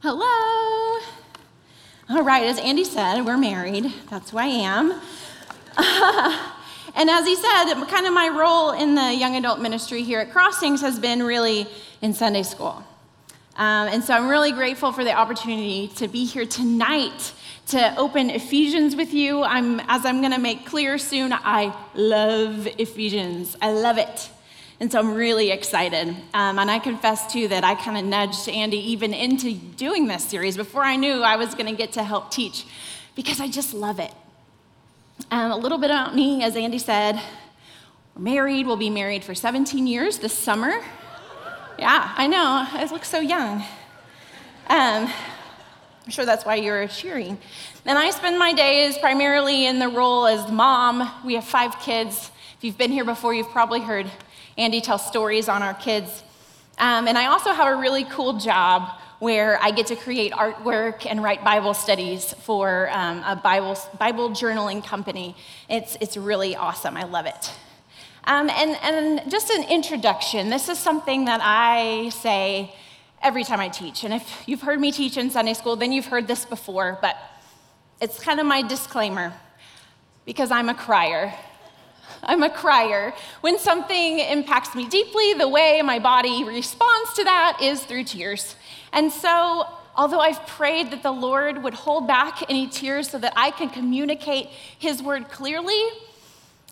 Hello. 0.00 1.00
All 2.08 2.22
right, 2.22 2.44
as 2.44 2.60
Andy 2.60 2.84
said, 2.84 3.22
we're 3.22 3.36
married. 3.36 3.92
That's 4.08 4.30
who 4.30 4.38
I 4.38 4.44
am. 4.44 4.92
and 6.94 7.10
as 7.10 7.26
he 7.26 7.34
said, 7.34 7.74
kind 7.86 8.06
of 8.06 8.12
my 8.12 8.28
role 8.28 8.70
in 8.70 8.94
the 8.94 9.12
young 9.12 9.34
adult 9.34 9.58
ministry 9.58 10.04
here 10.04 10.20
at 10.20 10.30
Crossings 10.30 10.82
has 10.82 11.00
been 11.00 11.24
really 11.24 11.66
in 12.00 12.14
Sunday 12.14 12.44
school. 12.44 12.84
Um, 13.56 13.88
and 13.88 14.04
so 14.04 14.14
I'm 14.14 14.28
really 14.28 14.52
grateful 14.52 14.92
for 14.92 15.02
the 15.02 15.14
opportunity 15.14 15.88
to 15.96 16.06
be 16.06 16.24
here 16.24 16.46
tonight 16.46 17.32
to 17.66 17.96
open 17.96 18.30
Ephesians 18.30 18.94
with 18.94 19.12
you. 19.12 19.42
I'm, 19.42 19.80
as 19.88 20.06
I'm 20.06 20.20
going 20.20 20.32
to 20.32 20.38
make 20.38 20.64
clear 20.64 20.96
soon, 20.98 21.32
I 21.32 21.76
love 21.96 22.68
Ephesians. 22.78 23.56
I 23.60 23.72
love 23.72 23.98
it. 23.98 24.30
And 24.80 24.92
so 24.92 25.00
I'm 25.00 25.14
really 25.14 25.50
excited. 25.50 26.08
Um, 26.34 26.58
and 26.58 26.70
I 26.70 26.78
confess 26.78 27.32
too 27.32 27.48
that 27.48 27.64
I 27.64 27.74
kind 27.74 27.98
of 27.98 28.04
nudged 28.04 28.48
Andy 28.48 28.78
even 28.92 29.12
into 29.12 29.54
doing 29.54 30.06
this 30.06 30.24
series 30.24 30.56
before 30.56 30.84
I 30.84 30.94
knew 30.94 31.22
I 31.22 31.34
was 31.36 31.54
going 31.54 31.66
to 31.66 31.76
get 31.76 31.92
to 31.92 32.04
help 32.04 32.30
teach 32.30 32.64
because 33.16 33.40
I 33.40 33.48
just 33.48 33.74
love 33.74 33.98
it. 33.98 34.12
Um, 35.32 35.50
a 35.50 35.56
little 35.56 35.78
bit 35.78 35.90
about 35.90 36.14
me, 36.14 36.44
as 36.44 36.54
Andy 36.54 36.78
said, 36.78 37.20
we're 38.14 38.22
married. 38.22 38.68
We'll 38.68 38.76
be 38.76 38.88
married 38.88 39.24
for 39.24 39.34
17 39.34 39.88
years 39.88 40.18
this 40.18 40.32
summer. 40.32 40.80
Yeah, 41.76 42.12
I 42.16 42.28
know. 42.28 42.66
I 42.70 42.88
look 42.92 43.04
so 43.04 43.18
young. 43.18 43.64
Um, 44.68 45.10
I'm 46.04 46.10
sure 46.10 46.24
that's 46.24 46.44
why 46.44 46.54
you're 46.54 46.86
cheering. 46.86 47.36
Then 47.84 47.96
I 47.96 48.10
spend 48.10 48.38
my 48.38 48.52
days 48.52 48.96
primarily 48.98 49.66
in 49.66 49.80
the 49.80 49.88
role 49.88 50.26
as 50.26 50.50
mom. 50.52 51.10
We 51.24 51.34
have 51.34 51.44
five 51.44 51.80
kids. 51.80 52.30
If 52.56 52.64
you've 52.64 52.78
been 52.78 52.92
here 52.92 53.04
before, 53.04 53.34
you've 53.34 53.50
probably 53.50 53.80
heard 53.80 54.10
Andy 54.58 54.80
tells 54.80 55.06
stories 55.06 55.48
on 55.48 55.62
our 55.62 55.74
kids. 55.74 56.24
Um, 56.78 57.06
and 57.06 57.16
I 57.16 57.26
also 57.26 57.52
have 57.52 57.68
a 57.68 57.80
really 57.80 58.04
cool 58.04 58.38
job 58.38 58.90
where 59.20 59.62
I 59.62 59.70
get 59.70 59.86
to 59.86 59.96
create 59.96 60.32
artwork 60.32 61.06
and 61.06 61.22
write 61.22 61.44
Bible 61.44 61.74
studies 61.74 62.32
for 62.32 62.90
um, 62.92 63.22
a 63.24 63.36
Bible, 63.36 63.78
Bible 63.98 64.30
journaling 64.30 64.84
company. 64.84 65.36
It's, 65.70 65.96
it's 66.00 66.16
really 66.16 66.56
awesome. 66.56 66.96
I 66.96 67.04
love 67.04 67.26
it. 67.26 67.52
Um, 68.24 68.50
and, 68.50 68.76
and 68.82 69.30
just 69.30 69.50
an 69.50 69.64
introduction 69.70 70.50
this 70.50 70.68
is 70.68 70.78
something 70.78 71.24
that 71.24 71.40
I 71.42 72.10
say 72.10 72.74
every 73.22 73.44
time 73.44 73.60
I 73.60 73.68
teach. 73.68 74.04
And 74.04 74.12
if 74.12 74.42
you've 74.46 74.60
heard 74.60 74.80
me 74.80 74.92
teach 74.92 75.16
in 75.16 75.30
Sunday 75.30 75.54
school, 75.54 75.76
then 75.76 75.92
you've 75.92 76.06
heard 76.06 76.28
this 76.28 76.44
before, 76.44 76.98
but 77.00 77.16
it's 78.00 78.20
kind 78.20 78.38
of 78.38 78.46
my 78.46 78.62
disclaimer 78.62 79.32
because 80.26 80.50
I'm 80.50 80.68
a 80.68 80.74
crier. 80.74 81.32
I'm 82.28 82.42
a 82.42 82.50
crier. 82.50 83.14
When 83.40 83.58
something 83.58 84.18
impacts 84.18 84.74
me 84.74 84.86
deeply, 84.86 85.32
the 85.32 85.48
way 85.48 85.80
my 85.82 85.98
body 85.98 86.44
responds 86.44 87.14
to 87.14 87.24
that 87.24 87.58
is 87.62 87.82
through 87.82 88.04
tears. 88.04 88.54
And 88.92 89.10
so, 89.10 89.66
although 89.96 90.20
I've 90.20 90.46
prayed 90.46 90.90
that 90.90 91.02
the 91.02 91.10
Lord 91.10 91.62
would 91.62 91.72
hold 91.72 92.06
back 92.06 92.42
any 92.50 92.66
tears 92.68 93.08
so 93.08 93.18
that 93.18 93.32
I 93.34 93.50
can 93.50 93.70
communicate 93.70 94.48
His 94.78 95.02
word 95.02 95.30
clearly, 95.30 95.82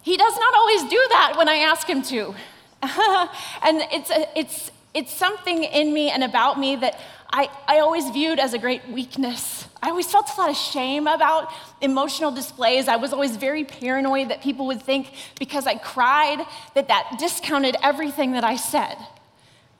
He 0.02 0.18
does 0.18 0.36
not 0.36 0.54
always 0.54 0.82
do 0.82 1.06
that 1.08 1.34
when 1.38 1.48
I 1.48 1.56
ask 1.56 1.88
Him 1.88 2.02
to. 2.02 2.34
and 2.82 3.80
it's, 3.90 4.10
it's, 4.36 4.70
it's 4.92 5.12
something 5.12 5.64
in 5.64 5.94
me 5.94 6.10
and 6.10 6.22
about 6.22 6.60
me 6.60 6.76
that 6.76 7.00
I, 7.30 7.50
I 7.66 7.78
always 7.80 8.08
viewed 8.10 8.38
as 8.38 8.54
a 8.54 8.58
great 8.58 8.88
weakness. 8.88 9.66
I 9.82 9.90
always 9.90 10.10
felt 10.10 10.28
a 10.36 10.40
lot 10.40 10.50
of 10.50 10.56
shame 10.56 11.06
about 11.06 11.52
emotional 11.80 12.30
displays. 12.30 12.88
I 12.88 12.96
was 12.96 13.12
always 13.12 13.36
very 13.36 13.64
paranoid 13.64 14.30
that 14.30 14.42
people 14.42 14.66
would 14.66 14.82
think 14.82 15.12
because 15.38 15.66
I 15.66 15.76
cried 15.76 16.44
that 16.74 16.88
that 16.88 17.16
discounted 17.18 17.76
everything 17.82 18.32
that 18.32 18.44
I 18.44 18.56
said, 18.56 18.96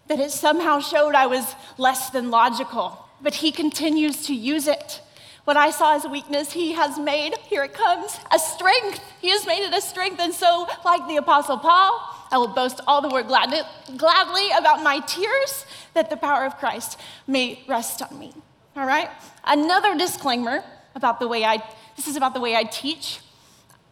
that 0.09 0.21
it 0.21 0.31
somehow 0.31 0.81
showed 0.81 1.15
I 1.15 1.27
was 1.27 1.55
less 1.79 2.11
than 2.11 2.31
logical. 2.31 2.99
But 3.23 3.35
he 3.35 3.53
continues 3.53 4.27
to 4.27 4.35
use 4.35 4.67
it. 4.67 5.01
What 5.45 5.57
I 5.57 5.71
saw 5.71 5.95
as 5.95 6.05
a 6.05 6.09
weakness, 6.09 6.53
he 6.53 6.73
has 6.73 6.99
made, 6.99 7.37
here 7.47 7.63
it 7.63 7.73
comes, 7.73 8.19
a 8.33 8.39
strength. 8.39 9.01
He 9.21 9.31
has 9.31 9.47
made 9.47 9.65
it 9.65 9.73
a 9.73 9.81
strength. 9.81 10.21
And 10.21 10.35
so, 10.35 10.67
like 10.85 11.07
the 11.07 11.17
Apostle 11.17 11.59
Paul, 11.59 12.16
I 12.31 12.39
will 12.39 12.49
boast 12.49 12.81
all 12.87 13.01
the 13.01 13.09
more 13.09 13.23
gladly, 13.23 13.61
gladly 13.97 14.51
about 14.57 14.83
my 14.83 15.01
tears 15.01 15.67
that 15.95 16.11
the 16.11 16.17
power 16.17 16.45
of 16.45 16.57
Christ 16.59 16.99
may 17.27 17.63
rest 17.69 18.03
on 18.03 18.19
me. 18.19 18.33
All 18.77 18.87
right? 18.87 19.11
Another 19.45 19.97
disclaimer 19.97 20.63
about 20.95 21.21
the 21.21 21.29
way 21.29 21.45
I, 21.45 21.63
this 21.97 22.07
is 22.09 22.17
about 22.17 22.35
the 22.35 22.41
way 22.41 22.55
I 22.55 22.65
teach. 22.65 23.21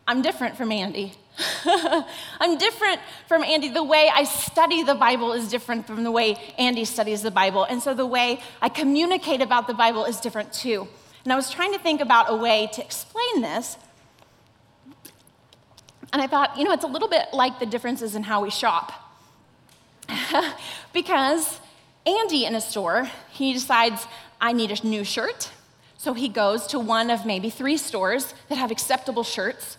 I'm 0.06 0.20
different 0.20 0.56
from 0.56 0.70
Andy. 0.70 1.12
I'm 2.40 2.58
different 2.58 3.00
from 3.26 3.42
Andy. 3.42 3.68
The 3.68 3.82
way 3.82 4.10
I 4.12 4.24
study 4.24 4.82
the 4.82 4.94
Bible 4.94 5.32
is 5.32 5.48
different 5.48 5.86
from 5.86 6.04
the 6.04 6.10
way 6.10 6.36
Andy 6.58 6.84
studies 6.84 7.22
the 7.22 7.30
Bible. 7.30 7.64
And 7.64 7.82
so 7.82 7.94
the 7.94 8.06
way 8.06 8.40
I 8.60 8.68
communicate 8.68 9.40
about 9.40 9.66
the 9.66 9.74
Bible 9.74 10.04
is 10.04 10.20
different 10.20 10.52
too. 10.52 10.86
And 11.24 11.32
I 11.32 11.36
was 11.36 11.50
trying 11.50 11.72
to 11.72 11.78
think 11.78 12.00
about 12.00 12.26
a 12.28 12.36
way 12.36 12.68
to 12.74 12.82
explain 12.82 13.40
this. 13.40 13.78
And 16.14 16.22
I 16.22 16.28
thought, 16.28 16.56
you 16.56 16.62
know, 16.62 16.70
it's 16.70 16.84
a 16.84 16.86
little 16.86 17.08
bit 17.08 17.26
like 17.32 17.58
the 17.58 17.66
differences 17.66 18.14
in 18.14 18.22
how 18.22 18.40
we 18.40 18.48
shop. 18.48 18.92
because 20.92 21.58
Andy 22.06 22.44
in 22.44 22.54
a 22.54 22.60
store, 22.60 23.10
he 23.30 23.52
decides, 23.52 24.06
I 24.40 24.52
need 24.52 24.70
a 24.70 24.86
new 24.86 25.02
shirt. 25.02 25.50
So 25.98 26.14
he 26.14 26.28
goes 26.28 26.68
to 26.68 26.78
one 26.78 27.10
of 27.10 27.26
maybe 27.26 27.50
three 27.50 27.76
stores 27.76 28.32
that 28.48 28.58
have 28.58 28.70
acceptable 28.70 29.24
shirts. 29.24 29.76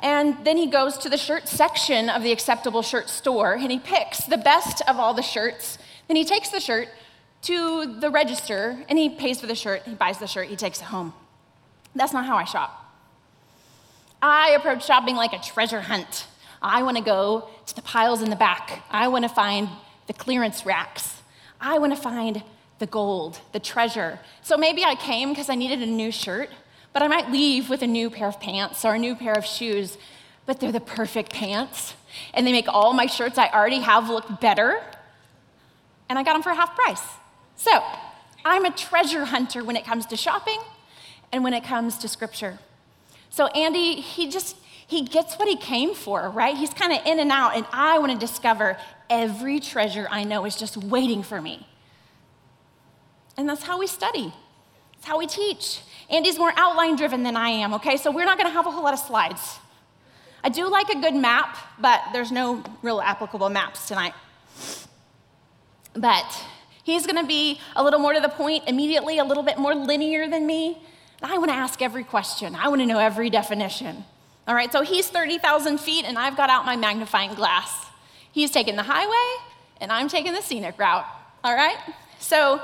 And 0.00 0.36
then 0.44 0.58
he 0.58 0.66
goes 0.66 0.98
to 0.98 1.08
the 1.08 1.16
shirt 1.16 1.48
section 1.48 2.10
of 2.10 2.22
the 2.22 2.30
acceptable 2.30 2.82
shirt 2.82 3.08
store 3.08 3.54
and 3.54 3.72
he 3.72 3.78
picks 3.78 4.26
the 4.26 4.36
best 4.36 4.82
of 4.86 4.98
all 4.98 5.14
the 5.14 5.22
shirts. 5.22 5.78
Then 6.08 6.18
he 6.18 6.26
takes 6.26 6.50
the 6.50 6.60
shirt 6.60 6.88
to 7.42 8.00
the 8.00 8.10
register 8.10 8.84
and 8.90 8.98
he 8.98 9.08
pays 9.08 9.40
for 9.40 9.46
the 9.46 9.54
shirt, 9.54 9.84
he 9.84 9.94
buys 9.94 10.18
the 10.18 10.26
shirt, 10.26 10.48
he 10.48 10.56
takes 10.56 10.80
it 10.80 10.84
home. 10.84 11.14
That's 11.94 12.12
not 12.12 12.26
how 12.26 12.36
I 12.36 12.44
shop. 12.44 12.83
I 14.26 14.52
approach 14.52 14.86
shopping 14.86 15.16
like 15.16 15.34
a 15.34 15.38
treasure 15.38 15.82
hunt. 15.82 16.26
I 16.62 16.82
want 16.82 16.96
to 16.96 17.02
go 17.02 17.50
to 17.66 17.76
the 17.76 17.82
piles 17.82 18.22
in 18.22 18.30
the 18.30 18.36
back. 18.36 18.82
I 18.90 19.08
want 19.08 19.24
to 19.24 19.28
find 19.28 19.68
the 20.06 20.14
clearance 20.14 20.64
racks. 20.64 21.20
I 21.60 21.76
want 21.76 21.94
to 21.94 22.00
find 22.00 22.42
the 22.78 22.86
gold, 22.86 23.38
the 23.52 23.60
treasure. 23.60 24.18
So 24.40 24.56
maybe 24.56 24.82
I 24.82 24.94
came 24.94 25.28
because 25.28 25.50
I 25.50 25.56
needed 25.56 25.82
a 25.82 25.86
new 25.86 26.10
shirt, 26.10 26.48
but 26.94 27.02
I 27.02 27.06
might 27.06 27.30
leave 27.30 27.68
with 27.68 27.82
a 27.82 27.86
new 27.86 28.08
pair 28.08 28.26
of 28.26 28.40
pants 28.40 28.82
or 28.82 28.94
a 28.94 28.98
new 28.98 29.14
pair 29.14 29.34
of 29.34 29.44
shoes, 29.44 29.98
but 30.46 30.58
they're 30.58 30.72
the 30.72 30.80
perfect 30.80 31.30
pants. 31.30 31.92
And 32.32 32.46
they 32.46 32.52
make 32.52 32.66
all 32.66 32.94
my 32.94 33.04
shirts 33.04 33.36
I 33.36 33.48
already 33.48 33.80
have 33.80 34.08
look 34.08 34.40
better. 34.40 34.82
And 36.08 36.18
I 36.18 36.22
got 36.22 36.32
them 36.32 36.42
for 36.42 36.54
half 36.54 36.74
price. 36.74 37.02
So 37.56 37.84
I'm 38.42 38.64
a 38.64 38.70
treasure 38.70 39.26
hunter 39.26 39.62
when 39.62 39.76
it 39.76 39.84
comes 39.84 40.06
to 40.06 40.16
shopping 40.16 40.60
and 41.30 41.44
when 41.44 41.52
it 41.52 41.62
comes 41.62 41.98
to 41.98 42.08
scripture. 42.08 42.58
So 43.34 43.48
Andy, 43.48 43.96
he 43.96 44.30
just, 44.30 44.56
he 44.86 45.02
gets 45.02 45.34
what 45.34 45.48
he 45.48 45.56
came 45.56 45.92
for, 45.92 46.30
right? 46.30 46.56
He's 46.56 46.72
kind 46.72 46.92
of 46.92 47.04
in 47.04 47.18
and 47.18 47.32
out, 47.32 47.56
and 47.56 47.66
I 47.72 47.98
want 47.98 48.12
to 48.12 48.16
discover 48.16 48.76
every 49.10 49.58
treasure 49.58 50.06
I 50.08 50.22
know 50.22 50.44
is 50.44 50.54
just 50.54 50.76
waiting 50.76 51.24
for 51.24 51.42
me. 51.42 51.66
And 53.36 53.48
that's 53.48 53.64
how 53.64 53.80
we 53.80 53.88
study. 53.88 54.32
It's 54.96 55.04
how 55.04 55.18
we 55.18 55.26
teach. 55.26 55.80
Andy's 56.08 56.38
more 56.38 56.52
outline 56.54 56.94
driven 56.94 57.24
than 57.24 57.36
I 57.36 57.48
am, 57.48 57.74
okay? 57.74 57.96
So 57.96 58.12
we're 58.12 58.24
not 58.24 58.38
gonna 58.38 58.50
have 58.50 58.68
a 58.68 58.70
whole 58.70 58.84
lot 58.84 58.94
of 58.94 59.00
slides. 59.00 59.58
I 60.44 60.48
do 60.48 60.70
like 60.70 60.88
a 60.90 61.00
good 61.00 61.16
map, 61.16 61.58
but 61.80 62.02
there's 62.12 62.30
no 62.30 62.62
real 62.82 63.00
applicable 63.00 63.48
maps 63.48 63.88
tonight. 63.88 64.14
But 65.94 66.44
he's 66.84 67.04
gonna 67.04 67.26
be 67.26 67.58
a 67.74 67.82
little 67.82 67.98
more 67.98 68.14
to 68.14 68.20
the 68.20 68.28
point 68.28 68.62
immediately, 68.68 69.18
a 69.18 69.24
little 69.24 69.42
bit 69.42 69.58
more 69.58 69.74
linear 69.74 70.28
than 70.28 70.46
me. 70.46 70.78
I 71.24 71.38
wanna 71.38 71.52
ask 71.52 71.80
every 71.80 72.04
question, 72.04 72.54
I 72.54 72.68
wanna 72.68 72.86
know 72.86 72.98
every 72.98 73.30
definition. 73.30 74.04
All 74.46 74.54
right, 74.54 74.70
so 74.70 74.82
he's 74.82 75.08
30,000 75.08 75.78
feet, 75.78 76.04
and 76.04 76.18
I've 76.18 76.36
got 76.36 76.50
out 76.50 76.66
my 76.66 76.76
magnifying 76.76 77.34
glass. 77.34 77.86
He's 78.30 78.50
taking 78.50 78.76
the 78.76 78.82
highway, 78.82 79.42
and 79.80 79.90
I'm 79.90 80.08
taking 80.08 80.32
the 80.32 80.42
scenic 80.42 80.78
route. 80.78 81.06
All 81.42 81.54
right? 81.54 81.78
So 82.18 82.60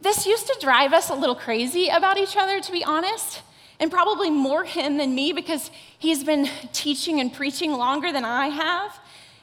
this 0.00 0.26
used 0.26 0.46
to 0.46 0.56
drive 0.60 0.92
us 0.92 1.10
a 1.10 1.14
little 1.14 1.34
crazy 1.34 1.88
about 1.88 2.16
each 2.16 2.36
other, 2.36 2.60
to 2.60 2.72
be 2.72 2.82
honest, 2.82 3.42
and 3.78 3.90
probably 3.90 4.30
more 4.30 4.64
him 4.64 4.96
than 4.96 5.14
me 5.14 5.32
because 5.32 5.70
he's 5.98 6.24
been 6.24 6.48
teaching 6.72 7.20
and 7.20 7.32
preaching 7.32 7.72
longer 7.72 8.12
than 8.12 8.24
I 8.24 8.48
have. 8.48 8.98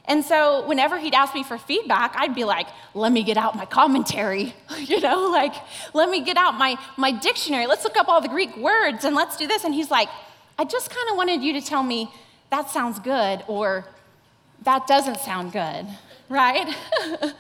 And 0.10 0.26
so 0.26 0.66
whenever 0.66 0.98
he'd 0.98 1.14
ask 1.14 1.36
me 1.36 1.44
for 1.44 1.60
feedback, 1.60 2.16
I'd 2.18 2.34
be 2.34 2.44
like, 2.44 2.68
let 2.96 3.12
me 3.12 3.22
get 3.22 3.38
out 3.38 3.56
my 3.56 3.66
commentary, 3.66 4.56
you 4.80 5.00
know, 5.00 5.30
like, 5.30 5.54
let 5.94 6.10
me 6.10 6.22
get 6.22 6.36
out 6.36 6.56
my, 6.56 6.78
my 6.98 7.12
dictionary. 7.12 7.68
Let's 7.68 7.84
look 7.84 7.96
up 7.96 8.10
all 8.10 8.20
the 8.20 8.28
Greek 8.28 8.58
words 8.58 9.06
and 9.06 9.16
let's 9.16 9.38
do 9.38 9.46
this. 9.46 9.64
And 9.64 9.74
he's 9.74 9.92
like, 9.92 10.10
I 10.58 10.66
just 10.66 10.90
kind 10.90 11.12
of 11.12 11.16
wanted 11.16 11.44
you 11.44 11.54
to 11.54 11.62
tell 11.62 11.84
me 11.84 12.12
that 12.50 12.72
sounds 12.72 13.00
good 13.00 13.44
or 13.48 13.86
that 14.64 14.88
doesn't 14.88 15.20
sound 15.20 15.52
good, 15.52 15.86
right? 16.30 16.76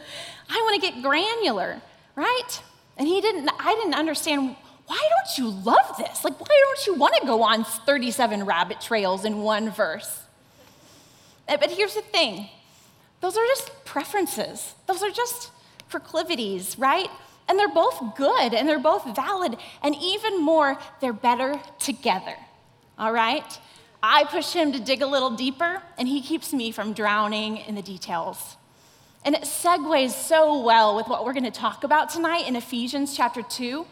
I 0.51 0.62
want 0.62 0.80
to 0.80 0.92
get 0.92 1.01
granular, 1.01 1.81
right? 2.15 2.62
And 2.98 3.07
he 3.07 3.19
didn't, 3.19 3.50
I 3.60 3.74
didn't 3.74 3.95
understand 3.95 4.56
why 4.86 4.98
don't 4.98 5.38
you 5.39 5.50
love 5.63 5.98
this? 5.98 6.24
Like, 6.24 6.39
why 6.39 6.48
don't 6.48 6.88
you 6.88 6.94
want 6.95 7.15
to 7.15 7.25
go 7.25 7.42
on 7.42 7.63
37 7.63 8.45
rabbit 8.45 8.80
trails 8.80 9.25
in 9.25 9.39
one 9.42 9.72
verse? 9.72 10.24
Eh, 11.48 11.57
but 11.57 11.72
here's 11.72 11.95
the 11.95 12.01
thing 12.01 12.48
those 13.21 13.38
are 13.38 13.45
just 13.48 13.71
preferences, 13.86 14.75
those 14.88 15.04
are 15.04 15.12
just 15.12 15.51
proclivities, 15.89 16.77
right? 16.77 17.10
And 17.48 17.57
they're 17.57 17.68
both 17.68 18.16
good 18.16 18.54
and 18.54 18.69
they're 18.69 18.80
both 18.80 19.16
valid. 19.16 19.57
And 19.81 19.95
even 20.01 20.42
more, 20.42 20.77
they're 21.01 21.13
better 21.13 21.60
together. 21.80 22.36
All 22.98 23.12
right? 23.12 23.60
I 24.01 24.25
push 24.25 24.54
him 24.54 24.71
to 24.74 24.80
dig 24.80 25.01
a 25.01 25.07
little 25.07 25.31
deeper, 25.31 25.81
and 25.98 26.07
he 26.07 26.21
keeps 26.21 26.54
me 26.54 26.71
from 26.71 26.94
drowning 26.94 27.57
in 27.57 27.75
the 27.75 27.81
details. 27.81 28.56
And 29.25 29.36
it 29.36 29.42
segues 29.42 30.12
so 30.12 30.62
well 30.62 30.95
with 30.95 31.07
what 31.07 31.25
we're 31.25 31.33
going 31.33 31.44
to 31.44 31.51
talk 31.51 31.83
about 31.83 32.10
tonight 32.10 32.48
in 32.48 32.56
Ephesians 32.56 33.18
chapter 33.18 33.42
2, 33.42 33.86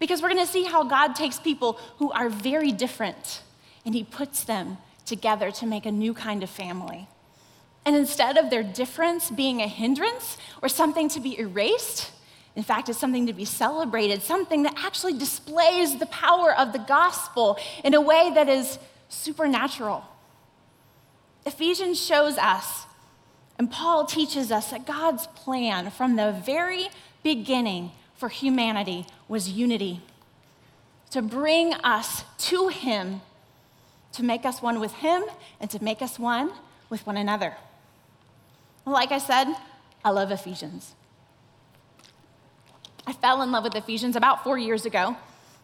because 0.00 0.20
we're 0.20 0.30
going 0.30 0.44
to 0.44 0.50
see 0.50 0.64
how 0.64 0.82
God 0.82 1.14
takes 1.14 1.38
people 1.38 1.74
who 1.98 2.10
are 2.10 2.28
very 2.28 2.72
different 2.72 3.42
and 3.84 3.94
he 3.94 4.02
puts 4.02 4.44
them 4.44 4.78
together 5.06 5.52
to 5.52 5.66
make 5.66 5.86
a 5.86 5.92
new 5.92 6.12
kind 6.12 6.42
of 6.42 6.50
family. 6.50 7.06
And 7.84 7.96
instead 7.96 8.36
of 8.36 8.50
their 8.50 8.62
difference 8.62 9.30
being 9.30 9.60
a 9.62 9.66
hindrance 9.66 10.36
or 10.62 10.68
something 10.68 11.08
to 11.10 11.20
be 11.20 11.38
erased, 11.38 12.10
in 12.56 12.62
fact, 12.62 12.88
it's 12.88 12.98
something 12.98 13.26
to 13.26 13.32
be 13.32 13.44
celebrated, 13.44 14.22
something 14.22 14.64
that 14.64 14.74
actually 14.76 15.14
displays 15.14 15.98
the 15.98 16.06
power 16.06 16.54
of 16.54 16.72
the 16.72 16.78
gospel 16.78 17.58
in 17.84 17.94
a 17.94 18.00
way 18.00 18.30
that 18.34 18.48
is 18.48 18.78
supernatural. 19.08 20.04
Ephesians 21.46 22.00
shows 22.00 22.36
us, 22.38 22.86
and 23.58 23.70
Paul 23.70 24.04
teaches 24.04 24.50
us, 24.52 24.70
that 24.70 24.86
God's 24.86 25.26
plan 25.28 25.90
from 25.90 26.16
the 26.16 26.32
very 26.44 26.88
beginning 27.22 27.92
for 28.16 28.28
humanity 28.28 29.06
was 29.28 29.48
unity 29.48 30.02
to 31.10 31.22
bring 31.22 31.74
us 31.74 32.24
to 32.38 32.68
Him, 32.68 33.20
to 34.12 34.22
make 34.22 34.44
us 34.44 34.60
one 34.60 34.80
with 34.80 34.92
Him, 34.92 35.24
and 35.60 35.70
to 35.70 35.82
make 35.82 36.02
us 36.02 36.18
one 36.18 36.50
with 36.88 37.06
one 37.06 37.16
another. 37.16 37.54
Like 38.84 39.12
I 39.12 39.18
said, 39.18 39.54
I 40.04 40.10
love 40.10 40.30
Ephesians. 40.30 40.94
I 43.06 43.12
fell 43.12 43.42
in 43.42 43.52
love 43.52 43.64
with 43.64 43.74
Ephesians 43.74 44.16
about 44.16 44.44
four 44.44 44.58
years 44.58 44.86
ago. 44.86 45.16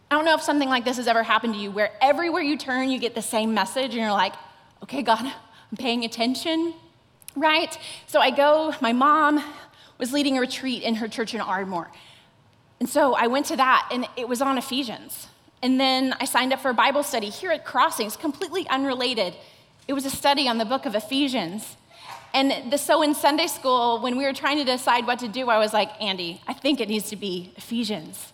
I 0.09 0.15
don't 0.15 0.25
know 0.25 0.35
if 0.35 0.41
something 0.41 0.69
like 0.69 0.85
this 0.85 0.97
has 0.97 1.07
ever 1.07 1.23
happened 1.23 1.53
to 1.55 1.59
you, 1.59 1.71
where 1.71 1.91
everywhere 2.01 2.41
you 2.41 2.57
turn, 2.57 2.89
you 2.89 2.99
get 2.99 3.15
the 3.15 3.21
same 3.21 3.53
message, 3.53 3.91
and 3.91 3.95
you're 3.95 4.11
like, 4.11 4.33
okay, 4.83 5.01
God, 5.01 5.25
I'm 5.25 5.77
paying 5.77 6.05
attention, 6.05 6.73
right? 7.35 7.77
So 8.07 8.19
I 8.19 8.31
go, 8.31 8.73
my 8.79 8.93
mom 8.93 9.43
was 9.97 10.13
leading 10.13 10.37
a 10.37 10.41
retreat 10.41 10.83
in 10.83 10.95
her 10.95 11.07
church 11.07 11.33
in 11.33 11.41
Ardmore. 11.41 11.91
And 12.79 12.87
so 12.87 13.15
I 13.15 13.27
went 13.27 13.47
to 13.47 13.55
that, 13.57 13.89
and 13.91 14.07
it 14.15 14.29
was 14.29 14.41
on 14.41 14.57
Ephesians. 14.57 15.27
And 15.61 15.79
then 15.79 16.15
I 16.19 16.25
signed 16.25 16.53
up 16.53 16.59
for 16.59 16.69
a 16.69 16.73
Bible 16.73 17.03
study 17.03 17.29
here 17.29 17.51
at 17.51 17.65
Crossings, 17.65 18.15
completely 18.15 18.67
unrelated. 18.69 19.33
It 19.87 19.93
was 19.93 20.05
a 20.05 20.09
study 20.09 20.47
on 20.47 20.57
the 20.57 20.65
book 20.65 20.85
of 20.85 20.95
Ephesians. 20.95 21.75
And 22.37 22.71
the, 22.71 22.77
so 22.77 23.01
in 23.01 23.15
Sunday 23.15 23.47
school, 23.47 23.99
when 23.99 24.15
we 24.15 24.23
were 24.23 24.31
trying 24.31 24.59
to 24.59 24.63
decide 24.63 25.07
what 25.07 25.17
to 25.19 25.27
do, 25.27 25.49
I 25.49 25.57
was 25.57 25.73
like, 25.73 25.89
Andy, 25.99 26.39
I 26.47 26.53
think 26.53 26.79
it 26.79 26.87
needs 26.87 27.09
to 27.09 27.15
be 27.15 27.51
Ephesians. 27.57 28.31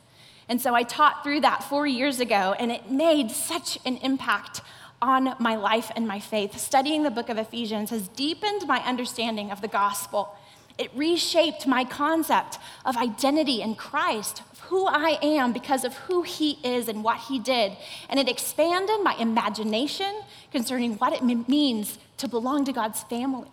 And 0.50 0.62
so 0.62 0.76
I 0.76 0.84
taught 0.84 1.24
through 1.24 1.40
that 1.40 1.64
four 1.64 1.88
years 1.88 2.20
ago, 2.20 2.54
and 2.60 2.70
it 2.70 2.92
made 2.92 3.32
such 3.32 3.80
an 3.86 3.96
impact 4.04 4.60
on 5.02 5.36
my 5.40 5.56
life 5.56 5.90
and 5.96 6.06
my 6.06 6.20
faith. 6.20 6.58
Studying 6.58 7.04
the 7.04 7.12
book 7.12 7.30
of 7.30 7.38
Ephesians 7.38 7.92
has 7.92 8.10
deepened 8.10 8.68
my 8.68 8.80
understanding 8.80 9.52
of 9.52 9.62
the 9.62 9.70
gospel. 9.70 10.36
It 10.78 10.92
reshaped 10.94 11.66
my 11.66 11.86
concept 11.86 12.60
of 12.84 12.98
identity 12.98 13.62
in 13.62 13.74
Christ, 13.74 14.42
of 14.52 14.60
who 14.60 14.86
I 14.86 15.18
am 15.22 15.54
because 15.54 15.86
of 15.86 15.94
who 15.94 16.24
He 16.24 16.60
is 16.62 16.90
and 16.90 17.06
what 17.06 17.20
He 17.30 17.40
did. 17.40 17.78
And 18.10 18.20
it 18.20 18.28
expanded 18.28 19.02
my 19.02 19.16
imagination 19.16 20.14
concerning 20.52 20.96
what 20.96 21.14
it 21.14 21.24
means 21.48 22.00
to 22.18 22.28
belong 22.28 22.66
to 22.66 22.74
God's 22.74 23.02
family. 23.04 23.48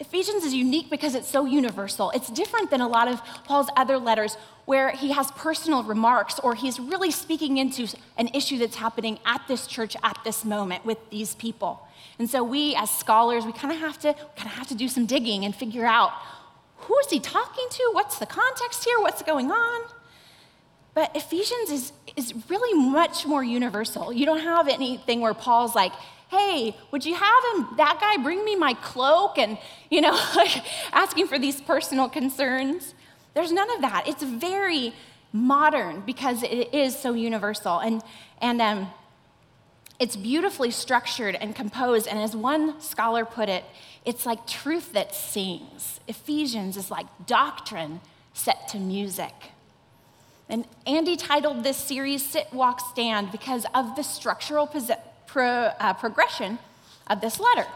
Ephesians 0.00 0.44
is 0.44 0.54
unique 0.54 0.88
because 0.88 1.14
it's 1.14 1.28
so 1.28 1.44
universal. 1.44 2.10
It's 2.12 2.30
different 2.30 2.70
than 2.70 2.80
a 2.80 2.88
lot 2.88 3.06
of 3.06 3.22
Paul's 3.44 3.68
other 3.76 3.98
letters 3.98 4.36
where 4.64 4.90
he 4.90 5.12
has 5.12 5.30
personal 5.32 5.82
remarks 5.82 6.38
or 6.38 6.54
he's 6.54 6.80
really 6.80 7.10
speaking 7.10 7.58
into 7.58 7.86
an 8.16 8.28
issue 8.28 8.56
that's 8.56 8.76
happening 8.76 9.18
at 9.26 9.46
this 9.46 9.66
church 9.66 9.96
at 10.02 10.18
this 10.24 10.42
moment 10.42 10.86
with 10.86 10.98
these 11.10 11.34
people. 11.34 11.86
And 12.18 12.30
so 12.30 12.42
we 12.42 12.74
as 12.76 12.90
scholars, 12.90 13.44
we 13.44 13.52
kind 13.52 13.74
of 13.74 13.80
have 13.80 13.98
to 14.00 14.14
kind 14.36 14.46
of 14.46 14.54
have 14.54 14.68
to 14.68 14.74
do 14.74 14.88
some 14.88 15.04
digging 15.04 15.44
and 15.44 15.54
figure 15.54 15.84
out 15.84 16.12
who 16.76 16.98
is 17.00 17.10
he 17.10 17.20
talking 17.20 17.66
to? 17.70 17.90
What's 17.92 18.18
the 18.18 18.26
context 18.26 18.84
here? 18.84 18.98
What's 19.00 19.22
going 19.22 19.50
on? 19.50 19.80
But 20.94 21.14
Ephesians 21.14 21.70
is, 21.70 21.92
is 22.16 22.34
really 22.48 22.72
much 22.90 23.26
more 23.26 23.44
universal. 23.44 24.12
You 24.12 24.24
don't 24.24 24.40
have 24.40 24.66
anything 24.66 25.20
where 25.20 25.34
Paul's 25.34 25.74
like, 25.74 25.92
hey, 26.30 26.76
would 26.90 27.04
you 27.04 27.14
have 27.14 27.44
him, 27.54 27.68
that 27.76 27.98
guy 28.00 28.22
bring 28.22 28.44
me 28.44 28.54
my 28.54 28.74
cloak? 28.74 29.36
And, 29.38 29.58
you 29.90 30.00
know, 30.00 30.12
like 30.36 30.62
asking 30.92 31.26
for 31.26 31.38
these 31.38 31.60
personal 31.60 32.08
concerns. 32.08 32.94
There's 33.34 33.52
none 33.52 33.70
of 33.74 33.80
that. 33.82 34.04
It's 34.06 34.22
very 34.22 34.92
modern 35.32 36.00
because 36.00 36.42
it 36.42 36.74
is 36.74 36.96
so 36.96 37.14
universal. 37.14 37.78
And, 37.78 38.02
and 38.40 38.60
um, 38.60 38.90
it's 39.98 40.16
beautifully 40.16 40.70
structured 40.70 41.34
and 41.34 41.54
composed. 41.54 42.06
And 42.08 42.18
as 42.18 42.34
one 42.34 42.80
scholar 42.80 43.24
put 43.24 43.48
it, 43.48 43.64
it's 44.04 44.24
like 44.24 44.46
truth 44.46 44.92
that 44.92 45.14
sings. 45.14 46.00
Ephesians 46.08 46.76
is 46.76 46.90
like 46.90 47.06
doctrine 47.26 48.00
set 48.32 48.68
to 48.68 48.78
music. 48.78 49.34
And 50.48 50.66
Andy 50.86 51.16
titled 51.16 51.62
this 51.62 51.76
series 51.76 52.26
Sit, 52.26 52.52
Walk, 52.52 52.80
Stand 52.80 53.30
because 53.30 53.66
of 53.74 53.94
the 53.94 54.02
structural 54.02 54.66
pro, 55.30 55.46
uh, 55.46 55.94
progression 55.94 56.58
of 57.06 57.20
this 57.20 57.40
letter. 57.40 57.66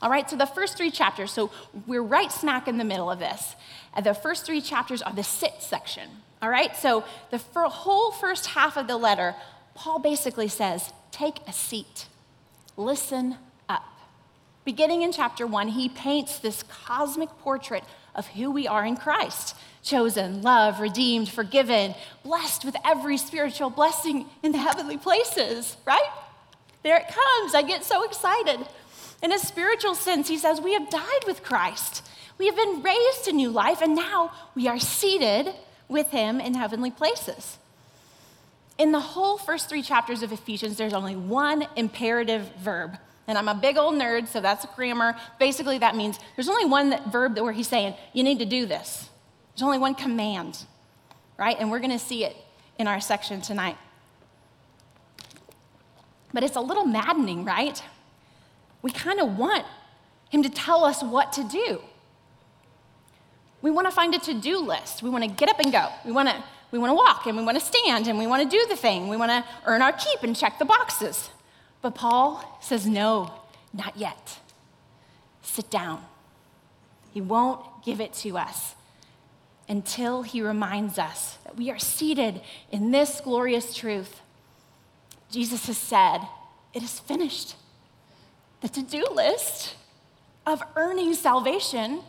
All 0.00 0.10
right, 0.10 0.28
so 0.28 0.36
the 0.36 0.46
first 0.46 0.76
three 0.76 0.90
chapters, 0.90 1.30
so 1.30 1.50
we're 1.86 2.02
right 2.02 2.30
smack 2.30 2.68
in 2.68 2.76
the 2.76 2.84
middle 2.84 3.10
of 3.10 3.18
this. 3.18 3.54
And 3.94 4.04
the 4.04 4.14
first 4.14 4.44
three 4.44 4.60
chapters 4.60 5.00
are 5.00 5.12
the 5.12 5.22
sit 5.22 5.54
section. 5.60 6.08
All 6.42 6.48
right, 6.48 6.76
so 6.76 7.04
the 7.30 7.38
whole 7.68 8.10
first 8.10 8.46
half 8.46 8.76
of 8.76 8.88
the 8.88 8.96
letter, 8.96 9.34
Paul 9.74 10.00
basically 10.00 10.48
says, 10.48 10.92
take 11.12 11.36
a 11.46 11.52
seat, 11.52 12.08
listen 12.76 13.36
up. 13.68 13.84
Beginning 14.64 15.02
in 15.02 15.12
chapter 15.12 15.46
one, 15.46 15.68
he 15.68 15.88
paints 15.88 16.40
this 16.40 16.64
cosmic 16.64 17.28
portrait 17.38 17.84
of 18.14 18.26
who 18.28 18.50
we 18.50 18.66
are 18.66 18.84
in 18.84 18.96
Christ 18.96 19.56
chosen, 19.82 20.42
loved, 20.42 20.78
redeemed, 20.78 21.28
forgiven, 21.28 21.94
blessed 22.22 22.64
with 22.64 22.76
every 22.84 23.18
spiritual 23.18 23.68
blessing 23.68 24.26
in 24.42 24.52
the 24.52 24.58
heavenly 24.58 24.96
places, 24.96 25.76
right? 25.84 26.08
There 26.82 26.96
it 26.96 27.06
comes. 27.08 27.54
I 27.54 27.62
get 27.62 27.84
so 27.84 28.04
excited. 28.04 28.66
In 29.22 29.32
a 29.32 29.38
spiritual 29.38 29.94
sense, 29.94 30.28
he 30.28 30.36
says, 30.36 30.60
We 30.60 30.74
have 30.74 30.90
died 30.90 31.24
with 31.26 31.42
Christ. 31.42 32.04
We 32.38 32.46
have 32.46 32.56
been 32.56 32.82
raised 32.82 33.24
to 33.26 33.32
new 33.32 33.50
life, 33.50 33.80
and 33.82 33.94
now 33.94 34.32
we 34.54 34.66
are 34.66 34.78
seated 34.78 35.54
with 35.88 36.10
him 36.10 36.40
in 36.40 36.54
heavenly 36.54 36.90
places. 36.90 37.58
In 38.78 38.90
the 38.90 39.00
whole 39.00 39.38
first 39.38 39.68
three 39.68 39.82
chapters 39.82 40.22
of 40.22 40.32
Ephesians, 40.32 40.76
there's 40.76 40.94
only 40.94 41.14
one 41.14 41.66
imperative 41.76 42.50
verb. 42.58 42.98
And 43.28 43.38
I'm 43.38 43.48
a 43.48 43.54
big 43.54 43.76
old 43.76 43.94
nerd, 43.94 44.26
so 44.26 44.40
that's 44.40 44.66
grammar. 44.74 45.14
Basically, 45.38 45.78
that 45.78 45.94
means 45.94 46.18
there's 46.36 46.48
only 46.48 46.64
one 46.64 46.90
that 46.90 47.12
verb 47.12 47.38
where 47.38 47.52
he's 47.52 47.68
saying, 47.68 47.94
you 48.12 48.24
need 48.24 48.40
to 48.40 48.44
do 48.44 48.66
this. 48.66 49.08
There's 49.54 49.62
only 49.62 49.78
one 49.78 49.94
command, 49.94 50.64
right? 51.38 51.56
And 51.58 51.70
we're 51.70 51.78
going 51.78 51.90
to 51.90 51.98
see 51.98 52.24
it 52.24 52.36
in 52.78 52.88
our 52.88 53.00
section 53.00 53.40
tonight. 53.40 53.76
But 56.32 56.42
it's 56.42 56.56
a 56.56 56.60
little 56.60 56.86
maddening, 56.86 57.44
right? 57.44 57.82
We 58.80 58.90
kind 58.90 59.20
of 59.20 59.36
want 59.36 59.64
him 60.30 60.42
to 60.42 60.48
tell 60.48 60.84
us 60.84 61.02
what 61.02 61.32
to 61.34 61.44
do. 61.44 61.80
We 63.60 63.70
want 63.70 63.86
to 63.86 63.92
find 63.92 64.14
a 64.14 64.18
to 64.20 64.34
do 64.34 64.58
list. 64.58 65.02
We 65.02 65.10
want 65.10 65.24
to 65.24 65.30
get 65.30 65.48
up 65.48 65.60
and 65.60 65.70
go. 65.70 65.88
We 66.04 66.10
want 66.10 66.28
to, 66.30 66.42
we 66.72 66.78
want 66.78 66.90
to 66.90 66.94
walk 66.94 67.26
and 67.26 67.36
we 67.36 67.44
want 67.44 67.58
to 67.60 67.64
stand 67.64 68.08
and 68.08 68.18
we 68.18 68.26
want 68.26 68.42
to 68.42 68.48
do 68.48 68.66
the 68.68 68.76
thing. 68.76 69.08
We 69.08 69.16
want 69.16 69.30
to 69.30 69.44
earn 69.66 69.82
our 69.82 69.92
keep 69.92 70.22
and 70.22 70.34
check 70.34 70.58
the 70.58 70.64
boxes. 70.64 71.30
But 71.80 71.94
Paul 71.94 72.58
says, 72.60 72.86
no, 72.86 73.32
not 73.72 73.96
yet. 73.96 74.38
Sit 75.42 75.70
down. 75.70 76.04
He 77.12 77.20
won't 77.20 77.60
give 77.84 78.00
it 78.00 78.14
to 78.14 78.38
us 78.38 78.74
until 79.68 80.22
he 80.22 80.40
reminds 80.40 80.98
us 80.98 81.36
that 81.44 81.56
we 81.56 81.70
are 81.70 81.78
seated 81.78 82.40
in 82.70 82.90
this 82.90 83.20
glorious 83.20 83.74
truth 83.74 84.21
Jesus 85.32 85.66
has 85.66 85.78
said, 85.78 86.20
It 86.74 86.82
is 86.82 87.00
finished. 87.00 87.56
The 88.60 88.68
to 88.68 88.82
do 88.82 89.04
list 89.12 89.74
of 90.46 90.62
earning 90.76 91.14
salvation, 91.14 92.02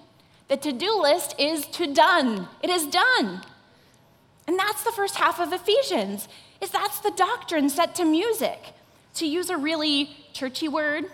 the 0.49 0.57
to 0.57 0.71
do 0.71 1.01
list 1.01 1.33
is 1.39 1.65
to 1.67 1.91
done. 1.91 2.47
It 2.61 2.69
is 2.69 2.85
done. 2.85 3.41
And 4.45 4.59
that's 4.59 4.83
the 4.83 4.91
first 4.91 5.15
half 5.15 5.39
of 5.39 5.53
Ephesians. 5.53 6.27
Is 6.61 6.69
that's 6.69 6.99
the 6.99 7.11
doctrine 7.11 7.69
set 7.69 7.95
to 7.95 8.05
music. 8.05 8.59
To 9.15 9.25
use 9.25 9.49
a 9.49 9.57
really 9.57 10.09
churchy 10.33 10.67
word, 10.67 11.05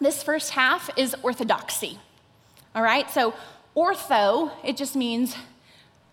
this 0.00 0.22
first 0.22 0.52
half 0.52 0.90
is 0.96 1.14
orthodoxy. 1.22 1.98
All 2.74 2.82
right? 2.82 3.10
So 3.10 3.34
ortho, 3.76 4.52
it 4.64 4.76
just 4.76 4.96
means 4.96 5.36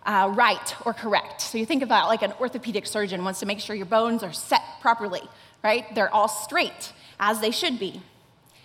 uh, 0.08 0.32
right 0.34 0.74
or 0.86 0.94
correct. 0.94 1.42
So 1.42 1.58
you 1.58 1.66
think 1.66 1.82
about 1.82 2.08
like 2.08 2.22
an 2.22 2.32
orthopedic 2.40 2.86
surgeon 2.86 3.22
wants 3.22 3.40
to 3.40 3.46
make 3.46 3.60
sure 3.60 3.76
your 3.76 3.86
bones 3.86 4.22
are 4.22 4.32
set 4.32 4.62
properly, 4.80 5.22
right? 5.62 5.84
They're 5.94 6.12
all 6.12 6.28
straight 6.28 6.92
as 7.20 7.40
they 7.40 7.50
should 7.50 7.78
be. 7.78 8.00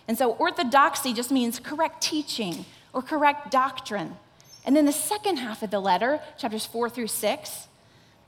And 0.08 0.18
so 0.18 0.32
orthodoxy 0.32 1.14
just 1.14 1.32
means 1.32 1.60
correct 1.60 2.02
teaching 2.02 2.66
or 2.94 3.02
correct 3.02 3.52
doctrine. 3.52 4.16
And 4.66 4.74
then 4.74 4.86
the 4.86 4.94
second 4.94 5.38
half 5.38 5.62
of 5.62 5.70
the 5.70 5.82
letter, 5.82 6.22
chapters 6.38 6.66
four 6.66 6.90
through 6.90 7.08
six, 7.08 7.68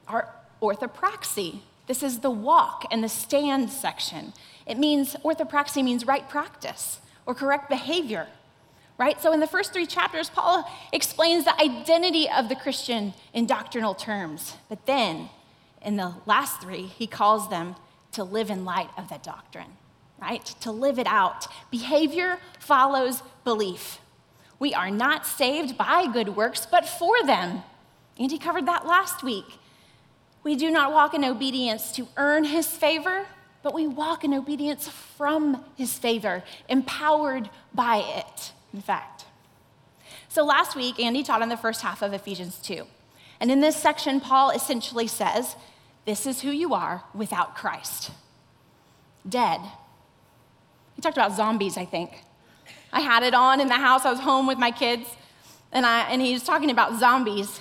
are 0.10 0.36
orthopraxy. 0.62 1.60
This 1.88 2.04
is 2.04 2.20
the 2.20 2.30
walk 2.30 2.84
and 2.92 3.02
the 3.02 3.10
stand 3.10 3.70
section. 3.70 4.34
It 4.66 4.78
means, 4.78 5.16
orthopraxy 5.24 5.82
means 5.84 6.06
right 6.06 6.28
practice 6.28 7.00
or 7.26 7.34
correct 7.34 7.70
behavior, 7.70 8.28
right? 8.98 9.22
So 9.22 9.34
in 9.34 9.40
the 9.40 9.48
first 9.48 9.74
three 9.74 9.86
chapters, 9.86 10.30
Paul 10.30 10.70
explains 10.94 11.46
the 11.46 11.60
identity 11.62 12.30
of 12.30 12.50
the 12.50 12.56
Christian 12.56 13.14
in 13.34 13.46
doctrinal 13.46 13.94
terms. 13.94 14.56
But 14.70 14.86
then 14.86 15.30
in 15.82 15.98
the 15.98 16.16
last 16.26 16.62
three, 16.62 16.84
he 16.84 17.08
calls 17.08 17.50
them 17.50 17.76
to 18.14 18.24
live 18.24 18.50
in 18.50 18.64
light 18.66 18.90
of 18.98 19.10
that 19.10 19.24
doctrine, 19.24 19.78
right? 20.22 20.46
To 20.62 20.72
live 20.72 20.98
it 20.98 21.08
out. 21.08 21.48
Behavior 21.70 22.40
follows 22.60 23.22
belief. 23.44 24.00
We 24.58 24.74
are 24.74 24.90
not 24.90 25.26
saved 25.26 25.78
by 25.78 26.08
good 26.12 26.36
works, 26.36 26.66
but 26.66 26.88
for 26.88 27.16
them. 27.26 27.64
Andy 28.18 28.38
covered 28.38 28.66
that 28.68 28.88
last 28.88 29.22
week. 29.24 29.46
We 30.44 30.56
do 30.56 30.72
not 30.72 30.94
walk 30.94 31.14
in 31.14 31.26
obedience 31.26 31.92
to 31.94 32.08
earn 32.16 32.46
his 32.46 32.68
favor, 32.68 33.26
but 33.62 33.74
we 33.74 33.88
walk 33.88 34.24
in 34.24 34.34
obedience 34.34 34.88
from 34.88 35.66
his 35.76 35.98
favor, 35.98 36.44
empowered 36.70 37.50
by 37.74 37.98
it, 37.98 38.54
in 38.76 38.82
fact. 38.82 39.26
So 40.28 40.44
last 40.44 40.76
week, 40.76 41.00
Andy 41.00 41.24
taught 41.24 41.42
on 41.42 41.50
the 41.50 41.58
first 41.58 41.82
half 41.82 42.02
of 42.02 42.14
Ephesians 42.14 42.58
2. 42.58 42.86
And 43.40 43.50
in 43.50 43.62
this 43.62 43.76
section, 43.76 44.20
Paul 44.20 44.50
essentially 44.50 45.08
says, 45.08 45.56
This 46.06 46.28
is 46.28 46.42
who 46.42 46.52
you 46.52 46.74
are 46.74 47.04
without 47.14 47.56
Christ. 47.56 48.12
Dead. 49.28 49.62
He 50.96 51.02
talked 51.02 51.18
about 51.18 51.36
zombies, 51.36 51.78
I 51.78 51.86
think. 51.86 52.24
I 52.92 53.00
had 53.00 53.24
it 53.24 53.34
on 53.34 53.60
in 53.62 53.68
the 53.68 53.76
house. 53.76 54.06
I 54.06 54.12
was 54.12 54.20
home 54.20 54.46
with 54.46 54.58
my 54.58 54.72
kids, 54.72 55.08
and, 55.72 55.86
I, 55.86 56.10
and 56.10 56.22
he 56.22 56.34
was 56.34 56.44
talking 56.44 56.70
about 56.70 57.00
zombies, 57.00 57.60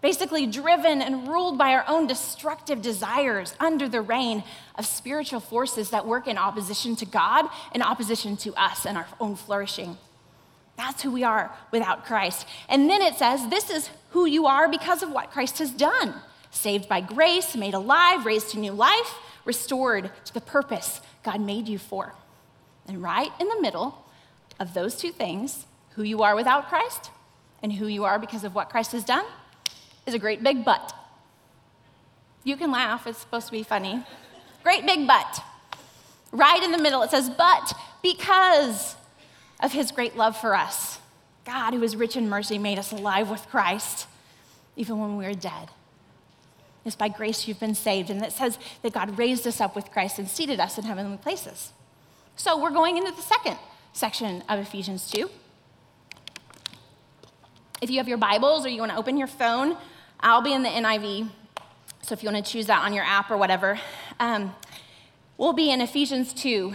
basically 0.00 0.46
driven 0.46 1.02
and 1.02 1.28
ruled 1.28 1.58
by 1.58 1.72
our 1.72 1.84
own 1.88 2.06
destructive 2.06 2.82
desires 2.82 3.54
under 3.60 3.88
the 3.88 4.00
reign 4.00 4.42
of 4.76 4.86
spiritual 4.86 5.40
forces 5.40 5.90
that 5.90 6.06
work 6.06 6.26
in 6.26 6.38
opposition 6.38 6.96
to 6.96 7.06
God 7.06 7.46
and 7.72 7.82
opposition 7.82 8.36
to 8.38 8.54
us 8.54 8.86
and 8.86 8.96
our 8.96 9.06
own 9.20 9.36
flourishing. 9.36 9.98
That's 10.82 11.00
who 11.00 11.12
we 11.12 11.22
are 11.22 11.54
without 11.70 12.04
Christ. 12.04 12.44
And 12.68 12.90
then 12.90 13.02
it 13.02 13.14
says, 13.14 13.48
This 13.48 13.70
is 13.70 13.88
who 14.10 14.26
you 14.26 14.46
are 14.46 14.68
because 14.68 15.00
of 15.04 15.12
what 15.12 15.30
Christ 15.30 15.58
has 15.58 15.70
done 15.70 16.12
saved 16.50 16.88
by 16.88 17.00
grace, 17.00 17.54
made 17.54 17.72
alive, 17.72 18.26
raised 18.26 18.50
to 18.50 18.58
new 18.58 18.72
life, 18.72 19.14
restored 19.44 20.10
to 20.24 20.34
the 20.34 20.40
purpose 20.40 21.00
God 21.22 21.40
made 21.40 21.68
you 21.68 21.78
for. 21.78 22.14
And 22.88 23.00
right 23.00 23.30
in 23.38 23.48
the 23.48 23.60
middle 23.60 24.04
of 24.58 24.74
those 24.74 24.96
two 24.96 25.12
things, 25.12 25.66
who 25.90 26.02
you 26.02 26.24
are 26.24 26.34
without 26.34 26.68
Christ 26.68 27.10
and 27.62 27.72
who 27.72 27.86
you 27.86 28.02
are 28.02 28.18
because 28.18 28.42
of 28.42 28.56
what 28.56 28.68
Christ 28.68 28.90
has 28.90 29.04
done, 29.04 29.24
is 30.04 30.14
a 30.14 30.18
great 30.18 30.42
big 30.42 30.64
but. 30.64 30.92
You 32.42 32.56
can 32.56 32.72
laugh, 32.72 33.06
it's 33.06 33.18
supposed 33.18 33.46
to 33.46 33.52
be 33.52 33.62
funny. 33.62 34.04
Great 34.64 34.84
big 34.84 35.06
but. 35.06 35.44
Right 36.32 36.60
in 36.60 36.72
the 36.72 36.78
middle, 36.78 37.02
it 37.02 37.10
says, 37.10 37.30
But 37.30 37.72
because 38.02 38.96
of 39.62 39.72
his 39.72 39.92
great 39.92 40.16
love 40.16 40.36
for 40.36 40.54
us, 40.54 40.98
God, 41.46 41.72
who 41.72 41.82
is 41.82 41.96
rich 41.96 42.16
in 42.16 42.28
mercy, 42.28 42.58
made 42.58 42.78
us 42.78 42.92
alive 42.92 43.30
with 43.30 43.48
Christ, 43.48 44.06
even 44.76 44.98
when 44.98 45.16
we 45.16 45.24
were 45.24 45.34
dead. 45.34 45.70
It's 46.84 46.96
by 46.96 47.08
grace 47.08 47.46
you've 47.46 47.60
been 47.60 47.74
saved. 47.74 48.10
And 48.10 48.22
it 48.22 48.32
says 48.32 48.58
that 48.82 48.92
God 48.92 49.16
raised 49.18 49.46
us 49.46 49.60
up 49.60 49.76
with 49.76 49.90
Christ 49.92 50.18
and 50.18 50.28
seated 50.28 50.58
us 50.58 50.78
in 50.78 50.84
heavenly 50.84 51.16
places. 51.16 51.72
So 52.36 52.60
we're 52.60 52.70
going 52.70 52.96
into 52.96 53.12
the 53.12 53.22
second 53.22 53.56
section 53.92 54.42
of 54.48 54.58
Ephesians 54.58 55.10
2. 55.10 55.30
If 57.80 57.90
you 57.90 57.98
have 57.98 58.08
your 58.08 58.18
Bibles 58.18 58.64
or 58.64 58.68
you 58.68 58.80
want 58.80 58.92
to 58.92 58.98
open 58.98 59.16
your 59.16 59.26
phone, 59.26 59.76
I'll 60.20 60.42
be 60.42 60.52
in 60.52 60.62
the 60.62 60.68
NIV. 60.68 61.28
So 62.02 62.14
if 62.14 62.22
you 62.22 62.30
want 62.30 62.44
to 62.44 62.52
choose 62.52 62.66
that 62.66 62.84
on 62.84 62.92
your 62.92 63.04
app 63.04 63.30
or 63.30 63.36
whatever, 63.36 63.78
um, 64.18 64.54
we'll 65.36 65.52
be 65.52 65.70
in 65.70 65.80
Ephesians 65.80 66.32
2, 66.32 66.74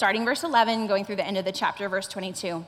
starting 0.00 0.24
verse 0.24 0.44
11, 0.44 0.86
going 0.86 1.04
through 1.04 1.16
the 1.16 1.26
end 1.26 1.36
of 1.36 1.44
the 1.44 1.52
chapter, 1.52 1.86
verse 1.86 2.08
22. 2.08 2.64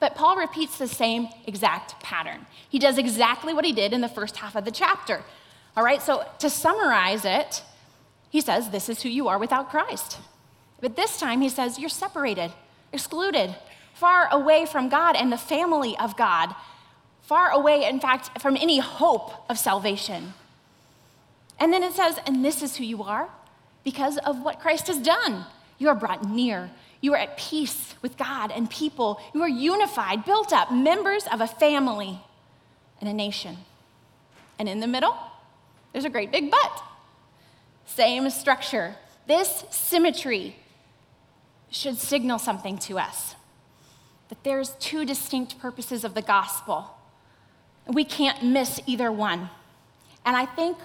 But 0.00 0.14
Paul 0.14 0.38
repeats 0.38 0.78
the 0.78 0.88
same 0.88 1.28
exact 1.46 2.00
pattern. 2.02 2.46
He 2.66 2.78
does 2.78 2.96
exactly 2.96 3.52
what 3.52 3.66
he 3.66 3.74
did 3.74 3.92
in 3.92 4.00
the 4.00 4.08
first 4.08 4.38
half 4.38 4.56
of 4.56 4.64
the 4.64 4.70
chapter. 4.70 5.22
All 5.76 5.84
right, 5.84 6.00
so 6.00 6.26
to 6.38 6.48
summarize 6.48 7.26
it, 7.26 7.62
he 8.30 8.40
says, 8.40 8.70
This 8.70 8.88
is 8.88 9.02
who 9.02 9.10
you 9.10 9.28
are 9.28 9.38
without 9.38 9.68
Christ. 9.68 10.16
But 10.80 10.96
this 10.96 11.20
time 11.20 11.42
he 11.42 11.50
says, 11.50 11.78
You're 11.78 11.90
separated 11.90 12.52
excluded, 12.90 13.54
far 13.92 14.26
away 14.32 14.64
from 14.64 14.88
God 14.88 15.14
and 15.14 15.30
the 15.30 15.36
family 15.36 15.94
of 15.98 16.16
God, 16.16 16.54
far 17.20 17.50
away, 17.50 17.84
in 17.84 18.00
fact, 18.00 18.40
from 18.40 18.56
any 18.56 18.78
hope 18.78 19.44
of 19.50 19.58
salvation. 19.58 20.32
And 21.60 21.70
then 21.70 21.82
it 21.82 21.92
says, 21.92 22.18
and 22.24 22.42
this 22.42 22.62
is 22.62 22.76
who 22.76 22.84
you 22.84 23.02
are 23.02 23.28
because 23.84 24.16
of 24.24 24.40
what 24.40 24.58
Christ 24.58 24.86
has 24.86 24.98
done. 24.98 25.44
You 25.78 25.88
are 25.88 25.94
brought 25.94 26.28
near. 26.28 26.70
You 27.00 27.14
are 27.14 27.18
at 27.18 27.36
peace 27.36 27.94
with 28.02 28.16
God 28.16 28.50
and 28.50 28.70
people. 28.70 29.20
You 29.34 29.42
are 29.42 29.48
unified, 29.48 30.24
built 30.24 30.52
up, 30.52 30.72
members 30.72 31.26
of 31.26 31.40
a 31.40 31.46
family 31.46 32.20
and 33.00 33.08
a 33.08 33.12
nation. 33.12 33.58
And 34.58 34.68
in 34.68 34.80
the 34.80 34.86
middle, 34.86 35.16
there's 35.92 36.04
a 36.04 36.10
great 36.10 36.32
big 36.32 36.50
but. 36.50 36.82
Same 37.84 38.28
structure. 38.30 38.96
This 39.26 39.64
symmetry 39.70 40.56
should 41.70 41.98
signal 41.98 42.38
something 42.38 42.78
to 42.78 42.98
us 42.98 43.34
that 44.28 44.42
there's 44.42 44.70
two 44.80 45.04
distinct 45.04 45.58
purposes 45.58 46.04
of 46.04 46.14
the 46.14 46.22
gospel. 46.22 46.90
We 47.86 48.04
can't 48.04 48.42
miss 48.44 48.80
either 48.86 49.12
one. 49.12 49.50
And 50.24 50.36
I 50.36 50.46
think 50.46 50.78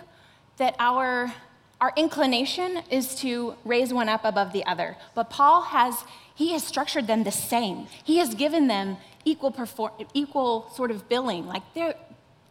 that 0.58 0.76
our, 0.78 1.34
our 1.82 1.92
inclination 1.98 2.84
is 2.92 3.16
to 3.16 3.56
raise 3.66 3.92
one 3.92 4.08
up 4.08 4.24
above 4.24 4.54
the 4.54 4.64
other. 4.66 4.96
But 5.16 5.32
Paul 5.32 5.64
has, 5.64 5.96
he 6.36 6.54
has 6.54 6.64
structured 6.64 7.08
them 7.08 7.24
the 7.24 7.32
same. 7.32 7.88
He 8.04 8.18
has 8.20 8.36
given 8.36 8.68
them 8.68 8.98
equal, 9.26 9.50
perform, 9.50 9.92
equal 10.14 10.70
sort 10.76 10.92
of 10.92 11.10
billing. 11.10 11.48
Like 11.48 11.64
they're, 11.74 11.96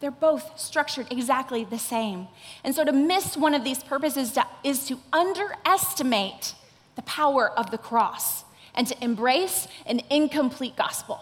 they're 0.01 0.11
both 0.11 0.59
structured 0.59 1.07
exactly 1.13 1.63
the 1.63 1.79
same. 1.79 2.27
And 2.65 2.75
so 2.75 2.85
to 2.85 2.93
miss 2.93 3.37
one 3.37 3.55
of 3.55 3.63
these 3.63 3.85
purposes 3.85 4.37
is 4.65 4.85
to 4.87 4.99
underestimate 5.13 6.55
the 6.97 7.03
power 7.03 7.57
of 7.57 7.71
the 7.71 7.79
cross 7.79 8.45
and 8.75 8.85
to 8.89 9.05
embrace 9.05 9.69
an 9.87 10.01
incomplete 10.11 10.75
gospel. 10.77 11.21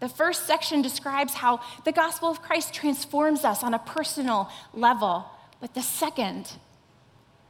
The 0.00 0.10
first 0.10 0.46
section 0.46 0.82
describes 0.82 1.32
how 1.32 1.60
the 1.86 1.92
gospel 1.92 2.30
of 2.30 2.42
Christ 2.42 2.74
transforms 2.74 3.44
us 3.44 3.62
on 3.62 3.72
a 3.72 3.78
personal 3.78 4.50
level, 4.74 5.24
but 5.58 5.72
the 5.72 5.80
second 5.80 6.52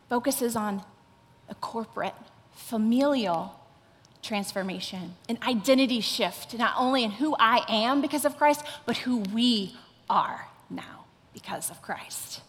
focuses 0.08 0.56
on 0.56 0.82
a 1.48 1.54
corporate, 1.56 2.14
familial 2.52 3.58
transformation, 4.22 5.14
an 5.28 5.38
identity 5.46 6.00
shift, 6.00 6.56
not 6.58 6.74
only 6.76 7.04
in 7.04 7.12
who 7.12 7.36
I 7.38 7.64
am 7.68 8.00
because 8.00 8.24
of 8.24 8.36
Christ, 8.36 8.64
but 8.84 8.98
who 8.98 9.18
we 9.18 9.76
are 10.10 10.48
now 10.68 11.04
because 11.32 11.70
of 11.70 11.80
Christ. 11.82 12.42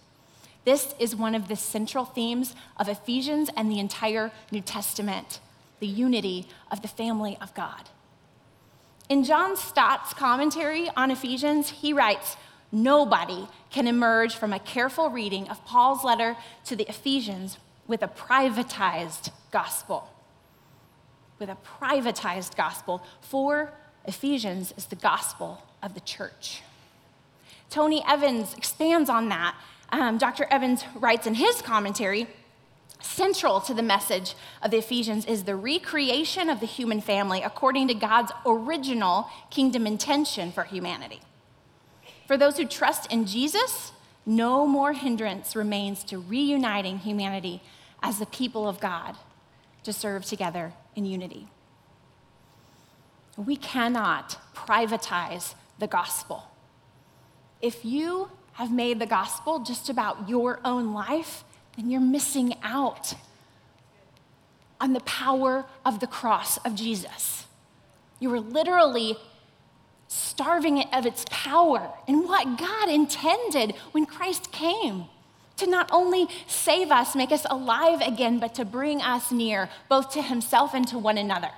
This 0.65 0.93
is 0.99 1.15
one 1.15 1.35
of 1.35 1.47
the 1.47 1.55
central 1.55 2.03
themes 2.03 2.55
of 2.77 2.89
Ephesians 2.89 3.49
and 3.55 3.71
the 3.71 3.79
entire 3.79 4.31
New 4.51 4.61
Testament 4.61 5.39
the 5.79 5.87
unity 5.87 6.47
of 6.71 6.81
the 6.81 6.87
family 6.87 7.37
of 7.39 7.53
God. 7.53 7.89
In 9.09 9.23
John 9.23 9.55
Stott's 9.55 10.13
commentary 10.13 10.89
on 10.97 11.11
Ephesians, 11.11 11.69
he 11.69 11.93
writes, 11.93 12.35
Nobody 12.71 13.47
can 13.69 13.87
emerge 13.87 14.35
from 14.35 14.53
a 14.53 14.59
careful 14.59 15.09
reading 15.09 15.47
of 15.49 15.63
Paul's 15.65 16.03
letter 16.03 16.35
to 16.65 16.75
the 16.75 16.87
Ephesians 16.89 17.57
with 17.87 18.01
a 18.01 18.07
privatized 18.07 19.31
gospel. 19.51 20.09
With 21.39 21.49
a 21.49 21.57
privatized 21.79 22.55
gospel, 22.55 23.03
for 23.21 23.73
Ephesians 24.05 24.73
is 24.75 24.87
the 24.87 24.95
gospel 24.95 25.63
of 25.81 25.93
the 25.93 26.01
church. 26.01 26.61
Tony 27.69 28.03
Evans 28.07 28.53
expands 28.53 29.09
on 29.09 29.29
that 29.29 29.55
um, 29.91 30.17
Dr. 30.17 30.45
Evans 30.49 30.83
writes 30.95 31.27
in 31.27 31.35
his 31.35 31.61
commentary 31.61 32.27
central 32.99 33.61
to 33.61 33.73
the 33.73 33.83
message 33.83 34.35
of 34.61 34.71
the 34.71 34.77
Ephesians 34.77 35.25
is 35.25 35.43
the 35.43 35.55
recreation 35.55 36.49
of 36.49 36.59
the 36.59 36.65
human 36.65 36.99
family 36.99 37.41
according 37.41 37.87
to 37.87 37.93
God's 37.93 38.31
original 38.45 39.29
kingdom 39.49 39.87
intention 39.87 40.51
for 40.51 40.63
humanity. 40.63 41.21
For 42.27 42.37
those 42.37 42.57
who 42.57 42.65
trust 42.65 43.11
in 43.11 43.25
Jesus, 43.25 43.93
no 44.25 44.67
more 44.67 44.91
hindrance 44.91 45.55
remains 45.55 46.03
to 46.05 46.19
reuniting 46.19 46.99
humanity 46.99 47.63
as 48.03 48.19
the 48.19 48.25
people 48.25 48.67
of 48.67 48.81
God 48.81 49.15
to 49.83 49.93
serve 49.93 50.25
together 50.25 50.73
in 50.93 51.05
unity. 51.05 51.47
We 53.37 53.55
cannot 53.55 54.37
privatize 54.53 55.55
the 55.79 55.87
gospel. 55.87 56.51
If 57.61 57.85
you 57.85 58.29
have 58.53 58.71
made 58.71 58.99
the 58.99 59.05
gospel 59.05 59.59
just 59.59 59.87
about 59.89 60.27
your 60.27 60.59
own 60.65 60.93
life, 60.93 61.45
then 61.77 61.89
you're 61.89 62.01
missing 62.01 62.55
out 62.61 63.13
on 64.81 64.91
the 64.91 64.99
power 65.01 65.65
of 65.85 66.01
the 66.01 66.07
cross 66.07 66.57
of 66.57 66.75
Jesus. 66.75 67.45
You 68.19 68.33
are 68.33 68.39
literally 68.39 69.17
starving 70.07 70.77
it 70.77 70.87
of 70.93 71.05
its 71.05 71.25
power 71.29 71.91
and 72.07 72.23
what 72.23 72.57
God 72.57 72.89
intended 72.89 73.75
when 73.91 74.05
Christ 74.05 74.51
came 74.51 75.05
to 75.57 75.67
not 75.67 75.89
only 75.91 76.27
save 76.47 76.91
us, 76.91 77.15
make 77.15 77.31
us 77.31 77.45
alive 77.49 78.01
again, 78.01 78.39
but 78.39 78.55
to 78.55 78.65
bring 78.65 79.01
us 79.01 79.31
near, 79.31 79.69
both 79.89 80.11
to 80.11 80.21
Himself 80.21 80.73
and 80.73 80.87
to 80.87 80.97
one 80.97 81.17
another, 81.17 81.49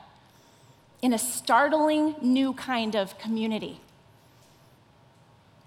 in 1.01 1.13
a 1.13 1.17
startling 1.17 2.15
new 2.21 2.53
kind 2.53 2.95
of 2.95 3.17
community. 3.19 3.79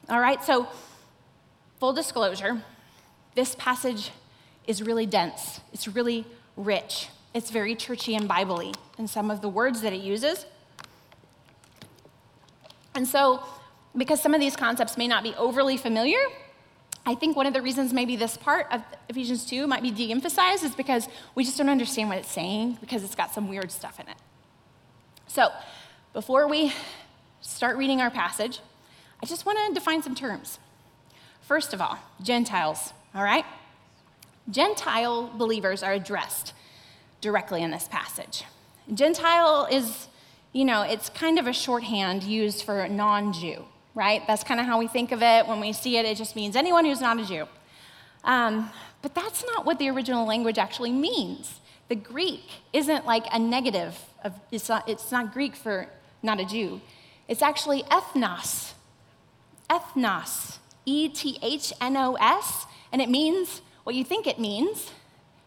All 0.08 0.20
right, 0.20 0.42
so 0.42 0.66
full 1.78 1.92
disclosure, 1.92 2.62
this 3.34 3.54
passage 3.54 4.10
is 4.66 4.82
really 4.82 5.06
dense, 5.06 5.60
it's 5.72 5.86
really 5.86 6.26
rich, 6.56 7.08
it's 7.34 7.50
very 7.50 7.74
churchy 7.74 8.14
and 8.14 8.28
biblically 8.28 8.74
in 8.98 9.06
some 9.08 9.30
of 9.30 9.42
the 9.42 9.48
words 9.48 9.82
that 9.82 9.92
it 9.92 10.00
uses. 10.00 10.46
And 12.94 13.06
so, 13.06 13.42
because 13.96 14.20
some 14.20 14.34
of 14.34 14.40
these 14.40 14.56
concepts 14.56 14.96
may 14.96 15.08
not 15.08 15.22
be 15.22 15.34
overly 15.34 15.76
familiar, 15.76 16.20
I 17.04 17.14
think 17.14 17.36
one 17.36 17.46
of 17.46 17.52
the 17.52 17.62
reasons 17.62 17.92
maybe 17.92 18.16
this 18.16 18.36
part 18.36 18.66
of 18.70 18.82
Ephesians 19.08 19.44
2 19.44 19.66
might 19.66 19.82
be 19.82 19.90
de 19.90 20.10
emphasized 20.12 20.62
is 20.62 20.74
because 20.74 21.08
we 21.34 21.44
just 21.44 21.58
don't 21.58 21.68
understand 21.68 22.08
what 22.08 22.18
it's 22.18 22.30
saying 22.30 22.78
because 22.80 23.02
it's 23.02 23.14
got 23.14 23.34
some 23.34 23.48
weird 23.48 23.72
stuff 23.72 23.98
in 23.98 24.08
it. 24.08 24.16
So, 25.26 25.50
before 26.12 26.46
we 26.46 26.72
start 27.40 27.76
reading 27.76 28.00
our 28.00 28.10
passage, 28.10 28.60
I 29.22 29.26
just 29.26 29.46
want 29.46 29.58
to 29.66 29.74
define 29.74 30.02
some 30.02 30.14
terms. 30.14 30.58
First 31.42 31.72
of 31.74 31.80
all, 31.80 31.98
Gentiles, 32.22 32.92
all 33.14 33.22
right? 33.22 33.44
Gentile 34.50 35.28
believers 35.36 35.82
are 35.82 35.92
addressed 35.92 36.52
directly 37.20 37.62
in 37.62 37.70
this 37.70 37.88
passage. 37.88 38.44
Gentile 38.92 39.66
is, 39.70 40.08
you 40.52 40.64
know, 40.64 40.82
it's 40.82 41.08
kind 41.08 41.38
of 41.38 41.46
a 41.46 41.52
shorthand 41.52 42.22
used 42.22 42.62
for 42.62 42.86
non 42.88 43.32
Jew, 43.32 43.64
right? 43.94 44.22
That's 44.26 44.44
kind 44.44 44.60
of 44.60 44.66
how 44.66 44.78
we 44.78 44.86
think 44.86 45.12
of 45.12 45.22
it. 45.22 45.46
When 45.46 45.60
we 45.60 45.72
see 45.72 45.96
it, 45.96 46.04
it 46.04 46.16
just 46.16 46.36
means 46.36 46.56
anyone 46.56 46.84
who's 46.84 47.00
not 47.00 47.18
a 47.18 47.24
Jew. 47.24 47.46
Um, 48.24 48.70
but 49.00 49.14
that's 49.14 49.44
not 49.44 49.64
what 49.64 49.78
the 49.78 49.88
original 49.90 50.26
language 50.26 50.58
actually 50.58 50.92
means. 50.92 51.60
The 51.88 51.96
Greek 51.96 52.44
isn't 52.72 53.06
like 53.06 53.24
a 53.32 53.38
negative, 53.38 53.98
of, 54.22 54.34
it's, 54.50 54.68
not, 54.68 54.88
it's 54.88 55.10
not 55.10 55.32
Greek 55.32 55.56
for 55.56 55.88
not 56.22 56.38
a 56.38 56.44
Jew. 56.44 56.80
It's 57.28 57.42
actually 57.42 57.82
ethnos. 57.84 58.72
Ethnos. 59.68 60.58
E 60.84 61.08
T 61.08 61.38
H 61.42 61.72
N 61.80 61.96
O 61.96 62.14
S. 62.14 62.66
And 62.92 63.00
it 63.00 63.08
means 63.08 63.62
what 63.84 63.94
you 63.94 64.04
think 64.04 64.26
it 64.26 64.38
means 64.38 64.90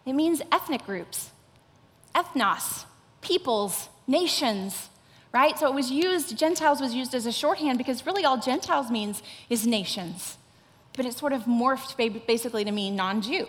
it 0.05 0.13
means 0.13 0.41
ethnic 0.51 0.85
groups. 0.85 1.31
Ethnos, 2.13 2.85
peoples, 3.21 3.89
nations, 4.07 4.89
right? 5.35 5.59
So 5.59 5.67
it 5.67 5.75
was 5.75 5.91
used, 5.91 6.37
Gentiles 6.37 6.79
was 6.79 6.93
used 6.93 7.13
as 7.13 7.25
a 7.25 7.31
shorthand 7.31 7.77
because 7.77 8.05
really 8.05 8.23
all 8.23 8.37
Gentiles 8.37 8.89
means 8.89 9.21
is 9.49 9.67
nations. 9.67 10.37
But 10.95 11.05
it 11.05 11.13
sort 11.13 11.33
of 11.33 11.43
morphed 11.43 11.97
basically 12.25 12.63
to 12.63 12.71
mean 12.71 12.95
non 12.95 13.21
Jew. 13.21 13.47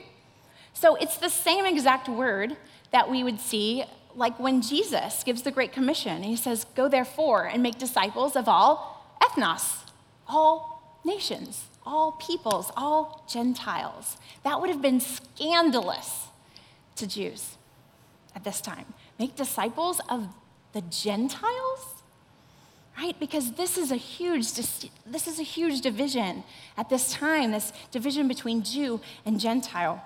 So 0.75 0.97
it's 0.97 1.17
the 1.17 1.31
same 1.31 1.65
exact 1.65 2.09
word 2.09 2.57
that 2.91 3.09
we 3.09 3.23
would 3.23 3.39
see 3.39 3.85
like 4.17 4.37
when 4.41 4.63
Jesus 4.63 5.23
gives 5.23 5.43
the 5.43 5.53
Great 5.53 5.73
Commission. 5.73 6.25
He 6.25 6.35
says, 6.35 6.67
Go 6.75 6.89
therefore 6.89 7.45
and 7.47 7.63
make 7.63 7.79
disciples 7.79 8.35
of 8.35 8.49
all 8.49 9.17
ethnos, 9.23 9.85
all 10.27 11.01
nations, 11.05 11.67
all 11.87 12.13
peoples, 12.13 12.73
all 12.77 13.25
Gentiles. 13.33 14.17
That 14.43 14.61
would 14.61 14.71
have 14.71 14.83
been 14.83 14.99
scandalous 14.99 16.27
to 16.97 17.07
Jews 17.07 17.57
at 18.35 18.43
this 18.43 18.61
time. 18.61 18.87
Make 19.21 19.37
disciples 19.37 20.01
of 20.09 20.29
the 20.77 20.83
Gentiles? 20.83 22.03
Right? 22.99 23.19
Because 23.19 23.53
this 23.53 23.79
is 23.79 23.91
a 23.91 23.97
huge 23.97 24.53
this 24.53 25.27
is 25.27 25.39
a 25.39 25.43
huge 25.43 25.81
division 25.81 26.45
at 26.77 26.91
this 26.91 27.13
time, 27.13 27.51
this 27.51 27.73
division 27.91 28.29
between 28.29 28.63
Jew 28.63 29.01
and 29.25 29.41
Gentile. 29.41 30.05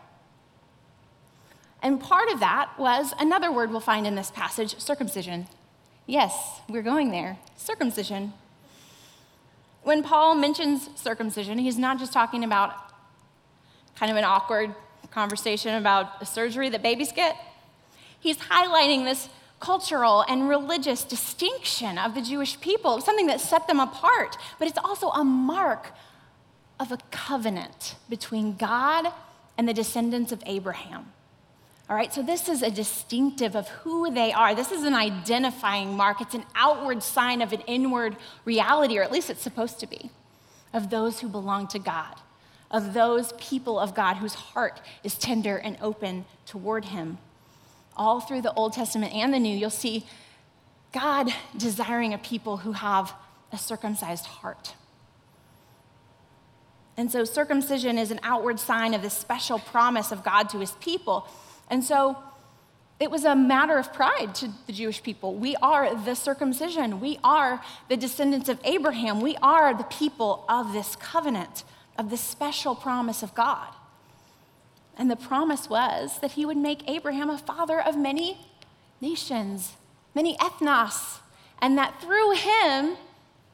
And 1.83 2.01
part 2.01 2.31
of 2.31 2.39
that 2.41 2.71
was 2.79 3.13
another 3.19 3.51
word 3.51 3.71
we'll 3.71 3.81
find 3.81 4.07
in 4.07 4.15
this 4.15 4.31
passage, 4.31 4.79
circumcision. 4.79 5.49
Yes, 6.07 6.61
we're 6.69 6.83
going 6.83 7.11
there. 7.11 7.39
Circumcision. 7.57 8.33
When 9.83 10.03
Paul 10.05 10.37
mentions 10.37 10.89
circumcision, 10.95 11.59
he's 11.59 11.79
not 11.79 11.99
just 11.99 12.13
talking 12.13 12.45
about 12.45 12.75
kind 13.97 14.13
of 14.13 14.17
an 14.17 14.25
awkward 14.25 14.75
conversation 15.11 15.75
about 15.75 16.23
a 16.23 16.27
surgery 16.27 16.69
that 16.69 16.83
babies 16.83 17.11
get. 17.13 17.37
He's 18.21 18.37
highlighting 18.37 19.05
this 19.05 19.29
cultural 19.61 20.23
and 20.23 20.49
religious 20.49 21.05
distinction 21.05 21.99
of 21.99 22.15
the 22.15 22.23
Jewish 22.23 22.61
people, 22.61 23.01
something 23.01 23.27
that 23.27 23.41
set 23.41 23.67
them 23.67 23.79
apart, 23.79 24.37
but 24.59 24.67
it's 24.67 24.79
also 24.79 25.11
a 25.11 25.23
mark 25.23 25.93
of 26.81 26.91
a 26.91 26.99
covenant 27.11 27.97
between 28.09 28.57
God 28.57 29.13
and 29.59 29.69
the 29.69 29.75
descendants 29.75 30.33
of 30.33 30.43
Abraham. 30.47 31.13
All 31.91 31.97
right, 31.97 32.15
so 32.15 32.23
this 32.23 32.49
is 32.49 32.63
a 32.63 32.71
distinctive 32.71 33.55
of 33.55 33.69
who 33.69 34.11
they 34.11 34.33
are. 34.33 34.55
This 34.55 34.73
is 34.73 34.85
an 34.85 34.95
identifying 34.95 35.95
mark. 35.95 36.21
It's 36.21 36.37
an 36.37 36.45
outward 36.55 37.03
sign 37.03 37.43
of 37.43 37.53
an 37.53 37.63
inward 37.67 38.17
reality, 38.45 38.97
or 38.97 39.03
at 39.03 39.13
least 39.13 39.29
it's 39.29 39.43
supposed 39.43 39.81
to 39.81 39.87
be, 39.87 40.11
of 40.73 40.89
those 40.89 41.21
who 41.21 41.29
belong 41.29 41.67
to 41.69 41.79
God, 41.79 42.15
of 42.71 42.95
those 42.95 43.33
people 43.39 43.79
of 43.79 43.95
God 43.95 44.19
whose 44.19 44.35
heart 44.35 44.81
is 45.03 45.17
tender 45.17 45.57
and 45.57 45.77
open 45.83 46.25
toward 46.47 46.87
Him. 46.87 47.19
All 47.97 48.21
through 48.21 48.43
the 48.43 48.53
Old 48.55 48.73
Testament 48.73 49.13
and 49.15 49.33
the 49.33 49.39
New, 49.39 49.57
you'll 49.57 49.71
see 49.71 50.07
God 50.93 51.33
desiring 51.57 52.15
a 52.15 52.19
people 52.19 52.59
who 52.59 52.73
have 52.73 53.13
a 53.53 53.59
circumcised 53.59 54.27
heart. 54.27 54.75
And 56.97 57.11
so, 57.11 57.25
circumcision 57.25 57.99
is 57.99 58.11
an 58.11 58.21
outward 58.23 58.61
sign 58.61 58.95
of 58.95 59.03
the 59.03 59.11
special 59.11 59.59
promise 59.59 60.13
of 60.13 60.23
God 60.25 60.49
to 60.51 60.59
His 60.59 60.73
people 60.73 61.27
and 61.71 61.85
so 61.85 62.19
it 62.99 63.11
was 63.11 63.25
a 63.25 63.35
matter 63.35 63.79
of 63.79 63.95
pride 63.95 64.35
to 64.37 64.51
the 64.67 64.73
Jewish 64.73 65.03
people. 65.03 65.35
We 65.35 65.57
are 65.57 65.95
the 65.95 66.15
circumcision. 66.15 67.01
We 67.01 67.19
are 67.25 67.63
the 67.89 67.97
descendants 67.97 68.51
of 68.51 68.61
Abraham. 68.65 69.23
We 69.23 69.37
are 69.37 69.73
the 69.73 69.85
people 69.85 70.45
of 70.51 70.75
this 70.75 70.97
covenant, 70.97 71.65
of 71.97 72.11
this 72.11 72.21
special 72.21 72.75
promise 72.75 73.23
of 73.23 73.35
God. 73.35 73.69
And 75.01 75.11
the 75.11 75.17
promise 75.17 75.71
was 75.71 76.19
that 76.21 76.33
he 76.33 76.45
would 76.45 76.59
make 76.59 76.87
Abraham 76.87 77.31
a 77.31 77.39
father 77.39 77.81
of 77.81 77.97
many 77.97 78.37
nations, 79.01 79.73
many 80.15 80.37
ethnos, 80.37 81.21
and 81.59 81.79
that 81.79 82.03
through 82.03 82.33
him, 82.33 82.99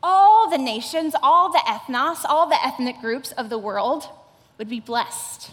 all 0.02 0.50
the 0.50 0.58
nations, 0.58 1.14
all 1.22 1.52
the 1.52 1.62
ethnos, 1.64 2.24
all 2.24 2.48
the 2.48 2.58
ethnic 2.66 3.00
groups 3.00 3.30
of 3.30 3.48
the 3.48 3.58
world 3.58 4.08
would 4.58 4.68
be 4.68 4.80
blessed. 4.80 5.52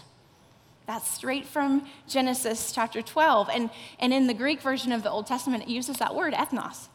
That's 0.88 1.08
straight 1.08 1.46
from 1.46 1.86
Genesis 2.08 2.72
chapter 2.72 3.00
12. 3.00 3.48
And, 3.48 3.70
and 4.00 4.12
in 4.12 4.26
the 4.26 4.34
Greek 4.34 4.60
version 4.62 4.90
of 4.90 5.04
the 5.04 5.10
Old 5.12 5.28
Testament, 5.28 5.62
it 5.62 5.68
uses 5.68 5.98
that 5.98 6.12
word, 6.12 6.34
ethnos. 6.34 6.88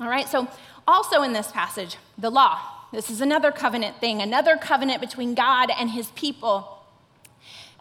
All 0.00 0.08
right, 0.08 0.28
so 0.28 0.48
also 0.88 1.22
in 1.22 1.32
this 1.32 1.52
passage, 1.52 1.98
the 2.18 2.30
law. 2.30 2.75
This 2.92 3.10
is 3.10 3.20
another 3.20 3.52
covenant 3.52 4.00
thing, 4.00 4.22
another 4.22 4.56
covenant 4.56 5.00
between 5.00 5.34
God 5.34 5.70
and 5.76 5.90
his 5.90 6.08
people. 6.12 6.84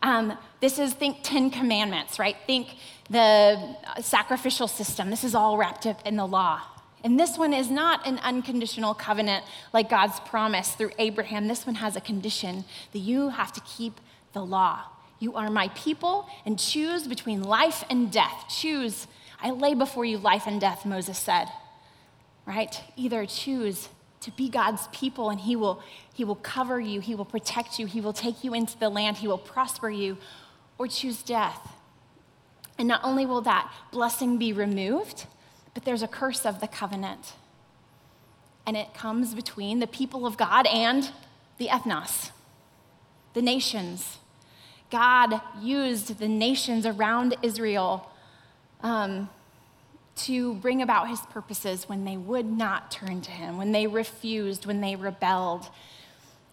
Um, 0.01 0.37
this 0.59 0.77
is, 0.79 0.93
think, 0.93 1.19
Ten 1.23 1.49
Commandments, 1.49 2.19
right? 2.19 2.35
Think 2.45 2.75
the 3.09 3.75
sacrificial 4.01 4.67
system. 4.67 5.09
This 5.09 5.23
is 5.23 5.35
all 5.35 5.57
wrapped 5.57 5.85
up 5.85 6.05
in 6.05 6.15
the 6.15 6.25
law. 6.25 6.61
And 7.03 7.19
this 7.19 7.37
one 7.37 7.53
is 7.53 7.69
not 7.69 8.05
an 8.07 8.17
unconditional 8.19 8.95
covenant 8.95 9.45
like 9.73 9.89
God's 9.89 10.19
promise 10.21 10.71
through 10.71 10.91
Abraham. 10.97 11.47
This 11.47 11.65
one 11.65 11.75
has 11.75 11.95
a 11.95 12.01
condition 12.01 12.65
that 12.93 12.99
you 12.99 13.29
have 13.29 13.53
to 13.53 13.61
keep 13.61 14.01
the 14.33 14.43
law. 14.43 14.81
You 15.19 15.35
are 15.35 15.51
my 15.51 15.67
people 15.75 16.27
and 16.45 16.57
choose 16.57 17.07
between 17.07 17.43
life 17.43 17.83
and 17.91 18.11
death. 18.11 18.45
Choose. 18.49 19.07
I 19.39 19.51
lay 19.51 19.75
before 19.75 20.03
you 20.03 20.17
life 20.17 20.47
and 20.47 20.59
death, 20.59 20.83
Moses 20.83 21.19
said. 21.19 21.45
Right? 22.47 22.81
Either 22.95 23.25
choose 23.27 23.89
to 24.25 24.31
be 24.31 24.49
God's 24.49 24.87
people 24.87 25.29
and 25.29 25.39
he 25.39 25.55
will 25.55 25.81
he 26.13 26.23
will 26.23 26.35
cover 26.35 26.79
you, 26.79 26.99
he 26.99 27.13
will 27.13 27.25
protect 27.25 27.77
you, 27.77 27.85
he 27.85 28.01
will 28.01 28.13
take 28.13 28.43
you 28.43 28.53
into 28.53 28.77
the 28.79 28.89
land, 28.89 29.17
he 29.17 29.27
will 29.27 29.37
prosper 29.37 29.89
you, 29.89 30.17
or 30.77 30.87
choose 30.87 31.21
death. 31.21 31.73
And 32.79 32.87
not 32.87 33.01
only 33.03 33.25
will 33.25 33.41
that 33.41 33.71
blessing 33.91 34.37
be 34.37 34.51
removed, 34.51 35.25
but 35.73 35.85
there's 35.85 36.01
a 36.01 36.07
curse 36.07 36.45
of 36.45 36.59
the 36.59 36.67
covenant. 36.67 37.33
And 38.65 38.75
it 38.75 38.93
comes 38.93 39.35
between 39.35 39.79
the 39.79 39.87
people 39.87 40.25
of 40.25 40.37
God 40.37 40.65
and 40.67 41.11
the 41.57 41.67
ethnos, 41.67 42.31
the 43.33 43.41
nations. 43.41 44.17
God 44.89 45.39
used 45.61 46.17
the 46.17 46.27
nations 46.27 46.85
around 46.85 47.35
Israel 47.43 48.09
um, 48.81 49.29
to 50.15 50.53
bring 50.55 50.81
about 50.81 51.09
his 51.09 51.19
purposes 51.21 51.89
when 51.89 52.05
they 52.05 52.17
would 52.17 52.45
not 52.45 52.89
turn 52.89 53.21
to 53.21 53.31
him, 53.31 53.57
when 53.57 53.71
they 53.71 53.85
refused, 53.85 54.65
when 54.65 54.81
they 54.81 54.95
rebelled. 54.95 55.69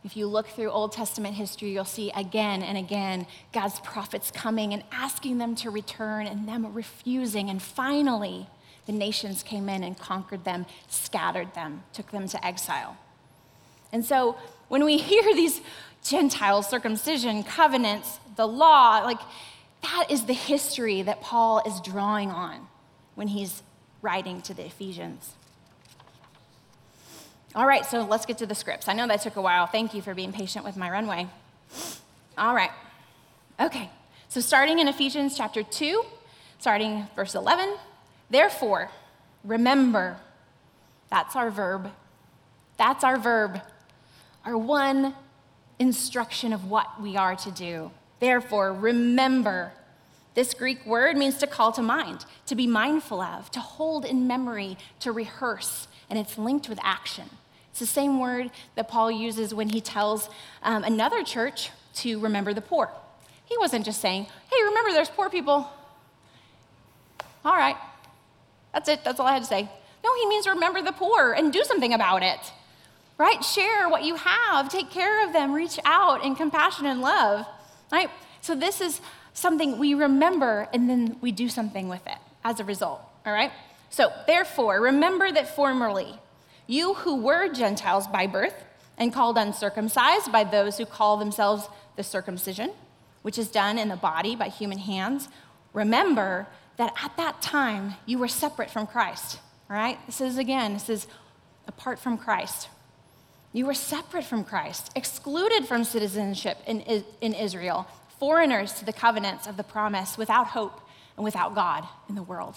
If 0.04 0.16
you 0.16 0.26
look 0.26 0.48
through 0.48 0.70
Old 0.70 0.92
Testament 0.92 1.36
history, 1.36 1.70
you'll 1.70 1.84
see 1.84 2.10
again 2.16 2.62
and 2.62 2.76
again 2.76 3.26
God's 3.52 3.78
prophets 3.80 4.32
coming 4.32 4.72
and 4.72 4.82
asking 4.90 5.38
them 5.38 5.54
to 5.56 5.70
return 5.70 6.26
and 6.26 6.48
them 6.48 6.74
refusing. 6.74 7.48
And 7.50 7.62
finally, 7.62 8.48
the 8.86 8.92
nations 8.92 9.44
came 9.44 9.68
in 9.68 9.84
and 9.84 9.96
conquered 9.96 10.44
them, 10.44 10.66
scattered 10.88 11.54
them, 11.54 11.84
took 11.92 12.10
them 12.10 12.26
to 12.28 12.44
exile. 12.44 12.96
And 13.92 14.04
so 14.04 14.36
when 14.66 14.84
we 14.84 14.96
hear 14.98 15.22
these 15.34 15.60
Gentiles, 16.02 16.68
circumcision, 16.68 17.44
covenants, 17.44 18.18
the 18.34 18.48
law, 18.48 19.02
like 19.04 19.20
that 19.82 20.06
is 20.10 20.24
the 20.24 20.32
history 20.32 21.02
that 21.02 21.20
Paul 21.20 21.62
is 21.64 21.80
drawing 21.80 22.30
on 22.30 22.66
when 23.14 23.28
he's 23.28 23.62
writing 24.00 24.42
to 24.42 24.54
the 24.54 24.66
Ephesians. 24.66 25.32
All 27.54 27.66
right, 27.66 27.84
so 27.84 28.02
let's 28.02 28.24
get 28.24 28.38
to 28.38 28.46
the 28.46 28.54
scripts. 28.54 28.88
I 28.88 28.94
know 28.94 29.06
that 29.06 29.20
took 29.22 29.36
a 29.36 29.42
while. 29.42 29.66
Thank 29.66 29.92
you 29.92 30.00
for 30.00 30.14
being 30.14 30.32
patient 30.32 30.64
with 30.64 30.76
my 30.76 30.90
runway. 30.90 31.28
All 32.38 32.54
right. 32.54 32.70
Okay, 33.60 33.90
so 34.28 34.40
starting 34.40 34.78
in 34.78 34.88
Ephesians 34.88 35.36
chapter 35.36 35.62
2, 35.62 36.02
starting 36.58 37.06
verse 37.14 37.34
11, 37.34 37.76
therefore, 38.30 38.90
remember. 39.44 40.16
That's 41.10 41.36
our 41.36 41.50
verb. 41.50 41.90
That's 42.78 43.04
our 43.04 43.18
verb. 43.18 43.60
Our 44.46 44.56
one 44.56 45.14
instruction 45.78 46.54
of 46.54 46.70
what 46.70 47.00
we 47.02 47.16
are 47.16 47.36
to 47.36 47.50
do. 47.50 47.90
Therefore, 48.18 48.72
remember. 48.72 49.72
This 50.34 50.54
Greek 50.54 50.84
word 50.86 51.16
means 51.16 51.36
to 51.38 51.46
call 51.46 51.72
to 51.72 51.82
mind, 51.82 52.24
to 52.46 52.54
be 52.54 52.66
mindful 52.66 53.20
of, 53.20 53.50
to 53.50 53.60
hold 53.60 54.04
in 54.04 54.26
memory, 54.26 54.78
to 55.00 55.12
rehearse, 55.12 55.88
and 56.08 56.18
it's 56.18 56.38
linked 56.38 56.68
with 56.68 56.78
action. 56.82 57.28
It's 57.70 57.80
the 57.80 57.86
same 57.86 58.18
word 58.18 58.50
that 58.74 58.88
Paul 58.88 59.10
uses 59.10 59.54
when 59.54 59.68
he 59.68 59.80
tells 59.80 60.30
um, 60.62 60.84
another 60.84 61.22
church 61.22 61.70
to 61.96 62.18
remember 62.18 62.54
the 62.54 62.60
poor. 62.60 62.90
He 63.44 63.56
wasn't 63.58 63.84
just 63.84 64.00
saying, 64.00 64.26
hey, 64.50 64.62
remember 64.64 64.92
there's 64.92 65.10
poor 65.10 65.28
people. 65.28 65.70
All 67.44 67.56
right, 67.56 67.76
that's 68.72 68.88
it, 68.88 69.04
that's 69.04 69.20
all 69.20 69.26
I 69.26 69.32
had 69.34 69.42
to 69.42 69.48
say. 69.48 69.68
No, 70.04 70.10
he 70.16 70.26
means 70.26 70.46
remember 70.46 70.82
the 70.82 70.92
poor 70.92 71.32
and 71.32 71.52
do 71.52 71.62
something 71.64 71.92
about 71.92 72.22
it, 72.22 72.52
right? 73.18 73.44
Share 73.44 73.88
what 73.88 74.02
you 74.04 74.16
have, 74.16 74.70
take 74.70 74.90
care 74.90 75.26
of 75.26 75.32
them, 75.32 75.52
reach 75.52 75.78
out 75.84 76.24
in 76.24 76.34
compassion 76.34 76.86
and 76.86 77.00
love, 77.00 77.46
right? 77.90 78.10
So 78.40 78.54
this 78.54 78.80
is 78.80 79.00
something 79.34 79.78
we 79.78 79.94
remember 79.94 80.68
and 80.72 80.88
then 80.88 81.16
we 81.20 81.32
do 81.32 81.48
something 81.48 81.88
with 81.88 82.06
it 82.06 82.18
as 82.44 82.60
a 82.60 82.64
result, 82.64 83.00
all 83.24 83.32
right? 83.32 83.52
So, 83.90 84.10
therefore, 84.26 84.80
remember 84.80 85.30
that 85.30 85.54
formerly, 85.54 86.18
you 86.66 86.94
who 86.94 87.16
were 87.16 87.52
Gentiles 87.52 88.06
by 88.06 88.26
birth 88.26 88.54
and 88.96 89.12
called 89.12 89.36
uncircumcised 89.36 90.32
by 90.32 90.44
those 90.44 90.78
who 90.78 90.86
call 90.86 91.16
themselves 91.16 91.68
the 91.96 92.02
circumcision, 92.02 92.70
which 93.22 93.38
is 93.38 93.48
done 93.48 93.78
in 93.78 93.88
the 93.88 93.96
body 93.96 94.34
by 94.34 94.48
human 94.48 94.78
hands, 94.78 95.28
remember 95.72 96.46
that 96.76 96.94
at 97.04 97.16
that 97.16 97.42
time 97.42 97.94
you 98.06 98.18
were 98.18 98.28
separate 98.28 98.70
from 98.70 98.86
Christ. 98.86 99.38
All 99.68 99.76
right? 99.76 99.98
This 100.06 100.20
is 100.20 100.38
again, 100.38 100.72
this 100.72 100.88
is 100.88 101.06
apart 101.66 101.98
from 101.98 102.16
Christ. 102.18 102.68
You 103.52 103.66
were 103.66 103.74
separate 103.74 104.24
from 104.24 104.44
Christ, 104.44 104.90
excluded 104.96 105.66
from 105.66 105.84
citizenship 105.84 106.56
in, 106.66 106.80
in 107.20 107.34
Israel, 107.34 107.86
foreigners 108.22 108.74
to 108.74 108.84
the 108.84 108.92
covenants 108.92 109.48
of 109.48 109.56
the 109.56 109.64
promise, 109.64 110.16
without 110.16 110.46
hope 110.46 110.80
and 111.16 111.24
without 111.24 111.56
God 111.56 111.84
in 112.08 112.14
the 112.14 112.22
world. 112.22 112.54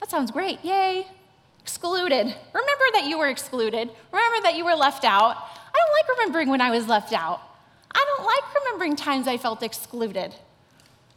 That 0.00 0.10
sounds 0.10 0.32
great. 0.32 0.64
Yay. 0.64 1.06
Excluded. 1.60 2.26
Remember 2.26 2.86
that 2.94 3.04
you 3.04 3.18
were 3.18 3.28
excluded. 3.28 3.88
Remember 4.10 4.42
that 4.42 4.56
you 4.56 4.64
were 4.64 4.74
left 4.74 5.04
out. 5.04 5.36
I 5.72 5.78
don't 5.78 5.92
like 5.92 6.18
remembering 6.18 6.48
when 6.48 6.60
I 6.60 6.72
was 6.72 6.88
left 6.88 7.12
out. 7.12 7.40
I 7.92 8.04
don't 8.04 8.26
like 8.26 8.64
remembering 8.64 8.96
times 8.96 9.28
I 9.28 9.36
felt 9.36 9.62
excluded. 9.62 10.34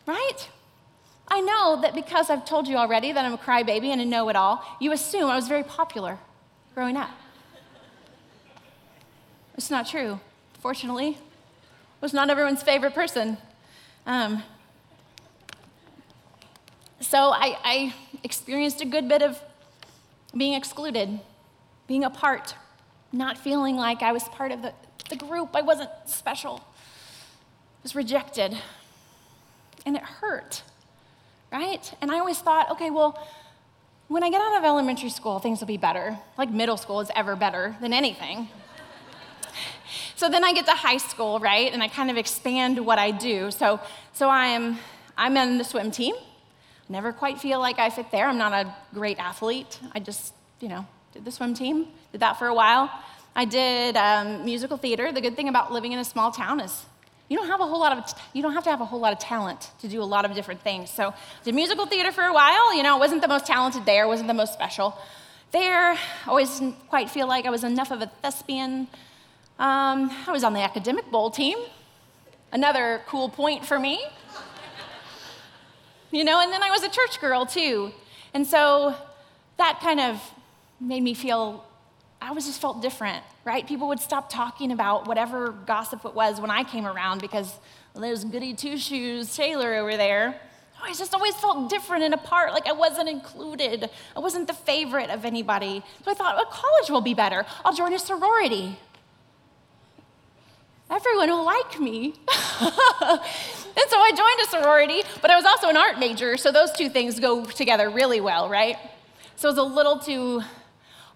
Right? 0.06 0.48
I 1.28 1.42
know 1.42 1.82
that 1.82 1.96
because 1.96 2.30
I've 2.30 2.46
told 2.46 2.68
you 2.68 2.76
already 2.76 3.12
that 3.12 3.26
I'm 3.26 3.34
a 3.34 3.40
crybaby 3.40 3.88
and 3.88 4.00
a 4.00 4.06
know 4.06 4.30
it 4.30 4.36
all, 4.36 4.64
you 4.80 4.92
assume 4.92 5.32
I 5.32 5.36
was 5.36 5.48
very 5.48 5.64
popular 5.64 6.20
growing 6.76 6.96
up. 6.96 7.10
It's 9.58 9.72
not 9.72 9.88
true, 9.88 10.20
fortunately. 10.60 11.18
Was 12.02 12.14
not 12.14 12.30
everyone's 12.30 12.62
favorite 12.62 12.94
person. 12.94 13.38
Um, 14.06 14.44
so 17.00 17.32
I, 17.32 17.58
I 17.64 17.94
experienced 18.24 18.82
a 18.82 18.86
good 18.86 19.08
bit 19.08 19.22
of 19.22 19.40
being 20.36 20.54
excluded, 20.54 21.20
being 21.88 22.04
apart, 22.04 22.56
not 23.12 23.38
feeling 23.38 23.76
like 23.76 24.02
I 24.02 24.12
was 24.12 24.24
part 24.26 24.52
of 24.52 24.62
the, 24.62 24.74
the 25.10 25.16
group. 25.16 25.56
I 25.56 25.62
wasn't 25.62 25.90
special. 26.06 26.62
I 26.64 27.84
was 27.84 27.96
rejected. 27.96 28.58
And 29.86 29.96
it 29.96 30.04
hurt, 30.04 30.64
right? 31.52 31.94
And 32.02 32.12
I 32.12 32.20
always 32.20 32.40
thought, 32.40 32.72
okay, 32.72 32.90
well, 32.90 33.20
when 34.08 34.24
I 34.24 34.30
get 34.30 34.42
out 34.42 34.58
of 34.58 34.64
elementary 34.64 35.10
school, 35.10 35.40
things 35.40 35.60
will 35.60 35.68
be 35.68 35.78
better. 35.78 36.18
Like 36.38 36.50
middle 36.50 36.78
school 36.78 37.02
is 37.02 37.10
ever 37.16 37.36
better 37.36 37.76
than 37.82 37.94
anything. 37.94 38.50
So 40.16 40.30
then 40.30 40.44
I 40.44 40.54
get 40.54 40.66
to 40.66 40.72
high 40.72 40.98
school, 40.98 41.40
right? 41.40 41.72
And 41.72 41.84
I 41.84 41.88
kind 41.88 42.10
of 42.10 42.18
expand 42.18 42.86
what 42.86 43.00
I 43.00 43.12
do. 43.12 43.52
So, 43.52 43.80
so 44.14 44.30
I'm, 44.30 44.78
I'm 45.18 45.36
in 45.38 45.58
the 45.58 45.64
swim 45.64 45.92
team. 45.92 46.16
Never 46.88 47.12
quite 47.12 47.40
feel 47.40 47.60
like 47.60 47.80
I 47.80 47.90
fit 47.90 48.12
there. 48.12 48.28
I'm 48.28 48.38
not 48.38 48.54
a 48.54 48.74
great 48.94 49.20
athlete. 49.20 49.80
I 49.94 50.00
just, 50.00 50.34
you 50.60 50.68
know, 50.68 50.86
did 51.14 51.26
the 51.26 51.32
swim 51.32 51.54
team, 51.54 51.88
did 52.12 52.22
that 52.22 52.38
for 52.38 52.48
a 52.48 52.54
while. 52.54 52.92
I 53.36 53.46
did 53.46 53.98
um, 53.98 54.46
musical 54.46 54.78
theater. 54.78 55.12
The 55.12 55.22
good 55.22 55.36
thing 55.36 55.50
about 55.50 55.72
living 55.72 55.92
in 55.92 56.00
a 56.00 56.06
small 56.06 56.32
town 56.32 56.60
is 56.60 56.86
you 57.28 57.38
don't 57.38 57.48
have 57.48 57.60
a 57.60 57.66
whole 57.66 57.80
lot 57.80 57.98
of 57.98 58.14
you 58.34 58.42
don't 58.42 58.54
have 58.54 58.64
to 58.66 58.70
have 58.70 58.82
a 58.82 58.86
whole 58.86 59.00
lot 59.00 59.12
of 59.12 59.20
talent 59.20 59.72
to 59.82 59.88
do 59.88 60.02
a 60.02 60.06
lot 60.06 60.26
of 60.26 60.36
different 60.36 60.62
things. 60.62 60.90
So 60.90 61.14
did 61.44 61.56
musical 61.56 61.86
theater 61.86 62.12
for 62.12 62.24
a 62.24 62.34
while. 62.34 62.76
You 62.76 62.84
know, 62.84 62.98
wasn't 62.98 63.22
the 63.22 63.28
most 63.28 63.46
talented 63.46 63.86
there, 63.86 64.08
wasn't 64.08 64.28
the 64.28 64.34
most 64.34 64.54
special. 64.54 64.98
There, 65.52 65.98
always 66.28 66.62
quite 66.90 67.10
feel 67.10 67.28
like 67.28 67.46
I 67.46 67.50
was 67.50 67.64
enough 67.64 67.92
of 67.92 68.02
a 68.02 68.08
thespian. 68.22 68.88
Um, 69.58 70.12
I 70.28 70.32
was 70.32 70.44
on 70.44 70.54
the 70.54 70.62
academic 70.62 71.10
bowl 71.12 71.32
team. 71.32 71.58
Another 72.52 73.02
cool 73.08 73.30
point 73.30 73.66
for 73.66 73.80
me 73.80 74.06
you 76.16 76.24
know, 76.24 76.40
and 76.40 76.52
then 76.52 76.64
I 76.64 76.70
was 76.70 76.82
a 76.84 76.90
church 76.90 77.20
girl 77.20 77.46
too. 77.46 77.92
And 78.34 78.48
so 78.48 78.96
that 79.58 79.80
kind 79.82 80.00
of 80.00 80.22
made 80.80 81.04
me 81.04 81.14
feel, 81.14 81.66
I 82.22 82.32
was 82.32 82.46
just 82.46 82.62
felt 82.62 82.82
different, 82.82 83.24
right? 83.44 83.68
People 83.68 83.90
would 83.90 84.00
stop 84.00 84.30
talking 84.30 84.72
about 84.72 85.08
whatever 85.08 85.52
gossip 85.66 86.06
it 86.06 86.14
was 86.14 86.40
when 86.40 86.52
I 86.52 86.64
came 86.64 86.86
around 86.86 87.22
because 87.22 87.54
well, 87.94 88.02
there's 88.02 88.24
goody 88.24 88.54
two 88.54 88.78
shoes 88.78 89.36
Taylor 89.36 89.76
over 89.76 89.98
there. 89.98 90.40
I 90.82 90.94
just 90.94 91.14
always 91.14 91.36
felt 91.36 91.70
different 91.70 92.04
and 92.04 92.14
apart, 92.14 92.54
like 92.54 92.68
I 92.68 92.74
wasn't 92.74 93.10
included. 93.10 93.90
I 94.16 94.20
wasn't 94.20 94.48
the 94.48 94.54
favorite 94.54 95.10
of 95.10 95.26
anybody. 95.26 95.84
So 96.04 96.12
I 96.12 96.14
thought, 96.14 96.36
well, 96.36 96.46
college 96.46 96.90
will 96.90 97.02
be 97.02 97.14
better. 97.14 97.46
I'll 97.64 97.74
join 97.74 97.94
a 97.94 98.00
sorority. 98.00 98.78
Everyone 100.90 101.30
will 101.30 101.46
like 101.46 101.80
me. 101.80 102.16
And 103.78 103.90
so 103.90 103.98
I 103.98 104.12
joined 104.12 104.48
a 104.48 104.50
sorority, 104.50 105.04
but 105.22 105.30
I 105.30 105.36
was 105.36 105.44
also 105.44 105.68
an 105.68 105.76
art 105.76 106.00
major, 106.00 106.38
so 106.38 106.52
those 106.52 106.72
two 106.72 106.88
things 106.90 107.20
go 107.20 107.44
together 107.44 107.90
really 107.90 108.22
well, 108.22 108.48
right? 108.48 108.78
So 109.36 109.50
it 109.50 109.52
was 109.52 109.58
a 109.58 109.64
little 109.64 110.00
too 110.00 110.42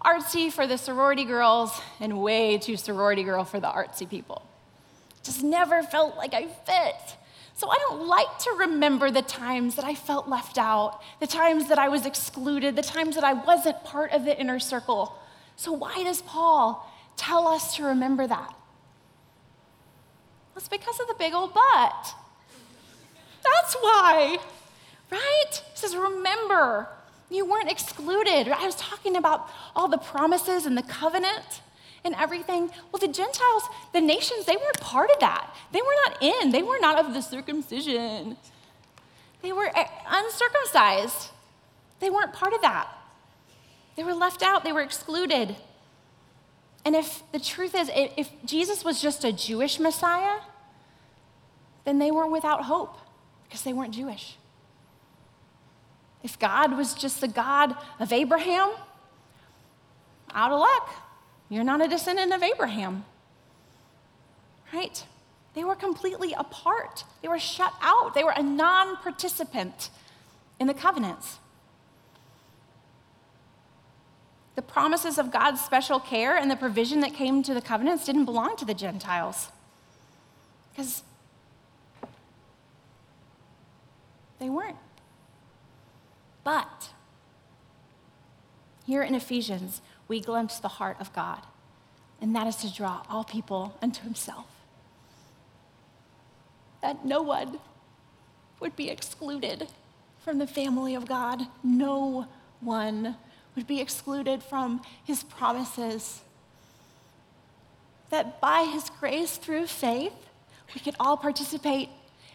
artsy 0.04 0.52
for 0.52 0.66
the 0.66 0.76
sorority 0.76 1.24
girls 1.24 1.80
and 2.00 2.20
way 2.20 2.58
too 2.58 2.76
sorority 2.76 3.22
girl 3.22 3.44
for 3.44 3.60
the 3.60 3.66
artsy 3.66 4.08
people. 4.08 4.42
Just 5.22 5.42
never 5.42 5.82
felt 5.82 6.16
like 6.16 6.34
I 6.34 6.46
fit. 6.46 7.16
So 7.54 7.70
I 7.70 7.76
don't 7.88 8.06
like 8.06 8.38
to 8.40 8.50
remember 8.58 9.10
the 9.10 9.22
times 9.22 9.76
that 9.76 9.84
I 9.84 9.94
felt 9.94 10.28
left 10.28 10.58
out, 10.58 11.00
the 11.18 11.26
times 11.26 11.68
that 11.68 11.78
I 11.78 11.88
was 11.88 12.04
excluded, 12.04 12.76
the 12.76 12.82
times 12.82 13.14
that 13.14 13.24
I 13.24 13.32
wasn't 13.32 13.82
part 13.84 14.12
of 14.12 14.26
the 14.26 14.38
inner 14.38 14.58
circle. 14.58 15.14
So 15.56 15.72
why 15.72 16.02
does 16.04 16.20
Paul 16.22 16.90
tell 17.16 17.48
us 17.48 17.76
to 17.76 17.84
remember 17.84 18.26
that? 18.26 18.54
It's 20.60 20.68
because 20.68 21.00
of 21.00 21.08
the 21.08 21.14
big 21.14 21.32
old 21.32 21.54
butt. 21.54 22.14
That's 23.42 23.74
why, 23.80 24.36
right? 25.10 25.50
He 25.50 25.78
says, 25.78 25.96
remember, 25.96 26.86
you 27.30 27.46
weren't 27.46 27.70
excluded. 27.70 28.46
I 28.46 28.66
was 28.66 28.74
talking 28.74 29.16
about 29.16 29.48
all 29.74 29.88
the 29.88 29.96
promises 29.96 30.66
and 30.66 30.76
the 30.76 30.82
covenant 30.82 31.62
and 32.04 32.14
everything. 32.16 32.70
Well, 32.92 33.00
the 33.00 33.08
Gentiles, 33.08 33.62
the 33.94 34.02
nations, 34.02 34.44
they 34.44 34.56
weren't 34.56 34.78
part 34.82 35.10
of 35.10 35.18
that. 35.20 35.50
They 35.72 35.80
were 35.80 35.96
not 36.04 36.22
in, 36.22 36.52
they 36.52 36.62
were 36.62 36.78
not 36.78 37.02
of 37.02 37.14
the 37.14 37.22
circumcision. 37.22 38.36
They 39.40 39.52
were 39.52 39.70
eh, 39.74 39.86
uncircumcised. 40.10 41.30
They 42.00 42.10
weren't 42.10 42.34
part 42.34 42.52
of 42.52 42.60
that. 42.60 42.86
They 43.96 44.04
were 44.04 44.12
left 44.12 44.42
out, 44.42 44.62
they 44.62 44.72
were 44.72 44.82
excluded. 44.82 45.56
And 46.84 46.94
if 46.94 47.22
the 47.32 47.40
truth 47.40 47.74
is, 47.74 47.90
if 47.94 48.30
Jesus 48.44 48.84
was 48.84 49.00
just 49.00 49.24
a 49.24 49.32
Jewish 49.32 49.80
Messiah, 49.80 50.40
then 51.90 51.98
they 51.98 52.12
weren't 52.12 52.30
without 52.30 52.66
hope 52.66 52.96
because 53.42 53.62
they 53.62 53.72
weren't 53.72 53.92
Jewish. 53.92 54.36
If 56.22 56.38
God 56.38 56.76
was 56.76 56.94
just 56.94 57.20
the 57.20 57.26
God 57.26 57.74
of 57.98 58.12
Abraham, 58.12 58.70
out 60.32 60.52
of 60.52 60.60
luck. 60.60 60.90
You're 61.48 61.64
not 61.64 61.84
a 61.84 61.88
descendant 61.88 62.32
of 62.32 62.44
Abraham. 62.44 63.04
Right? 64.72 65.04
They 65.54 65.64
were 65.64 65.74
completely 65.74 66.32
apart. 66.32 67.02
They 67.22 67.28
were 67.28 67.40
shut 67.40 67.72
out. 67.82 68.14
They 68.14 68.22
were 68.22 68.34
a 68.36 68.42
non 68.42 68.96
participant 68.98 69.90
in 70.60 70.68
the 70.68 70.74
covenants. 70.74 71.40
The 74.54 74.62
promises 74.62 75.18
of 75.18 75.32
God's 75.32 75.60
special 75.60 75.98
care 75.98 76.36
and 76.36 76.48
the 76.48 76.56
provision 76.56 77.00
that 77.00 77.14
came 77.14 77.42
to 77.42 77.54
the 77.54 77.60
covenants 77.60 78.04
didn't 78.04 78.26
belong 78.26 78.56
to 78.58 78.64
the 78.64 78.74
Gentiles. 78.74 79.48
Because 80.70 81.02
they 84.40 84.50
weren't. 84.50 84.76
But 86.42 86.88
here 88.84 89.02
in 89.02 89.14
Ephesians, 89.14 89.82
we 90.08 90.20
glimpse 90.20 90.58
the 90.58 90.68
heart 90.68 90.96
of 90.98 91.12
God, 91.12 91.42
and 92.20 92.34
that 92.34 92.48
is 92.48 92.56
to 92.56 92.74
draw 92.74 93.02
all 93.08 93.22
people 93.22 93.78
unto 93.80 94.02
himself. 94.02 94.46
That 96.82 97.04
no 97.04 97.22
one 97.22 97.60
would 98.58 98.74
be 98.74 98.90
excluded 98.90 99.68
from 100.24 100.38
the 100.38 100.46
family 100.46 100.94
of 100.94 101.06
God. 101.06 101.42
No 101.62 102.26
one 102.60 103.16
would 103.54 103.66
be 103.66 103.80
excluded 103.80 104.42
from 104.42 104.82
his 105.04 105.22
promises. 105.22 106.22
That 108.08 108.40
by 108.40 108.64
his 108.64 108.90
grace 108.98 109.36
through 109.36 109.66
faith, 109.66 110.12
we 110.74 110.80
could 110.80 110.96
all 110.98 111.16
participate 111.16 111.90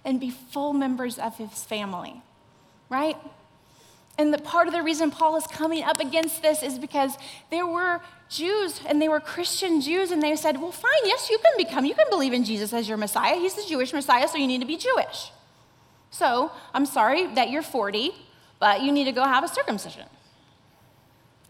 and 0.05 0.19
be 0.19 0.29
full 0.29 0.73
members 0.73 1.17
of 1.17 1.37
his 1.37 1.63
family, 1.63 2.21
right? 2.89 3.17
And 4.17 4.33
the 4.33 4.37
part 4.37 4.67
of 4.67 4.73
the 4.73 4.81
reason 4.81 5.11
Paul 5.11 5.35
is 5.35 5.45
coming 5.47 5.83
up 5.83 5.99
against 5.99 6.41
this 6.41 6.63
is 6.63 6.79
because 6.79 7.17
there 7.51 7.67
were 7.67 7.99
Jews 8.29 8.79
and 8.87 9.01
they 9.01 9.09
were 9.09 9.19
Christian 9.19 9.81
Jews, 9.81 10.11
and 10.11 10.21
they 10.21 10.35
said, 10.35 10.61
Well, 10.61 10.71
fine, 10.71 10.91
yes, 11.03 11.29
you 11.29 11.37
can 11.37 11.53
become, 11.57 11.85
you 11.85 11.93
can 11.93 12.09
believe 12.09 12.31
in 12.31 12.43
Jesus 12.43 12.71
as 12.71 12.87
your 12.87 12.97
Messiah. 12.97 13.35
He's 13.35 13.55
the 13.55 13.65
Jewish 13.67 13.91
Messiah, 13.91 14.27
so 14.27 14.37
you 14.37 14.47
need 14.47 14.61
to 14.61 14.67
be 14.67 14.77
Jewish. 14.77 15.31
So 16.11 16.51
I'm 16.73 16.85
sorry 16.85 17.27
that 17.35 17.49
you're 17.49 17.61
40, 17.61 18.11
but 18.59 18.81
you 18.81 18.91
need 18.91 19.05
to 19.05 19.11
go 19.11 19.23
have 19.23 19.43
a 19.43 19.49
circumcision. 19.49 20.05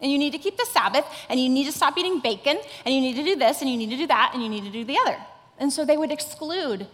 And 0.00 0.10
you 0.10 0.18
need 0.18 0.32
to 0.32 0.38
keep 0.38 0.56
the 0.56 0.66
Sabbath, 0.66 1.06
and 1.28 1.40
you 1.40 1.48
need 1.48 1.64
to 1.64 1.72
stop 1.72 1.96
eating 1.96 2.20
bacon, 2.20 2.58
and 2.84 2.94
you 2.94 3.00
need 3.00 3.14
to 3.14 3.22
do 3.22 3.36
this, 3.36 3.62
and 3.62 3.70
you 3.70 3.76
need 3.76 3.90
to 3.90 3.96
do 3.96 4.08
that, 4.08 4.32
and 4.34 4.42
you 4.42 4.48
need 4.48 4.64
to 4.64 4.70
do 4.70 4.84
the 4.84 4.98
other. 4.98 5.16
And 5.58 5.72
so 5.72 5.84
they 5.84 5.96
would 5.96 6.10
exclude, 6.10 6.86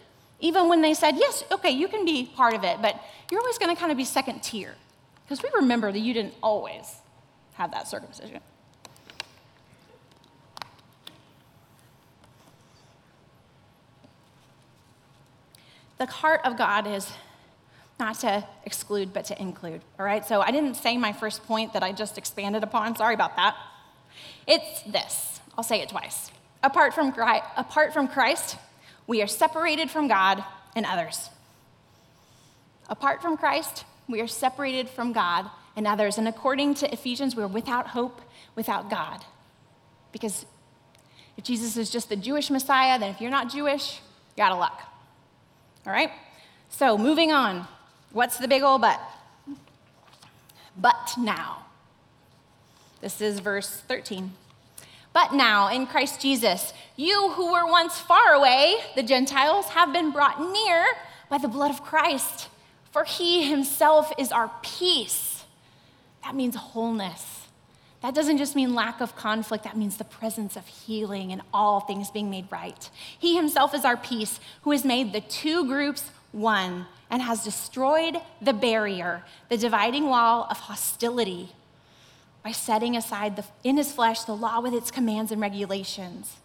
even 0.42 0.68
when 0.68 0.82
they 0.82 0.92
said, 0.92 1.12
Yes, 1.16 1.44
okay, 1.50 1.70
you 1.70 1.88
can 1.88 2.04
be 2.04 2.24
part 2.24 2.52
of 2.52 2.64
it, 2.64 2.82
but 2.82 3.00
you're 3.30 3.40
always 3.40 3.56
going 3.56 3.74
to 3.74 3.80
kind 3.80 3.90
of 3.90 3.96
be 3.96 4.04
second 4.04 4.42
tier. 4.42 4.74
Because 5.24 5.42
we 5.42 5.48
remember 5.54 5.90
that 5.90 6.00
you 6.00 6.12
didn't 6.12 6.34
always 6.42 6.96
have 7.54 7.70
that 7.70 7.88
circumcision. 7.88 8.40
The 15.98 16.06
heart 16.06 16.40
of 16.44 16.58
God 16.58 16.88
is 16.88 17.08
not 18.00 18.18
to 18.20 18.44
exclude, 18.64 19.12
but 19.12 19.26
to 19.26 19.40
include. 19.40 19.80
All 19.96 20.04
right? 20.04 20.26
So 20.26 20.40
I 20.40 20.50
didn't 20.50 20.74
say 20.74 20.96
my 20.96 21.12
first 21.12 21.46
point 21.46 21.74
that 21.74 21.84
I 21.84 21.92
just 21.92 22.18
expanded 22.18 22.64
upon. 22.64 22.96
Sorry 22.96 23.14
about 23.14 23.36
that. 23.36 23.56
It's 24.48 24.82
this. 24.82 25.40
I'll 25.56 25.62
say 25.62 25.80
it 25.80 25.90
twice. 25.90 26.32
Apart 26.64 26.94
from, 26.94 27.14
apart 27.56 27.92
from 27.92 28.08
Christ, 28.08 28.56
we 29.06 29.22
are 29.22 29.26
separated 29.26 29.90
from 29.90 30.08
God 30.08 30.44
and 30.74 30.86
others. 30.86 31.30
Apart 32.88 33.22
from 33.22 33.36
Christ, 33.36 33.84
we 34.08 34.20
are 34.20 34.26
separated 34.26 34.88
from 34.88 35.12
God 35.12 35.50
and 35.76 35.86
others. 35.86 36.18
And 36.18 36.28
according 36.28 36.74
to 36.74 36.92
Ephesians, 36.92 37.34
we're 37.34 37.46
without 37.46 37.88
hope, 37.88 38.20
without 38.54 38.90
God. 38.90 39.24
Because 40.12 40.44
if 41.36 41.44
Jesus 41.44 41.76
is 41.76 41.90
just 41.90 42.08
the 42.08 42.16
Jewish 42.16 42.50
Messiah, 42.50 42.98
then 42.98 43.10
if 43.10 43.20
you're 43.20 43.30
not 43.30 43.50
Jewish, 43.50 44.00
you're 44.36 44.46
out 44.46 44.52
of 44.52 44.58
luck. 44.58 44.82
All 45.86 45.92
right? 45.92 46.10
So, 46.68 46.96
moving 46.96 47.32
on. 47.32 47.66
What's 48.12 48.38
the 48.38 48.48
big 48.48 48.62
old 48.62 48.82
but? 48.82 49.00
But 50.76 51.12
now. 51.18 51.66
This 53.00 53.20
is 53.20 53.40
verse 53.40 53.68
13. 53.88 54.32
But 55.12 55.34
now, 55.34 55.68
in 55.68 55.86
Christ 55.86 56.20
Jesus, 56.20 56.72
you 56.96 57.30
who 57.30 57.52
were 57.52 57.66
once 57.66 57.98
far 57.98 58.32
away, 58.32 58.76
the 58.94 59.02
Gentiles, 59.02 59.66
have 59.66 59.92
been 59.92 60.10
brought 60.10 60.40
near 60.40 60.84
by 61.28 61.38
the 61.38 61.48
blood 61.48 61.70
of 61.70 61.82
Christ. 61.82 62.48
For 62.92 63.04
he 63.04 63.48
himself 63.48 64.12
is 64.18 64.32
our 64.32 64.50
peace. 64.62 65.44
That 66.22 66.34
means 66.34 66.54
wholeness. 66.54 67.48
That 68.02 68.14
doesn't 68.14 68.38
just 68.38 68.56
mean 68.56 68.74
lack 68.74 69.00
of 69.00 69.14
conflict, 69.14 69.64
that 69.64 69.76
means 69.76 69.96
the 69.96 70.04
presence 70.04 70.56
of 70.56 70.66
healing 70.66 71.32
and 71.32 71.40
all 71.54 71.80
things 71.80 72.10
being 72.10 72.30
made 72.30 72.46
right. 72.50 72.90
He 73.18 73.36
himself 73.36 73.74
is 73.74 73.84
our 73.84 73.96
peace, 73.96 74.40
who 74.62 74.72
has 74.72 74.84
made 74.84 75.12
the 75.12 75.20
two 75.20 75.66
groups 75.66 76.10
one 76.32 76.86
and 77.10 77.22
has 77.22 77.44
destroyed 77.44 78.16
the 78.40 78.52
barrier, 78.52 79.22
the 79.48 79.56
dividing 79.56 80.08
wall 80.08 80.48
of 80.50 80.58
hostility, 80.58 81.50
by 82.42 82.52
setting 82.52 82.96
aside 82.96 83.36
the, 83.36 83.44
in 83.64 83.76
his 83.76 83.92
flesh 83.92 84.22
the 84.22 84.34
law 84.34 84.60
with 84.60 84.74
its 84.74 84.90
commands 84.90 85.30
and 85.30 85.40
regulations. 85.40 86.36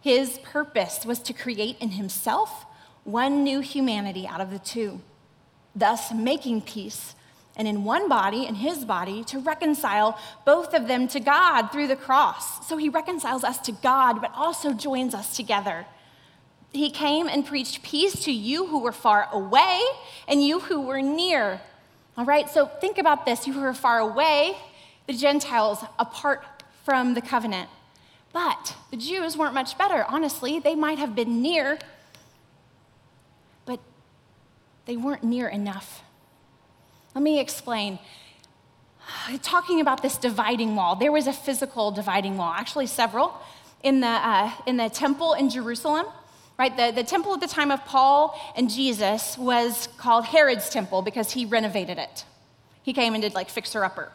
His 0.00 0.38
purpose 0.38 1.04
was 1.04 1.18
to 1.20 1.32
create 1.32 1.78
in 1.80 1.90
himself 1.90 2.66
one 3.04 3.42
new 3.42 3.60
humanity 3.60 4.26
out 4.26 4.40
of 4.40 4.50
the 4.50 4.58
two 4.58 5.00
thus 5.76 6.12
making 6.12 6.62
peace, 6.62 7.14
and 7.54 7.68
in 7.68 7.84
one 7.84 8.08
body, 8.08 8.46
in 8.46 8.56
his 8.56 8.84
body, 8.84 9.22
to 9.24 9.38
reconcile 9.38 10.18
both 10.44 10.74
of 10.74 10.88
them 10.88 11.06
to 11.08 11.20
God 11.20 11.68
through 11.68 11.86
the 11.86 11.96
cross. 11.96 12.66
So 12.66 12.76
he 12.76 12.88
reconciles 12.88 13.44
us 13.44 13.58
to 13.60 13.72
God, 13.72 14.20
but 14.20 14.32
also 14.34 14.72
joins 14.72 15.14
us 15.14 15.36
together. 15.36 15.86
He 16.72 16.90
came 16.90 17.28
and 17.28 17.46
preached 17.46 17.82
peace 17.82 18.24
to 18.24 18.32
you 18.32 18.66
who 18.66 18.80
were 18.80 18.92
far 18.92 19.28
away 19.32 19.80
and 20.26 20.42
you 20.42 20.60
who 20.60 20.80
were 20.82 21.00
near. 21.00 21.60
All 22.16 22.24
right, 22.24 22.48
so 22.50 22.66
think 22.66 22.98
about 22.98 23.24
this. 23.24 23.46
You 23.46 23.52
who 23.52 23.62
are 23.62 23.74
far 23.74 24.00
away, 24.00 24.56
the 25.06 25.12
Gentiles 25.12 25.84
apart 25.98 26.44
from 26.84 27.14
the 27.14 27.20
covenant. 27.20 27.68
But 28.32 28.76
the 28.90 28.96
Jews 28.96 29.36
weren't 29.36 29.54
much 29.54 29.78
better, 29.78 30.04
honestly. 30.08 30.58
They 30.58 30.74
might 30.74 30.98
have 30.98 31.14
been 31.14 31.40
near, 31.40 31.78
but 33.64 33.80
they 34.84 34.96
weren't 34.96 35.24
near 35.24 35.48
enough. 35.48 36.02
Let 37.14 37.22
me 37.22 37.40
explain. 37.40 37.98
Talking 39.42 39.80
about 39.80 40.02
this 40.02 40.18
dividing 40.18 40.76
wall, 40.76 40.96
there 40.96 41.12
was 41.12 41.26
a 41.26 41.32
physical 41.32 41.90
dividing 41.92 42.36
wall, 42.36 42.52
actually, 42.52 42.86
several, 42.86 43.32
in 43.82 44.00
the, 44.00 44.06
uh, 44.06 44.50
in 44.66 44.76
the 44.76 44.90
temple 44.90 45.32
in 45.32 45.48
Jerusalem. 45.48 46.06
Right, 46.58 46.74
the, 46.74 46.90
the 46.90 47.04
temple 47.04 47.34
at 47.34 47.40
the 47.40 47.46
time 47.46 47.70
of 47.70 47.84
Paul 47.84 48.38
and 48.56 48.70
Jesus 48.70 49.36
was 49.36 49.88
called 49.98 50.24
Herod's 50.24 50.70
temple 50.70 51.02
because 51.02 51.32
he 51.32 51.44
renovated 51.44 51.98
it. 51.98 52.24
He 52.82 52.94
came 52.94 53.12
and 53.12 53.22
did 53.22 53.34
like 53.34 53.50
fixer 53.50 53.84
upper. 53.84 54.10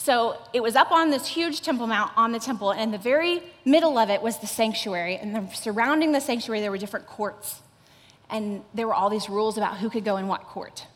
So 0.00 0.38
it 0.54 0.62
was 0.62 0.76
up 0.76 0.92
on 0.92 1.10
this 1.10 1.26
huge 1.26 1.60
temple 1.60 1.86
mount 1.86 2.12
on 2.16 2.32
the 2.32 2.38
temple, 2.38 2.70
and 2.70 2.80
in 2.80 2.90
the 2.90 2.96
very 2.96 3.42
middle 3.66 3.98
of 3.98 4.08
it 4.08 4.22
was 4.22 4.38
the 4.38 4.46
sanctuary. 4.46 5.16
And 5.16 5.34
then 5.34 5.52
surrounding 5.52 6.12
the 6.12 6.22
sanctuary, 6.22 6.62
there 6.62 6.70
were 6.70 6.78
different 6.78 7.06
courts 7.06 7.60
and 8.30 8.62
there 8.72 8.86
were 8.86 8.94
all 8.94 9.10
these 9.10 9.28
rules 9.28 9.58
about 9.58 9.76
who 9.76 9.90
could 9.90 10.04
go 10.04 10.16
in 10.16 10.26
what 10.26 10.44
court, 10.44 10.86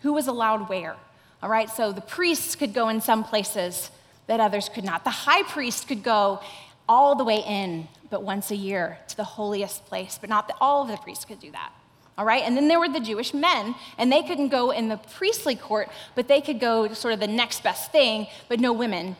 who 0.00 0.14
was 0.14 0.28
allowed 0.28 0.70
where. 0.70 0.96
All 1.42 1.50
right, 1.50 1.68
so 1.68 1.92
the 1.92 2.00
priests 2.00 2.54
could 2.54 2.72
go 2.72 2.88
in 2.88 3.02
some 3.02 3.22
places 3.22 3.90
that 4.28 4.40
others 4.40 4.70
could 4.70 4.84
not. 4.84 5.04
The 5.04 5.10
high 5.10 5.42
priest 5.42 5.86
could 5.86 6.02
go 6.02 6.40
all 6.88 7.16
the 7.16 7.24
way 7.24 7.42
in, 7.46 7.88
but 8.08 8.22
once 8.22 8.50
a 8.50 8.56
year 8.56 8.98
to 9.08 9.16
the 9.18 9.24
holiest 9.24 9.84
place, 9.84 10.16
but 10.18 10.30
not 10.30 10.48
the, 10.48 10.54
all 10.58 10.82
of 10.82 10.88
the 10.88 10.96
priests 10.96 11.26
could 11.26 11.38
do 11.38 11.50
that. 11.52 11.70
All 12.16 12.24
right, 12.24 12.42
and 12.44 12.56
then 12.56 12.68
there 12.68 12.78
were 12.78 12.88
the 12.88 13.00
Jewish 13.00 13.34
men, 13.34 13.74
and 13.98 14.10
they 14.12 14.22
couldn't 14.22 14.48
go 14.48 14.70
in 14.70 14.88
the 14.88 14.96
priestly 14.96 15.56
court, 15.56 15.88
but 16.14 16.28
they 16.28 16.40
could 16.40 16.60
go 16.60 16.86
to 16.86 16.94
sort 16.94 17.12
of 17.12 17.20
the 17.20 17.26
next 17.26 17.64
best 17.64 17.90
thing, 17.90 18.28
but 18.48 18.60
no 18.60 18.72
women. 18.72 19.16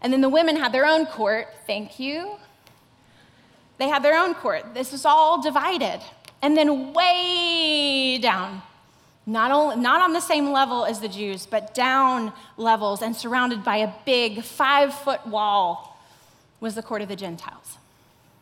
And 0.00 0.12
then 0.12 0.22
the 0.22 0.28
women 0.28 0.56
had 0.56 0.72
their 0.72 0.86
own 0.86 1.04
court. 1.06 1.48
Thank 1.66 1.98
you. 1.98 2.36
They 3.76 3.88
had 3.88 4.02
their 4.02 4.18
own 4.18 4.34
court. 4.34 4.74
This 4.74 4.92
was 4.92 5.04
all 5.04 5.42
divided. 5.42 6.00
And 6.40 6.56
then 6.56 6.94
way 6.94 8.18
down, 8.22 8.62
not, 9.26 9.50
only, 9.50 9.76
not 9.76 10.00
on 10.00 10.12
the 10.12 10.20
same 10.20 10.52
level 10.52 10.84
as 10.84 11.00
the 11.00 11.08
Jews, 11.08 11.46
but 11.46 11.74
down 11.74 12.32
levels 12.56 13.02
and 13.02 13.14
surrounded 13.14 13.64
by 13.64 13.76
a 13.78 13.92
big 14.06 14.42
five 14.44 14.94
foot 14.94 15.26
wall, 15.26 15.96
was 16.60 16.74
the 16.74 16.82
court 16.82 17.02
of 17.02 17.08
the 17.08 17.16
Gentiles. 17.16 17.76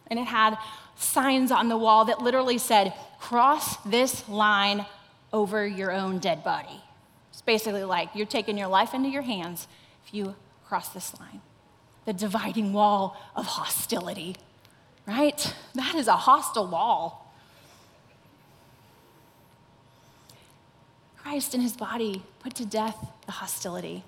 And 0.07 0.19
it 0.19 0.27
had 0.27 0.57
signs 0.97 1.51
on 1.51 1.69
the 1.69 1.77
wall 1.77 2.07
that 2.07 2.21
literally 2.21 2.59
said, 2.59 2.93
Cross 3.21 3.77
this 3.79 4.29
line 4.29 4.87
over 5.33 5.67
your 5.67 5.93
own 5.93 6.19
dead 6.19 6.45
body. 6.45 6.83
It's 7.31 7.43
basically 7.43 7.85
like 7.85 8.11
you're 8.15 8.27
taking 8.27 8.57
your 8.57 8.69
life 8.69 8.95
into 8.95 9.09
your 9.09 9.23
hands 9.23 9.69
if 10.07 10.15
you 10.15 10.35
cross 10.67 10.91
this 10.91 11.19
line. 11.19 11.41
The 12.05 12.13
dividing 12.13 12.73
wall 12.73 13.17
of 13.35 13.47
hostility, 13.47 14.37
right? 15.07 15.55
That 15.75 15.95
is 15.95 16.09
a 16.09 16.17
hostile 16.17 16.67
wall. 16.67 17.33
Christ 21.17 21.55
in 21.55 21.61
his 21.61 21.77
body 21.77 22.23
put 22.41 22.55
to 22.55 22.65
death 22.65 22.97
the 23.27 23.33
hostility. 23.33 24.05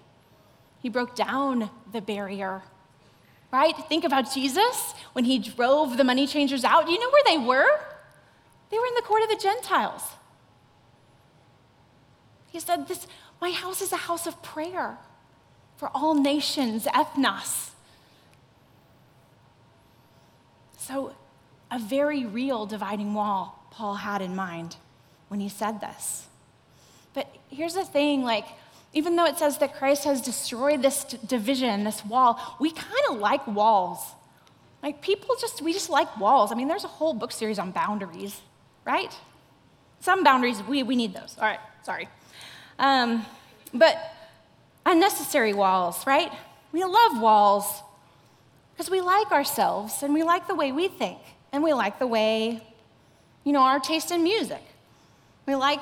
He 0.81 0.89
broke 0.89 1.17
down 1.17 1.69
the 1.93 2.01
barrier. 2.01 2.63
Right? 3.51 3.75
Think 3.89 4.05
about 4.05 4.33
Jesus 4.33 4.95
when 5.15 5.25
he 5.25 5.39
drove 5.39 5.97
the 5.97 6.05
money 6.05 6.27
changers 6.27 6.65
out. 6.65 6.87
Do 6.87 6.93
you 6.93 7.01
know 7.01 7.11
where 7.11 7.23
they 7.27 7.39
were? 7.39 7.81
They 8.71 8.79
were 8.79 8.87
in 8.87 8.95
the 8.95 9.03
court 9.03 9.23
of 9.23 9.31
the 9.31 9.37
Gentiles. 9.37 10.03
He 12.51 12.61
said, 12.61 12.89
This 12.89 13.07
My 13.41 13.51
house 13.51 13.81
is 13.81 13.93
a 13.93 13.97
house 13.97 14.27
of 14.27 14.43
prayer 14.43 14.99
for 15.77 15.91
all 15.95 16.15
nations, 16.15 16.85
ethnos. 16.87 17.71
So, 20.77 21.15
a 21.71 21.79
very 21.79 22.25
real 22.25 22.67
dividing 22.67 23.15
wall 23.15 23.67
Paul 23.71 23.95
had 23.95 24.23
in 24.23 24.35
mind 24.35 24.77
when 25.29 25.41
he 25.41 25.49
said 25.49 25.81
this. 25.81 26.27
But 27.15 27.33
here's 27.51 27.75
the 27.75 27.85
thing 27.85 28.25
like, 28.25 28.47
even 28.93 29.17
though 29.17 29.27
it 29.27 29.39
says 29.39 29.59
that 29.59 29.75
Christ 29.75 30.05
has 30.05 30.21
destroyed 30.21 30.83
this 30.83 31.05
division, 31.05 31.85
this 31.85 32.05
wall, 32.05 32.41
we 32.59 32.71
kind 32.71 33.05
of 33.11 33.19
like 33.19 33.47
walls. 33.47 33.99
Like, 34.83 35.03
people 35.03 35.35
just, 35.41 35.61
we 35.61 35.73
just 35.73 35.91
like 35.91 36.19
walls. 36.19 36.53
I 36.53 36.55
mean, 36.55 36.69
there's 36.69 36.85
a 36.85 36.89
whole 36.89 37.13
book 37.13 37.33
series 37.33 37.59
on 37.59 37.73
boundaries, 37.73 38.41
right? 38.85 39.15
Some 40.01 40.25
boundaries, 40.25 40.63
we, 40.63 40.83
we 40.83 40.97
need 40.97 41.13
those. 41.13 41.37
All 41.39 41.45
right, 41.45 41.61
sorry. 41.83 42.09
Um, 42.79 43.27
but 43.75 43.99
unnecessary 44.87 45.53
walls, 45.53 46.07
right? 46.07 46.33
We 46.73 46.85
love 46.85 47.21
walls 47.21 47.83
because 48.73 48.91
we 48.91 49.01
like 49.01 49.33
ourselves 49.33 50.03
and 50.03 50.15
we 50.15 50.23
like 50.23 50.47
the 50.47 50.55
way 50.55 50.73
we 50.73 50.89
think 50.89 51.19
and 51.53 51.63
we 51.63 51.73
like 51.73 51.99
the 51.99 52.07
way, 52.07 52.63
you 53.45 53.53
know, 53.53 53.61
our 53.61 53.81
taste 53.81 54.11
in 54.11 54.23
music. 54.23 54.63
We 55.47 55.57
like 55.57 55.81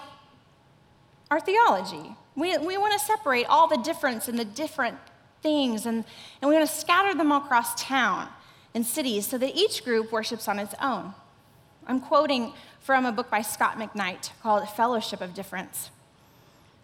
our 1.30 1.40
theology. 1.40 2.16
We, 2.37 2.57
we 2.59 2.77
want 2.77 2.92
to 2.92 3.05
separate 3.05 3.46
all 3.46 3.66
the 3.66 3.79
difference 3.79 4.29
and 4.29 4.38
the 4.38 4.44
different 4.44 4.99
things 5.42 5.87
and, 5.87 6.05
and 6.40 6.49
we 6.49 6.55
want 6.55 6.68
to 6.68 6.75
scatter 6.75 7.16
them 7.16 7.33
across 7.33 7.81
town 7.83 8.29
and 8.75 8.85
cities 8.85 9.27
so 9.27 9.38
that 9.38 9.57
each 9.57 9.85
group 9.85 10.12
worships 10.12 10.46
on 10.46 10.59
its 10.59 10.75
own. 10.81 11.14
I'm 11.87 12.01
quoting 12.01 12.53
from 12.81 13.07
a 13.07 13.12
book 13.12 13.31
by 13.31 13.42
Scot 13.42 13.79
McKnight 13.79 14.31
called 14.42 14.68
Fellowship 14.68 15.20
of 15.20 15.35
Differents. 15.35 15.90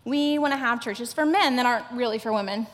We 0.05 0.38
want 0.38 0.53
to 0.53 0.59
have 0.59 0.81
churches 0.81 1.12
for 1.12 1.27
men 1.27 1.57
that 1.57 1.67
aren't 1.67 1.85
really 1.93 2.19
for 2.19 2.33
women. 2.33 2.67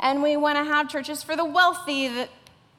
And 0.00 0.22
we 0.22 0.36
want 0.36 0.58
to 0.58 0.64
have 0.64 0.88
churches 0.88 1.22
for 1.22 1.36
the 1.36 1.44
wealthy 1.44 2.08
that 2.08 2.28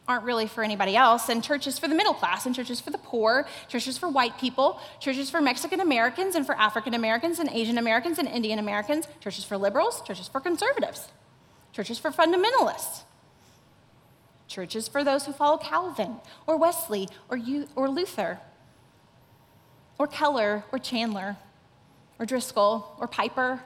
aren't 0.08 0.26
really 0.26 0.48
for 0.48 0.63
anybody 0.63 0.96
else, 0.96 1.30
and 1.30 1.44
churches 1.44 1.80
for 1.80 1.88
the 1.88 1.96
middle 1.96 2.13
class, 2.13 2.46
and 2.46 2.54
churches 2.54 2.82
for 2.82 2.89
the 2.92 2.98
poor, 2.98 3.48
churches 3.70 3.98
for 3.98 4.10
white 4.10 4.38
people, 4.38 4.80
churches 5.00 5.30
for 5.30 5.42
Mexican 5.42 5.80
Americans, 5.80 6.36
and 6.36 6.46
for 6.46 6.56
African 6.56 6.94
Americans, 6.94 7.39
and 7.39 7.50
Asian 7.50 7.78
Americans, 7.78 8.20
and 8.20 8.28
Indian 8.28 8.60
Americans, 8.60 9.08
churches 9.22 9.46
for 9.46 9.58
liberals, 9.58 10.02
churches 10.02 10.28
for 10.28 10.42
conservatives, 10.42 11.08
churches 11.72 11.98
for 11.98 12.12
fundamentalists, 12.12 13.04
churches 14.48 14.89
for 14.89 15.04
those 15.04 15.26
who 15.26 15.32
follow 15.32 15.58
Calvin, 15.58 16.18
or 16.48 16.58
Wesley, 16.58 17.08
or, 17.30 17.38
you 17.38 17.68
or 17.76 17.89
Luther, 17.89 18.39
or 19.98 20.08
Keller, 20.08 20.66
or 20.72 20.80
Chandler, 20.80 21.38
or 22.20 22.26
Driscoll, 22.26 22.94
or 23.00 23.08
Piper, 23.08 23.62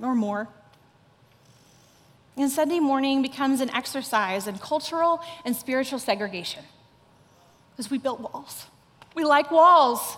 or 0.00 0.14
more. 0.14 0.48
And 2.38 2.50
Sunday 2.50 2.78
morning 2.78 3.20
becomes 3.20 3.60
an 3.60 3.68
exercise 3.70 4.46
in 4.46 4.58
cultural 4.58 5.20
and 5.44 5.56
spiritual 5.56 5.98
segregation 5.98 6.62
because 7.72 7.90
we 7.90 7.98
built 7.98 8.20
walls. 8.20 8.66
We 9.16 9.24
like 9.24 9.50
walls. 9.50 10.16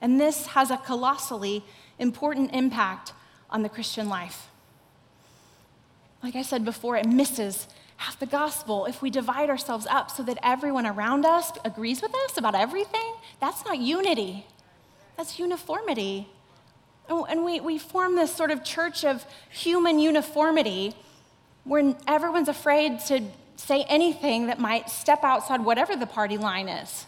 And 0.00 0.20
this 0.20 0.46
has 0.48 0.72
a 0.72 0.76
colossally 0.76 1.64
important 2.00 2.52
impact 2.52 3.12
on 3.50 3.62
the 3.62 3.68
Christian 3.68 4.08
life. 4.08 4.48
Like 6.24 6.34
I 6.34 6.42
said 6.42 6.64
before, 6.64 6.96
it 6.96 7.06
misses 7.06 7.68
half 7.98 8.18
the 8.18 8.26
gospel 8.26 8.86
if 8.86 9.00
we 9.00 9.10
divide 9.10 9.48
ourselves 9.48 9.86
up 9.88 10.10
so 10.10 10.24
that 10.24 10.38
everyone 10.42 10.86
around 10.86 11.24
us 11.24 11.52
agrees 11.64 12.02
with 12.02 12.12
us 12.24 12.36
about 12.36 12.56
everything. 12.56 13.14
That's 13.40 13.64
not 13.64 13.78
unity, 13.78 14.44
that's 15.16 15.38
uniformity. 15.38 16.28
Oh, 17.08 17.24
and 17.24 17.44
we, 17.44 17.60
we 17.60 17.78
form 17.78 18.16
this 18.16 18.34
sort 18.34 18.50
of 18.50 18.64
church 18.64 19.04
of 19.04 19.24
human 19.50 19.98
uniformity 19.98 20.94
where 21.64 21.94
everyone's 22.06 22.48
afraid 22.48 23.00
to 23.00 23.22
say 23.56 23.84
anything 23.88 24.46
that 24.46 24.58
might 24.58 24.90
step 24.90 25.22
outside 25.22 25.64
whatever 25.64 25.96
the 25.96 26.06
party 26.06 26.38
line 26.38 26.68
is. 26.68 27.06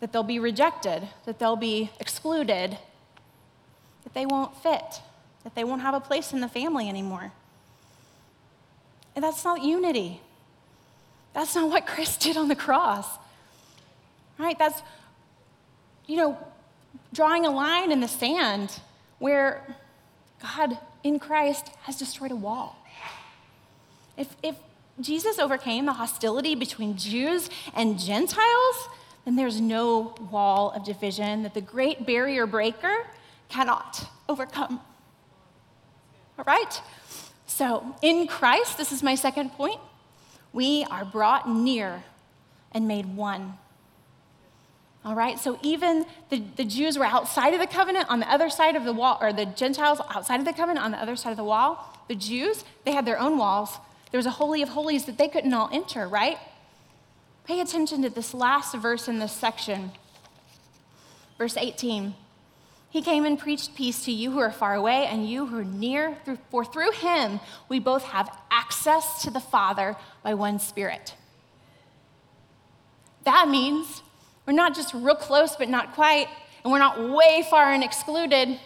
That 0.00 0.12
they'll 0.12 0.22
be 0.22 0.38
rejected, 0.38 1.08
that 1.26 1.38
they'll 1.38 1.56
be 1.56 1.90
excluded, 2.00 2.78
that 4.04 4.14
they 4.14 4.26
won't 4.26 4.56
fit, 4.62 5.00
that 5.44 5.54
they 5.54 5.64
won't 5.64 5.82
have 5.82 5.94
a 5.94 6.00
place 6.00 6.32
in 6.32 6.40
the 6.40 6.48
family 6.48 6.88
anymore. 6.88 7.32
And 9.14 9.24
that's 9.24 9.44
not 9.44 9.62
unity. 9.62 10.20
That's 11.32 11.54
not 11.54 11.68
what 11.70 11.86
Christ 11.86 12.20
did 12.20 12.36
on 12.36 12.48
the 12.48 12.56
cross. 12.56 13.06
Right? 14.38 14.58
That's, 14.58 14.80
you 16.06 16.16
know, 16.16 16.38
drawing 17.12 17.46
a 17.46 17.50
line 17.50 17.92
in 17.92 18.00
the 18.00 18.08
sand 18.08 18.80
where 19.18 19.76
God 20.42 20.78
in 21.02 21.18
Christ 21.18 21.70
has 21.82 21.98
destroyed 21.98 22.30
a 22.30 22.36
wall. 22.36 22.76
If, 24.16 24.36
if 24.42 24.56
Jesus 25.00 25.38
overcame 25.38 25.86
the 25.86 25.94
hostility 25.94 26.54
between 26.54 26.96
Jews 26.96 27.48
and 27.74 27.98
Gentiles, 27.98 28.88
then 29.24 29.36
there's 29.36 29.60
no 29.60 30.14
wall 30.30 30.70
of 30.70 30.84
division 30.84 31.42
that 31.42 31.54
the 31.54 31.60
great 31.60 32.06
barrier 32.06 32.46
breaker 32.46 33.06
cannot 33.48 34.08
overcome. 34.28 34.80
All 36.38 36.44
right? 36.46 36.80
So, 37.46 37.94
in 38.00 38.26
Christ, 38.26 38.78
this 38.78 38.92
is 38.92 39.02
my 39.02 39.14
second 39.14 39.50
point, 39.50 39.80
we 40.52 40.84
are 40.90 41.04
brought 41.04 41.48
near 41.48 42.02
and 42.72 42.88
made 42.88 43.16
one. 43.16 43.58
All 45.02 45.14
right, 45.14 45.38
so 45.38 45.58
even 45.62 46.04
the, 46.28 46.42
the 46.56 46.64
Jews 46.64 46.98
were 46.98 47.06
outside 47.06 47.54
of 47.54 47.60
the 47.60 47.66
covenant 47.66 48.10
on 48.10 48.20
the 48.20 48.30
other 48.30 48.50
side 48.50 48.76
of 48.76 48.84
the 48.84 48.92
wall, 48.92 49.16
or 49.20 49.32
the 49.32 49.46
Gentiles 49.46 49.98
outside 50.10 50.40
of 50.40 50.46
the 50.46 50.52
covenant 50.52 50.84
on 50.84 50.90
the 50.90 50.98
other 50.98 51.16
side 51.16 51.30
of 51.30 51.38
the 51.38 51.44
wall. 51.44 51.96
The 52.08 52.14
Jews, 52.14 52.64
they 52.84 52.92
had 52.92 53.06
their 53.06 53.18
own 53.18 53.38
walls. 53.38 53.78
There 54.10 54.18
was 54.18 54.26
a 54.26 54.30
holy 54.30 54.60
of 54.60 54.70
holies 54.70 55.06
that 55.06 55.16
they 55.16 55.28
couldn't 55.28 55.54
all 55.54 55.70
enter, 55.72 56.06
right? 56.06 56.36
Pay 57.46 57.60
attention 57.60 58.02
to 58.02 58.10
this 58.10 58.34
last 58.34 58.74
verse 58.74 59.08
in 59.08 59.20
this 59.20 59.32
section. 59.32 59.92
Verse 61.38 61.56
18. 61.56 62.14
He 62.90 63.00
came 63.00 63.24
and 63.24 63.38
preached 63.38 63.74
peace 63.74 64.04
to 64.04 64.12
you 64.12 64.32
who 64.32 64.40
are 64.40 64.50
far 64.50 64.74
away 64.74 65.06
and 65.06 65.28
you 65.28 65.46
who 65.46 65.60
are 65.60 65.64
near, 65.64 66.18
for 66.50 66.64
through 66.64 66.90
him 66.90 67.40
we 67.68 67.78
both 67.78 68.02
have 68.02 68.36
access 68.50 69.22
to 69.22 69.30
the 69.30 69.40
Father 69.40 69.96
by 70.22 70.34
one 70.34 70.58
Spirit. 70.58 71.14
That 73.24 73.48
means 73.48 74.02
we're 74.46 74.54
not 74.54 74.74
just 74.74 74.94
real 74.94 75.14
close, 75.14 75.56
but 75.56 75.68
not 75.68 75.94
quite, 75.94 76.28
and 76.62 76.72
we're 76.72 76.78
not 76.78 77.10
way 77.10 77.44
far 77.48 77.72
and 77.72 77.84
excluded. 77.84 78.58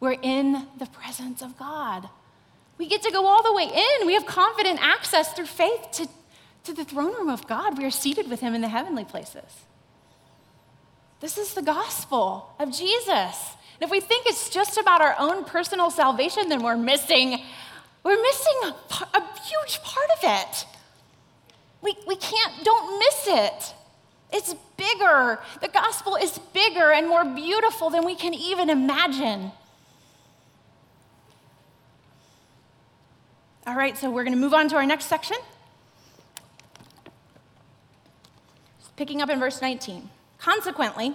We're 0.00 0.18
in 0.20 0.66
the 0.78 0.86
presence 0.86 1.42
of 1.42 1.58
God. 1.58 2.08
We 2.78 2.86
get 2.86 3.02
to 3.02 3.10
go 3.10 3.26
all 3.26 3.42
the 3.42 3.52
way 3.52 3.64
in. 3.64 4.06
We 4.06 4.14
have 4.14 4.26
confident 4.26 4.78
access 4.82 5.32
through 5.32 5.46
faith 5.46 5.90
to, 5.92 6.08
to 6.64 6.72
the 6.74 6.84
throne 6.84 7.14
room 7.14 7.28
of 7.28 7.46
God. 7.46 7.78
We 7.78 7.84
are 7.84 7.90
seated 7.90 8.28
with 8.28 8.40
Him 8.40 8.54
in 8.54 8.60
the 8.60 8.68
heavenly 8.68 9.04
places. 9.04 9.64
This 11.20 11.38
is 11.38 11.54
the 11.54 11.62
gospel 11.62 12.54
of 12.58 12.70
Jesus. 12.70 13.06
And 13.80 13.82
if 13.82 13.90
we 13.90 14.00
think 14.00 14.26
it's 14.26 14.50
just 14.50 14.76
about 14.76 15.00
our 15.00 15.14
own 15.18 15.44
personal 15.44 15.90
salvation, 15.90 16.48
then 16.48 16.62
we're 16.62 16.76
missing, 16.76 17.40
we're 18.02 18.20
missing 18.20 18.54
a, 18.64 19.18
a 19.18 19.40
huge 19.42 19.82
part 19.82 20.10
of 20.16 20.18
it. 20.22 20.66
We, 21.82 21.96
we 22.06 22.16
can't, 22.16 22.64
don't 22.64 22.98
miss 22.98 23.24
it. 23.26 23.74
It's 24.32 24.54
bigger. 24.76 25.38
The 25.60 25.68
gospel 25.68 26.16
is 26.16 26.38
bigger 26.52 26.92
and 26.92 27.08
more 27.08 27.24
beautiful 27.24 27.90
than 27.90 28.04
we 28.04 28.14
can 28.14 28.34
even 28.34 28.70
imagine. 28.70 29.52
All 33.66 33.74
right, 33.74 33.96
so 33.96 34.10
we're 34.10 34.24
going 34.24 34.34
to 34.34 34.40
move 34.40 34.54
on 34.54 34.68
to 34.68 34.76
our 34.76 34.86
next 34.86 35.06
section. 35.06 35.36
Picking 38.96 39.20
up 39.20 39.28
in 39.28 39.38
verse 39.38 39.60
19. 39.60 40.08
Consequently, 40.38 41.14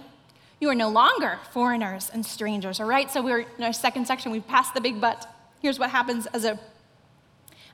you 0.59 0.69
are 0.69 0.75
no 0.75 0.89
longer 0.89 1.39
foreigners 1.51 2.11
and 2.13 2.25
strangers. 2.25 2.79
All 2.79 2.85
right, 2.85 3.09
so 3.09 3.21
we're 3.21 3.45
in 3.57 3.63
our 3.63 3.73
second 3.73 4.05
section. 4.05 4.31
We've 4.31 4.47
passed 4.47 4.73
the 4.73 4.81
big 4.81 5.01
but. 5.01 5.27
Here's 5.61 5.79
what 5.79 5.89
happens 5.89 6.27
as 6.27 6.45
a, 6.45 6.59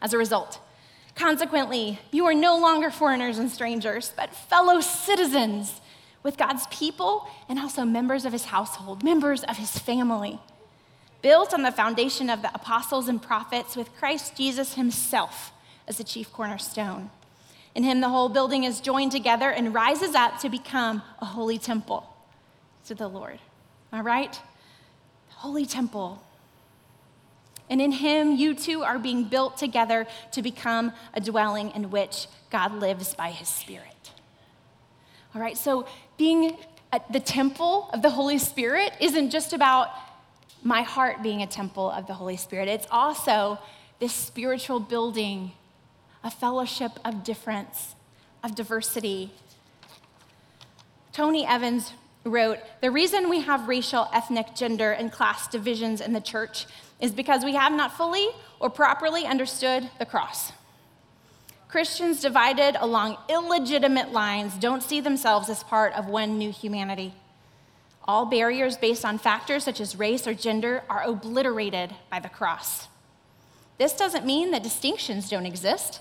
as 0.02 0.14
a 0.14 0.18
result 0.18 0.60
Consequently, 1.18 1.99
you 2.11 2.26
are 2.28 2.34
no 2.36 2.59
longer 2.59 2.91
foreigners 2.91 3.39
and 3.39 3.49
strangers, 3.49 4.13
but 4.15 4.36
fellow 4.36 4.80
citizens 4.80 5.82
with 6.22 6.38
God's 6.38 6.68
people 6.68 7.28
and 7.49 7.57
also 7.57 7.84
members 7.84 8.24
of 8.24 8.34
his 8.34 8.45
household, 8.45 9.03
members 9.03 9.43
of 9.43 9.57
his 9.57 9.80
family, 9.80 10.39
built 11.24 11.55
on 11.55 11.63
the 11.63 11.72
foundation 11.72 12.30
of 12.30 12.43
the 12.43 12.53
apostles 12.53 13.07
and 13.07 13.20
prophets 13.20 13.76
with 13.76 13.95
Christ 13.95 14.38
Jesus 14.38 14.76
himself 14.76 15.51
as 15.88 15.97
the 15.97 16.03
chief 16.03 16.32
cornerstone. 16.32 17.09
In 17.74 17.84
him, 17.84 17.99
the 17.99 18.09
whole 18.09 18.30
building 18.30 18.63
is 18.63 18.80
joined 18.80 19.11
together 19.11 19.49
and 19.49 19.74
rises 19.74 20.13
up 20.13 20.39
to 20.41 20.49
become 20.49 21.01
a 21.20 21.26
holy 21.26 21.57
temple 21.57 22.07
to 22.86 22.93
the 22.93 23.07
Lord. 23.07 23.39
All 23.91 24.03
right? 24.03 24.39
Holy 25.30 25.65
temple 25.65 26.22
and 27.70 27.82
in 27.82 27.91
him, 27.91 28.36
you 28.36 28.53
two 28.55 28.84
are 28.84 28.97
being 28.97 29.26
built 29.26 29.57
together 29.57 30.07
to 30.32 30.41
become 30.41 30.93
a 31.13 31.20
dwelling 31.20 31.72
in 31.72 31.91
which 31.91 32.28
God 32.49 32.74
lives 32.74 33.13
by 33.13 33.32
his 33.32 33.47
Spirit. 33.47 34.11
All 35.36 35.41
right, 35.41 35.57
so 35.57 35.86
being 36.18 36.57
uh, 36.93 36.99
the 37.11 37.20
temple 37.20 37.89
of 37.93 38.01
the 38.01 38.09
Holy 38.09 38.38
Spirit 38.38 38.93
isn't 39.01 39.30
just 39.30 39.51
about 39.51 39.89
my 40.63 40.82
heart 40.82 41.22
being 41.22 41.41
a 41.41 41.47
temple 41.47 41.91
of 41.91 42.07
the 42.07 42.13
Holy 42.13 42.38
Spirit, 42.38 42.68
it's 42.68 42.88
also 42.89 43.59
this 43.99 44.13
spiritual 44.13 44.80
building, 44.80 45.51
a 46.24 46.32
fellowship 46.32 46.93
of 47.03 47.24
difference, 47.24 47.95
of 48.43 48.55
diversity. 48.55 49.32
Tony 51.11 51.45
Evans 51.45 51.91
wrote 52.24 52.59
The 52.82 52.91
reason 52.91 53.30
we 53.30 53.41
have 53.41 53.68
racial, 53.68 54.07
ethnic, 54.13 54.55
gender, 54.55 54.91
and 54.91 55.11
class 55.11 55.47
divisions 55.47 55.99
in 55.99 56.13
the 56.13 56.22
church 56.22 56.65
is 57.00 57.12
because 57.12 57.45
we 57.45 57.56
have 57.56 57.72
not 57.72 57.95
fully 57.95 58.28
or 58.60 58.70
properly 58.70 59.26
understood 59.26 59.89
the 60.00 60.06
cross. 60.06 60.52
Christians 61.68 62.22
divided 62.22 62.78
along 62.80 63.18
illegitimate 63.30 64.14
lines 64.14 64.58
don't 64.58 64.82
see 64.82 65.02
themselves 65.02 65.50
as 65.50 65.64
part 65.64 65.93
of 65.93 66.08
one 66.08 66.38
new 66.38 66.52
humanity. 66.52 67.14
All 68.06 68.26
barriers 68.26 68.78
based 68.78 69.04
on 69.04 69.18
factors 69.18 69.66
such 69.66 69.82
as 69.82 69.98
race 69.98 70.26
or 70.26 70.34
gender 70.34 70.84
are 70.89 71.04
obliterated 71.04 71.93
by 72.10 72.20
the 72.22 72.30
cross. 72.30 72.88
This 73.78 73.93
doesn't 73.93 74.26
mean 74.26 74.52
that 74.52 74.64
distinctions 74.64 75.30
don't 75.30 75.45
exist, 75.45 76.00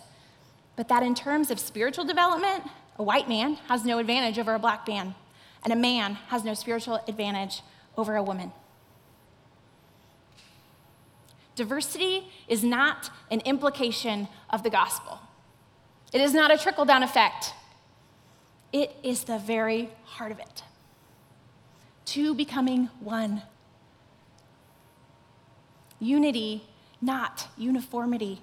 but 0.77 0.89
that 0.89 1.03
in 1.03 1.15
terms 1.15 1.51
of 1.51 1.59
spiritual 1.59 2.05
development, 2.05 2.63
a 2.97 3.03
white 3.03 3.29
man 3.29 3.57
has 3.69 3.85
no 3.85 3.99
advantage 3.99 4.39
over 4.39 4.55
a 4.55 4.59
black 4.59 4.87
man, 4.87 5.15
and 5.65 5.73
a 5.73 5.77
man 5.77 6.15
has 6.29 6.45
no 6.45 6.55
spiritual 6.55 7.03
advantage 7.09 7.63
over 7.97 8.15
a 8.15 8.23
woman. 8.23 8.53
Diversity 11.57 12.31
is 12.47 12.63
not 12.63 13.11
an 13.31 13.41
implication 13.41 14.29
of 14.51 14.63
the 14.63 14.71
gospel. 14.71 15.19
It 16.13 16.21
is 16.21 16.33
not 16.33 16.53
a 16.53 16.59
trickle 16.59 16.85
down 16.85 17.03
effect. 17.03 17.55
It 18.73 18.95
is 19.03 19.25
the 19.25 19.39
very 19.39 19.89
heart 20.05 20.33
of 20.33 20.39
it. 20.39 20.63
Two 22.05 22.35
becoming 22.35 22.91
one. 23.01 23.43
Unity, 25.99 26.65
not 27.01 27.49
uniformity. 27.57 28.43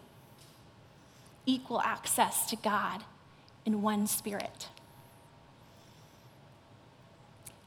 Equal 1.45 1.81
access 1.81 2.47
to 2.49 2.55
God 2.55 3.03
in 3.65 3.81
one 3.81 4.07
spirit. 4.07 4.69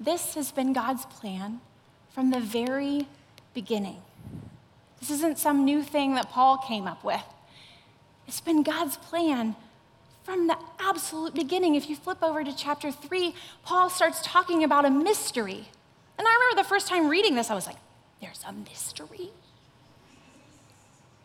This 0.00 0.34
has 0.34 0.50
been 0.50 0.72
God's 0.72 1.06
plan 1.06 1.60
from 2.10 2.30
the 2.30 2.40
very 2.40 3.06
beginning. 3.54 4.02
This 5.00 5.10
isn't 5.10 5.38
some 5.38 5.64
new 5.64 5.82
thing 5.82 6.14
that 6.14 6.30
Paul 6.30 6.58
came 6.58 6.86
up 6.86 7.04
with. 7.04 7.22
It's 8.26 8.40
been 8.40 8.62
God's 8.62 8.96
plan 8.96 9.54
from 10.24 10.48
the 10.48 10.56
absolute 10.80 11.34
beginning. 11.34 11.74
If 11.74 11.88
you 11.88 11.94
flip 11.94 12.22
over 12.22 12.42
to 12.42 12.54
chapter 12.56 12.90
three, 12.90 13.34
Paul 13.62 13.88
starts 13.88 14.20
talking 14.22 14.64
about 14.64 14.84
a 14.84 14.90
mystery. 14.90 15.68
And 16.18 16.26
I 16.26 16.34
remember 16.34 16.62
the 16.62 16.68
first 16.68 16.88
time 16.88 17.08
reading 17.08 17.34
this, 17.34 17.50
I 17.50 17.54
was 17.54 17.66
like, 17.66 17.76
there's 18.20 18.42
a 18.48 18.52
mystery? 18.52 19.30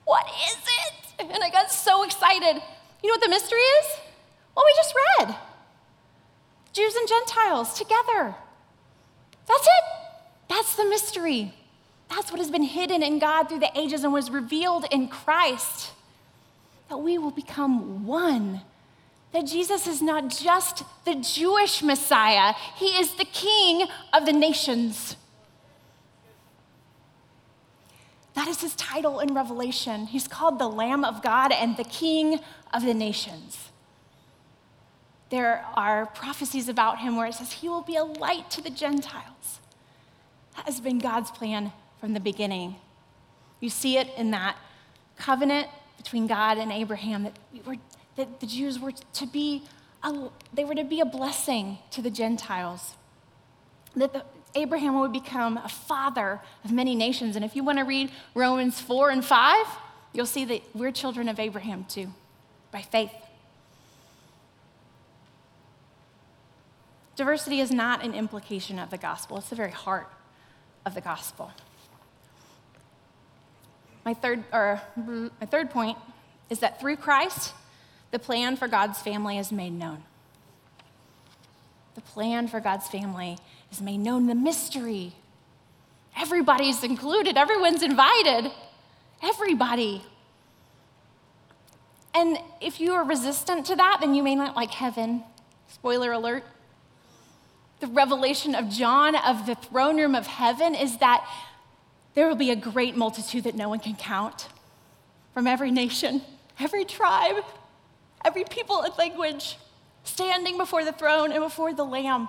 What 0.05 0.27
is 0.27 0.57
it? 0.57 1.31
And 1.33 1.43
I 1.43 1.49
got 1.49 1.71
so 1.71 2.03
excited. 2.03 2.61
You 3.01 3.09
know 3.09 3.13
what 3.13 3.21
the 3.21 3.29
mystery 3.29 3.59
is? 3.59 3.85
What 4.53 4.65
we 4.65 4.73
just 4.75 4.93
read 5.19 5.35
Jews 6.73 6.95
and 6.95 7.07
Gentiles 7.07 7.73
together. 7.77 8.35
That's 9.47 9.63
it. 9.65 9.83
That's 10.49 10.75
the 10.75 10.85
mystery. 10.85 11.53
That's 12.11 12.29
what 12.29 12.39
has 12.39 12.51
been 12.51 12.63
hidden 12.63 13.01
in 13.01 13.19
God 13.19 13.47
through 13.47 13.59
the 13.59 13.71
ages 13.73 14.03
and 14.03 14.11
was 14.11 14.29
revealed 14.29 14.85
in 14.91 15.07
Christ. 15.07 15.91
That 16.89 16.97
we 16.97 17.17
will 17.17 17.31
become 17.31 18.05
one 18.05 18.61
that 19.31 19.45
Jesus 19.45 19.87
is 19.87 20.01
not 20.01 20.27
just 20.27 20.83
the 21.05 21.15
Jewish 21.15 21.81
Messiah, 21.81 22.53
he 22.75 22.87
is 22.87 23.15
the 23.15 23.23
King 23.23 23.87
of 24.11 24.25
the 24.25 24.33
nations. 24.33 25.15
That 28.33 28.49
is 28.49 28.59
his 28.59 28.75
title 28.75 29.21
in 29.21 29.33
Revelation. 29.33 30.07
He's 30.07 30.27
called 30.27 30.59
the 30.59 30.67
Lamb 30.67 31.05
of 31.05 31.23
God 31.23 31.53
and 31.53 31.77
the 31.77 31.85
King 31.85 32.41
of 32.73 32.83
the 32.83 32.93
nations. 32.93 33.69
There 35.29 35.65
are 35.75 36.07
prophecies 36.07 36.67
about 36.67 36.99
him 36.99 37.15
where 37.15 37.27
it 37.27 37.35
says 37.35 37.53
he 37.53 37.69
will 37.69 37.83
be 37.83 37.95
a 37.95 38.03
light 38.03 38.49
to 38.51 38.61
the 38.61 38.69
Gentiles. 38.69 39.61
That 40.57 40.65
has 40.65 40.81
been 40.81 40.99
God's 40.99 41.31
plan 41.31 41.71
from 42.01 42.13
the 42.13 42.19
beginning. 42.19 42.75
You 43.61 43.69
see 43.69 43.97
it 43.97 44.09
in 44.17 44.31
that 44.31 44.57
covenant 45.17 45.69
between 45.95 46.27
God 46.27 46.57
and 46.57 46.71
Abraham 46.71 47.23
that 47.23 47.37
we 47.53 47.61
were 47.61 47.77
that 48.17 48.39
the 48.39 48.45
Jews 48.45 48.79
were 48.79 48.91
to 48.91 49.25
be 49.25 49.63
a, 50.03 50.29
they 50.53 50.65
were 50.65 50.75
to 50.75 50.83
be 50.83 50.99
a 50.99 51.05
blessing 51.05 51.77
to 51.91 52.01
the 52.01 52.09
Gentiles. 52.09 52.95
That 53.95 54.13
the, 54.13 54.25
Abraham 54.53 54.99
would 54.99 55.13
become 55.13 55.57
a 55.57 55.69
father 55.69 56.41
of 56.65 56.71
many 56.71 56.93
nations. 56.93 57.35
And 57.35 57.45
if 57.45 57.55
you 57.55 57.63
want 57.63 57.77
to 57.77 57.85
read 57.85 58.11
Romans 58.35 58.81
4 58.81 59.11
and 59.11 59.23
5, 59.23 59.65
you'll 60.13 60.25
see 60.25 60.43
that 60.45 60.61
we're 60.73 60.91
children 60.91 61.29
of 61.29 61.39
Abraham 61.39 61.85
too, 61.85 62.13
by 62.71 62.81
faith. 62.81 63.13
Diversity 67.15 67.61
is 67.61 67.71
not 67.71 68.03
an 68.03 68.13
implication 68.13 68.77
of 68.79 68.89
the 68.89 68.97
gospel, 68.97 69.37
it's 69.37 69.49
the 69.49 69.55
very 69.55 69.71
heart 69.71 70.11
of 70.85 70.95
the 70.95 71.01
gospel. 71.01 71.51
My 74.03 74.13
third, 74.13 74.43
or 74.51 74.81
mm, 74.99 75.29
my 75.39 75.45
third 75.45 75.69
point 75.69 75.97
is 76.49 76.59
that 76.59 76.79
through 76.79 76.97
Christ, 76.97 77.53
the 78.11 78.19
plan 78.19 78.55
for 78.55 78.67
God's 78.67 78.99
family 78.99 79.37
is 79.37 79.51
made 79.51 79.73
known. 79.73 80.03
The 81.95 82.01
plan 82.01 82.47
for 82.47 82.59
God's 82.59 82.87
family 82.87 83.37
is 83.71 83.81
made 83.81 83.99
known. 83.99 84.27
The 84.27 84.35
mystery. 84.35 85.13
Everybody's 86.17 86.83
included, 86.83 87.37
everyone's 87.37 87.83
invited. 87.83 88.51
Everybody. 89.23 90.03
And 92.13 92.37
if 92.59 92.81
you 92.81 92.93
are 92.93 93.05
resistant 93.05 93.65
to 93.67 93.75
that, 93.75 93.99
then 94.01 94.13
you 94.13 94.23
may 94.23 94.35
not 94.35 94.55
like 94.55 94.71
heaven. 94.71 95.23
Spoiler 95.67 96.11
alert. 96.11 96.43
The 97.79 97.87
revelation 97.87 98.53
of 98.53 98.69
John 98.69 99.15
of 99.15 99.45
the 99.45 99.55
throne 99.55 99.97
room 99.97 100.15
of 100.15 100.27
heaven 100.27 100.75
is 100.75 100.97
that 100.97 101.25
there 102.13 102.27
will 102.27 102.35
be 102.35 102.51
a 102.51 102.55
great 102.55 102.95
multitude 102.95 103.45
that 103.45 103.55
no 103.55 103.69
one 103.69 103.79
can 103.79 103.95
count 103.95 104.47
from 105.33 105.47
every 105.47 105.71
nation, 105.71 106.21
every 106.59 106.85
tribe, 106.85 107.43
every 108.25 108.43
people 108.43 108.81
and 108.81 108.97
language, 108.97 109.57
standing 110.03 110.57
before 110.57 110.83
the 110.83 110.91
throne 110.91 111.31
and 111.31 111.41
before 111.41 111.73
the 111.73 111.85
Lamb. 111.85 112.27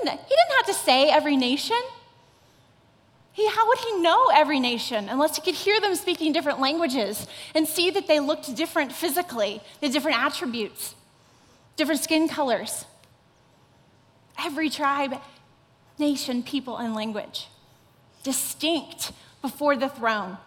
And 0.00 0.10
he 0.10 0.16
didn't 0.28 0.56
have 0.56 0.66
to 0.66 0.74
say 0.74 1.08
every 1.08 1.36
nation. 1.36 1.80
He, 3.32 3.48
how 3.48 3.68
would 3.68 3.78
he 3.78 4.00
know 4.00 4.28
every 4.34 4.60
nation 4.60 5.08
unless 5.08 5.36
he 5.36 5.42
could 5.42 5.54
hear 5.54 5.80
them 5.80 5.94
speaking 5.94 6.32
different 6.32 6.60
languages 6.60 7.26
and 7.54 7.66
see 7.66 7.90
that 7.90 8.06
they 8.06 8.20
looked 8.20 8.54
different 8.54 8.92
physically, 8.92 9.62
the 9.80 9.88
different 9.88 10.18
attributes, 10.18 10.94
different 11.76 12.00
skin 12.00 12.28
colors? 12.28 12.84
Every 14.38 14.68
tribe, 14.68 15.14
nation, 15.98 16.42
people, 16.42 16.76
and 16.76 16.94
language, 16.94 17.46
distinct 18.22 19.12
before 19.42 19.76
the 19.76 19.88
throne, 19.88 20.38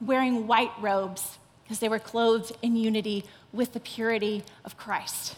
wearing 0.00 0.46
white 0.46 0.72
robes 0.80 1.38
because 1.62 1.80
they 1.80 1.88
were 1.88 1.98
clothed 1.98 2.52
in 2.62 2.76
unity 2.76 3.24
with 3.52 3.72
the 3.72 3.80
purity 3.80 4.44
of 4.64 4.76
Christ. 4.76 5.36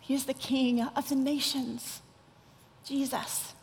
He 0.00 0.14
is 0.14 0.26
the 0.26 0.34
King 0.34 0.82
of 0.82 1.08
the 1.08 1.14
nations, 1.14 2.00
Jesus. 2.84 3.54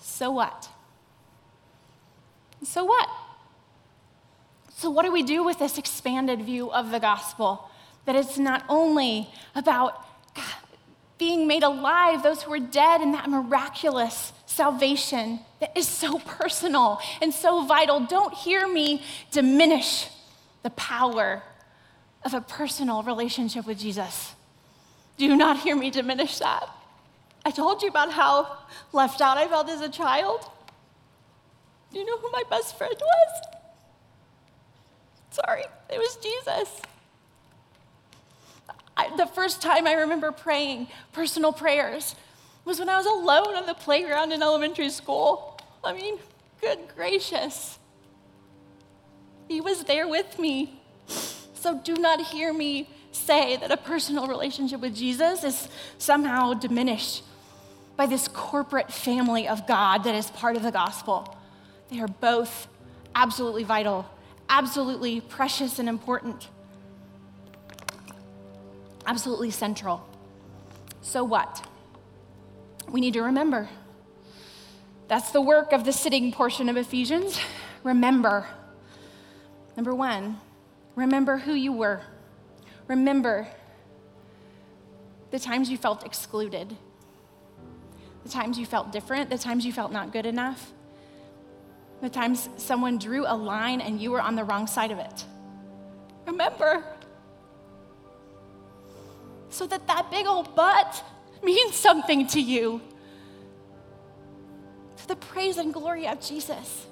So 0.00 0.30
what? 0.30 0.68
So 2.62 2.84
what? 2.84 3.08
So, 4.76 4.90
what 4.90 5.04
do 5.04 5.12
we 5.12 5.22
do 5.22 5.42
with 5.42 5.58
this 5.58 5.78
expanded 5.78 6.42
view 6.42 6.70
of 6.72 6.90
the 6.90 7.00
gospel? 7.00 7.70
That 8.06 8.16
it's 8.16 8.38
not 8.38 8.64
only 8.68 9.28
about 9.54 10.04
being 11.20 11.46
made 11.46 11.62
alive, 11.62 12.22
those 12.22 12.42
who 12.42 12.52
are 12.52 12.58
dead, 12.58 13.02
and 13.02 13.12
that 13.12 13.28
miraculous 13.28 14.32
salvation 14.46 15.38
that 15.60 15.76
is 15.76 15.86
so 15.86 16.18
personal 16.18 16.98
and 17.20 17.32
so 17.32 17.66
vital. 17.66 18.00
Don't 18.00 18.32
hear 18.32 18.66
me 18.66 19.04
diminish 19.30 20.08
the 20.62 20.70
power 20.70 21.42
of 22.24 22.32
a 22.32 22.40
personal 22.40 23.02
relationship 23.02 23.66
with 23.66 23.78
Jesus. 23.78 24.34
Do 25.18 25.36
not 25.36 25.58
hear 25.58 25.76
me 25.76 25.90
diminish 25.90 26.38
that. 26.38 26.66
I 27.44 27.50
told 27.50 27.82
you 27.82 27.88
about 27.88 28.12
how 28.12 28.56
left 28.94 29.20
out 29.20 29.36
I 29.36 29.46
felt 29.46 29.68
as 29.68 29.82
a 29.82 29.90
child. 29.90 30.50
Do 31.92 31.98
you 31.98 32.06
know 32.06 32.16
who 32.16 32.30
my 32.30 32.44
best 32.48 32.78
friend 32.78 32.94
was? 32.98 33.58
Sorry, 35.32 35.64
it 35.90 35.98
was 35.98 36.16
Jesus. 36.16 36.80
I, 39.00 39.16
the 39.16 39.26
first 39.26 39.62
time 39.62 39.86
I 39.86 39.94
remember 39.94 40.30
praying 40.30 40.88
personal 41.12 41.52
prayers 41.52 42.14
was 42.66 42.78
when 42.78 42.88
I 42.88 42.98
was 42.98 43.06
alone 43.06 43.56
on 43.56 43.66
the 43.66 43.74
playground 43.74 44.32
in 44.32 44.42
elementary 44.42 44.90
school. 44.90 45.58
I 45.82 45.94
mean, 45.94 46.18
good 46.60 46.78
gracious. 46.94 47.78
He 49.48 49.60
was 49.60 49.84
there 49.84 50.06
with 50.06 50.38
me. 50.38 50.82
So 51.54 51.78
do 51.82 51.94
not 51.94 52.20
hear 52.20 52.52
me 52.52 52.90
say 53.12 53.56
that 53.56 53.70
a 53.70 53.76
personal 53.76 54.28
relationship 54.28 54.80
with 54.80 54.94
Jesus 54.94 55.44
is 55.44 55.68
somehow 55.96 56.52
diminished 56.54 57.22
by 57.96 58.06
this 58.06 58.28
corporate 58.28 58.92
family 58.92 59.48
of 59.48 59.66
God 59.66 60.04
that 60.04 60.14
is 60.14 60.30
part 60.30 60.56
of 60.56 60.62
the 60.62 60.70
gospel. 60.70 61.36
They 61.90 62.00
are 62.00 62.08
both 62.08 62.68
absolutely 63.14 63.64
vital, 63.64 64.06
absolutely 64.48 65.22
precious 65.22 65.78
and 65.78 65.88
important, 65.88 66.48
absolutely 69.10 69.50
central. 69.50 70.06
So 71.02 71.24
what? 71.24 71.66
We 72.88 73.00
need 73.00 73.14
to 73.14 73.22
remember. 73.22 73.68
That's 75.08 75.32
the 75.32 75.40
work 75.40 75.72
of 75.72 75.84
the 75.84 75.92
sitting 75.92 76.30
portion 76.30 76.68
of 76.68 76.76
Ephesians. 76.76 77.40
Remember. 77.82 78.46
Number 79.76 79.92
one, 79.96 80.38
remember 80.94 81.38
who 81.38 81.54
you 81.54 81.72
were. 81.72 82.02
Remember 82.86 83.48
the 85.32 85.40
times 85.40 85.68
you 85.68 85.76
felt 85.76 86.06
excluded, 86.06 86.76
the 88.22 88.28
times 88.28 88.58
you 88.58 88.66
felt 88.66 88.92
different, 88.92 89.28
the 89.28 89.38
times 89.38 89.66
you 89.66 89.72
felt 89.72 89.90
not 89.90 90.12
good 90.12 90.26
enough, 90.26 90.72
the 92.00 92.08
times 92.08 92.48
someone 92.58 92.96
drew 92.96 93.24
a 93.26 93.34
line 93.34 93.80
and 93.80 94.00
you 94.00 94.12
were 94.12 94.20
on 94.20 94.36
the 94.36 94.44
wrong 94.44 94.68
side 94.68 94.92
of 94.92 94.98
it. 94.98 95.24
Remember. 96.26 96.84
So 99.50 99.66
that 99.66 99.86
that 99.88 100.10
big 100.10 100.26
old 100.26 100.54
butt 100.54 101.04
means 101.42 101.74
something 101.74 102.26
to 102.28 102.40
you. 102.40 102.80
To 104.98 105.08
the 105.08 105.16
praise 105.16 105.58
and 105.58 105.74
glory 105.74 106.06
of 106.06 106.20
Jesus. 106.20 106.86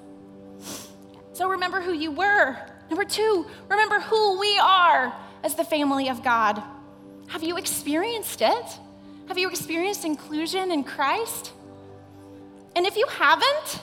So 1.33 1.49
remember 1.49 1.81
who 1.81 1.93
you 1.93 2.11
were. 2.11 2.57
Number 2.89 3.05
two, 3.05 3.45
remember 3.69 3.99
who 3.99 4.39
we 4.39 4.57
are 4.59 5.15
as 5.43 5.55
the 5.55 5.63
family 5.63 6.09
of 6.09 6.23
God. 6.23 6.61
Have 7.27 7.43
you 7.43 7.57
experienced 7.57 8.41
it? 8.41 8.65
Have 9.27 9.37
you 9.37 9.47
experienced 9.49 10.05
inclusion 10.05 10.71
in 10.71 10.83
Christ? 10.83 11.53
And 12.75 12.85
if 12.85 12.97
you 12.97 13.05
haven't, 13.07 13.81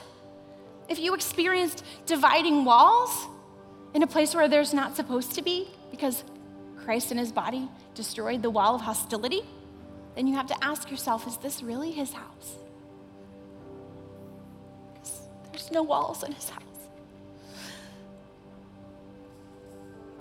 if 0.89 0.99
you 0.99 1.15
experienced 1.15 1.83
dividing 2.05 2.65
walls 2.65 3.27
in 3.93 4.03
a 4.03 4.07
place 4.07 4.35
where 4.35 4.47
there's 4.47 4.73
not 4.73 4.95
supposed 4.95 5.33
to 5.35 5.41
be 5.41 5.67
because 5.89 6.23
Christ 6.87 7.11
and 7.11 7.19
his 7.19 7.33
body 7.33 7.67
destroyed 7.95 8.41
the 8.41 8.49
wall 8.49 8.73
of 8.73 8.79
hostility, 8.79 9.41
then 10.15 10.25
you 10.25 10.35
have 10.35 10.47
to 10.47 10.63
ask 10.63 10.89
yourself 10.89 11.27
is 11.27 11.35
this 11.35 11.61
really 11.61 11.91
his 11.91 12.13
house? 12.13 12.55
There's 15.51 15.69
no 15.69 15.83
walls 15.83 16.23
in 16.23 16.31
his 16.31 16.47
house. 16.47 16.63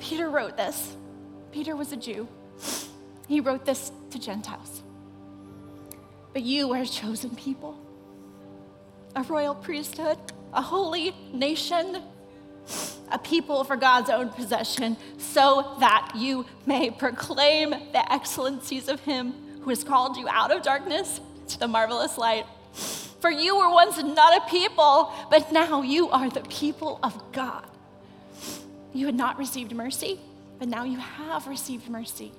Peter 0.01 0.29
wrote 0.29 0.57
this. 0.57 0.97
Peter 1.53 1.77
was 1.77 1.93
a 1.93 1.97
Jew. 1.97 2.27
He 3.29 3.39
wrote 3.39 3.65
this 3.65 3.93
to 4.11 4.19
Gentiles. 4.19 4.83
But 6.33 6.43
you 6.43 6.73
are 6.73 6.83
a 6.83 6.87
chosen 6.87 7.31
people, 7.37 7.79
a 9.15 9.23
royal 9.23 9.55
priesthood, 9.55 10.19
a 10.53 10.63
holy 10.63 11.15
nation, 11.33 12.03
a 13.11 13.19
people 13.19 13.65
for 13.65 13.77
God's 13.77 14.11
own 14.11 14.31
possession, 14.31 14.97
so 15.19 15.77
that 15.81 16.13
you 16.17 16.47
may 16.67 16.91
proclaim 16.91 17.71
the 17.71 18.13
excellencies 18.13 18.89
of 18.89 19.01
Him 19.01 19.35
who 19.63 19.71
has 19.71 19.85
called 19.85 20.17
you 20.17 20.29
out 20.29 20.51
of 20.51 20.63
darkness 20.63 21.21
to 21.49 21.59
the 21.59 21.69
marvelous 21.69 22.19
light. 22.19 22.47
For 23.21 23.31
you 23.31 23.57
were 23.57 23.71
once 23.71 23.97
not 24.03 24.37
a 24.37 24.51
people, 24.51 25.13
but 25.31 25.51
now 25.51 25.83
you 25.83 26.09
are 26.11 26.29
the 26.29 26.43
people 26.43 26.99
of 27.03 27.33
God. 27.33 27.67
You 28.93 29.07
had 29.07 29.15
not 29.15 29.39
received 29.39 29.75
mercy, 29.75 30.21
but 30.59 30.69
now 30.69 30.85
you 30.85 30.99
have 30.99 31.47
received 31.47 31.89
mercy. 31.89 32.33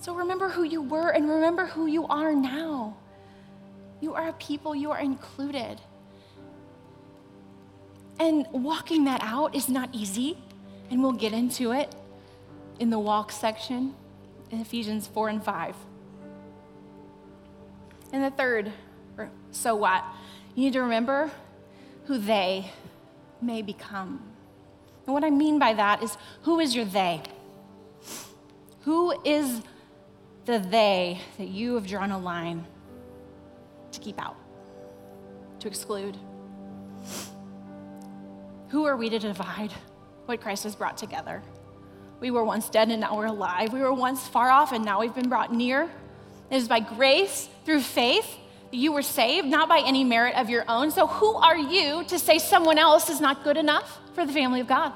So 0.00 0.14
remember 0.14 0.48
who 0.48 0.62
you 0.62 0.80
were 0.80 1.10
and 1.10 1.28
remember 1.28 1.66
who 1.66 1.86
you 1.86 2.06
are 2.06 2.34
now. 2.34 2.96
You 4.00 4.14
are 4.14 4.28
a 4.28 4.32
people, 4.34 4.74
you 4.74 4.90
are 4.90 5.00
included. 5.00 5.80
And 8.18 8.46
walking 8.50 9.04
that 9.04 9.22
out 9.22 9.54
is 9.54 9.68
not 9.68 9.90
easy, 9.92 10.36
and 10.90 11.02
we'll 11.02 11.12
get 11.12 11.32
into 11.32 11.72
it 11.72 11.94
in 12.80 12.90
the 12.90 12.98
walk 12.98 13.30
section 13.30 13.94
in 14.50 14.60
Ephesians 14.60 15.06
4 15.06 15.28
and 15.28 15.44
5. 15.44 15.76
And 18.12 18.24
the 18.24 18.30
third, 18.30 18.72
so 19.50 19.76
what? 19.76 20.04
You 20.54 20.64
need 20.64 20.72
to 20.72 20.82
remember 20.82 21.30
who 22.06 22.18
they 22.18 22.70
may 23.40 23.62
become. 23.62 24.20
And 25.06 25.14
what 25.14 25.24
I 25.24 25.30
mean 25.30 25.58
by 25.58 25.74
that 25.74 26.02
is 26.02 26.16
who 26.42 26.60
is 26.60 26.74
your 26.74 26.84
they? 26.84 27.22
Who 28.82 29.14
is 29.24 29.60
the 30.46 30.58
they 30.58 31.20
that 31.36 31.48
you 31.48 31.74
have 31.74 31.86
drawn 31.86 32.10
a 32.10 32.18
line 32.18 32.66
to 33.92 34.00
keep 34.00 34.20
out, 34.20 34.36
to 35.60 35.68
exclude? 35.68 36.16
Who 38.68 38.84
are 38.84 38.96
we 38.96 39.08
to 39.10 39.18
divide 39.18 39.72
what 40.26 40.40
Christ 40.40 40.64
has 40.64 40.76
brought 40.76 40.98
together? 40.98 41.42
We 42.20 42.30
were 42.30 42.44
once 42.44 42.68
dead 42.68 42.90
and 42.90 43.00
now 43.00 43.16
we're 43.16 43.26
alive. 43.26 43.72
We 43.72 43.80
were 43.80 43.92
once 43.92 44.26
far 44.26 44.50
off 44.50 44.72
and 44.72 44.84
now 44.84 45.00
we've 45.00 45.14
been 45.14 45.28
brought 45.28 45.52
near. 45.52 45.88
It 46.50 46.56
is 46.56 46.68
by 46.68 46.80
grace 46.80 47.48
through 47.64 47.80
faith 47.80 48.36
that 48.70 48.76
you 48.76 48.92
were 48.92 49.02
saved, 49.02 49.46
not 49.46 49.68
by 49.68 49.82
any 49.84 50.04
merit 50.04 50.36
of 50.36 50.50
your 50.50 50.64
own. 50.68 50.90
So, 50.90 51.06
who 51.06 51.34
are 51.34 51.56
you 51.56 52.04
to 52.04 52.18
say 52.18 52.38
someone 52.38 52.78
else 52.78 53.08
is 53.08 53.20
not 53.20 53.44
good 53.44 53.56
enough 53.56 53.98
for 54.14 54.26
the 54.26 54.32
family 54.32 54.60
of 54.60 54.66
God? 54.66 54.92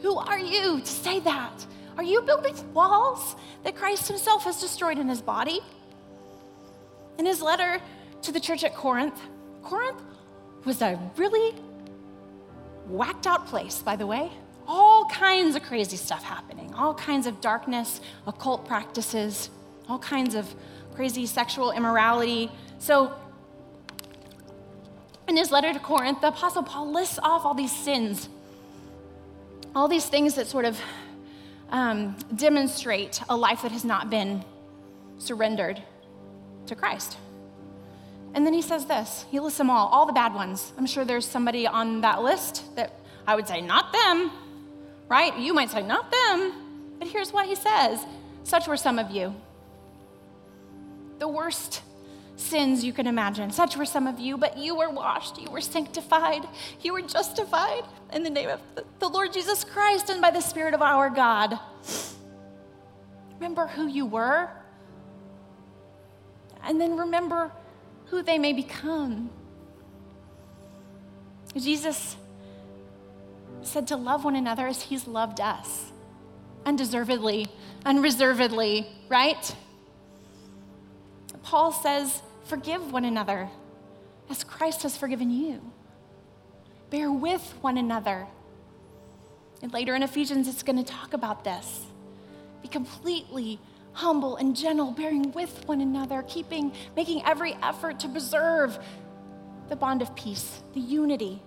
Who 0.00 0.16
are 0.16 0.38
you 0.38 0.80
to 0.80 0.86
say 0.86 1.20
that? 1.20 1.64
Are 1.96 2.02
you 2.02 2.22
building 2.22 2.54
walls 2.74 3.36
that 3.64 3.76
Christ 3.76 4.08
himself 4.08 4.44
has 4.44 4.60
destroyed 4.60 4.98
in 4.98 5.08
his 5.08 5.22
body? 5.22 5.60
In 7.18 7.26
his 7.26 7.40
letter 7.40 7.80
to 8.22 8.32
the 8.32 8.40
church 8.40 8.64
at 8.64 8.74
Corinth, 8.74 9.20
Corinth 9.62 10.02
was 10.64 10.82
a 10.82 10.98
really 11.16 11.54
whacked 12.86 13.26
out 13.26 13.46
place, 13.46 13.82
by 13.82 13.96
the 13.96 14.06
way. 14.06 14.30
All 14.66 15.06
kinds 15.06 15.56
of 15.56 15.62
crazy 15.62 15.96
stuff 15.96 16.22
happening, 16.22 16.72
all 16.74 16.94
kinds 16.94 17.26
of 17.26 17.40
darkness, 17.40 18.00
occult 18.26 18.66
practices, 18.66 19.50
all 19.88 19.98
kinds 19.98 20.34
of 20.34 20.54
crazy 20.94 21.26
sexual 21.26 21.72
immorality. 21.72 22.50
So, 22.78 23.12
in 25.28 25.36
his 25.36 25.50
letter 25.50 25.72
to 25.72 25.78
Corinth, 25.78 26.20
the 26.20 26.28
Apostle 26.28 26.62
Paul 26.62 26.92
lists 26.92 27.18
off 27.22 27.44
all 27.44 27.54
these 27.54 27.74
sins, 27.74 28.28
all 29.74 29.88
these 29.88 30.06
things 30.06 30.34
that 30.34 30.46
sort 30.46 30.64
of 30.64 30.80
um, 31.70 32.16
demonstrate 32.34 33.22
a 33.28 33.36
life 33.36 33.62
that 33.62 33.72
has 33.72 33.84
not 33.84 34.10
been 34.10 34.44
surrendered 35.18 35.82
to 36.66 36.74
Christ. 36.74 37.16
And 38.34 38.46
then 38.46 38.54
he 38.54 38.62
says 38.62 38.86
this 38.86 39.26
he 39.30 39.40
lists 39.40 39.58
them 39.58 39.70
all, 39.70 39.88
all 39.88 40.06
the 40.06 40.12
bad 40.12 40.34
ones. 40.34 40.72
I'm 40.78 40.86
sure 40.86 41.04
there's 41.04 41.26
somebody 41.26 41.66
on 41.66 42.00
that 42.00 42.22
list 42.22 42.74
that 42.76 42.98
I 43.26 43.34
would 43.34 43.46
say, 43.46 43.60
not 43.60 43.92
them, 43.92 44.30
right? 45.08 45.36
You 45.38 45.54
might 45.54 45.70
say, 45.70 45.82
not 45.82 46.10
them. 46.10 46.52
But 46.98 47.08
here's 47.08 47.32
what 47.32 47.46
he 47.46 47.54
says 47.54 48.04
such 48.44 48.66
were 48.66 48.76
some 48.76 48.98
of 48.98 49.10
you. 49.10 49.34
The 51.18 51.28
worst 51.28 51.82
sins 52.36 52.84
you 52.84 52.92
can 52.92 53.06
imagine. 53.06 53.50
Such 53.50 53.76
were 53.76 53.84
some 53.84 54.06
of 54.06 54.18
you, 54.18 54.36
but 54.36 54.58
you 54.58 54.74
were 54.74 54.90
washed, 54.90 55.38
you 55.38 55.50
were 55.50 55.60
sanctified, 55.60 56.42
you 56.80 56.92
were 56.92 57.02
justified 57.02 57.84
in 58.12 58.22
the 58.22 58.30
name 58.30 58.48
of 58.48 58.60
the 58.98 59.08
Lord 59.08 59.32
Jesus 59.32 59.62
Christ 59.62 60.10
and 60.10 60.20
by 60.20 60.30
the 60.30 60.40
Spirit 60.40 60.74
of 60.74 60.82
our 60.82 61.10
God. 61.10 61.58
Remember 63.34 63.66
who 63.66 63.86
you 63.86 64.06
were, 64.06 64.48
and 66.64 66.80
then 66.80 66.96
remember 66.96 67.52
who 68.12 68.22
they 68.22 68.36
may 68.36 68.52
become. 68.52 69.30
Jesus 71.56 72.14
said 73.62 73.86
to 73.86 73.96
love 73.96 74.22
one 74.22 74.36
another 74.36 74.66
as 74.66 74.82
he's 74.82 75.06
loved 75.06 75.40
us, 75.40 75.90
undeservedly, 76.66 77.46
unreservedly, 77.86 78.86
right? 79.08 79.56
Paul 81.42 81.72
says, 81.72 82.20
forgive 82.44 82.92
one 82.92 83.06
another 83.06 83.48
as 84.28 84.44
Christ 84.44 84.82
has 84.82 84.94
forgiven 84.94 85.30
you. 85.30 85.72
Bear 86.90 87.10
with 87.10 87.54
one 87.62 87.78
another. 87.78 88.26
And 89.62 89.72
later 89.72 89.94
in 89.94 90.02
Ephesians, 90.02 90.48
it's 90.48 90.62
going 90.62 90.76
to 90.76 90.84
talk 90.84 91.14
about 91.14 91.44
this. 91.44 91.86
Be 92.60 92.68
completely 92.68 93.58
humble 93.92 94.36
and 94.36 94.56
gentle, 94.56 94.90
bearing 94.90 95.32
with 95.32 95.66
one 95.66 95.80
another, 95.80 96.24
keeping, 96.28 96.72
making 96.96 97.24
every 97.24 97.54
effort 97.62 98.00
to 98.00 98.08
preserve 98.08 98.78
the 99.68 99.76
bond 99.76 100.02
of 100.02 100.14
peace, 100.14 100.62
the 100.74 100.80
unity. 100.80 101.42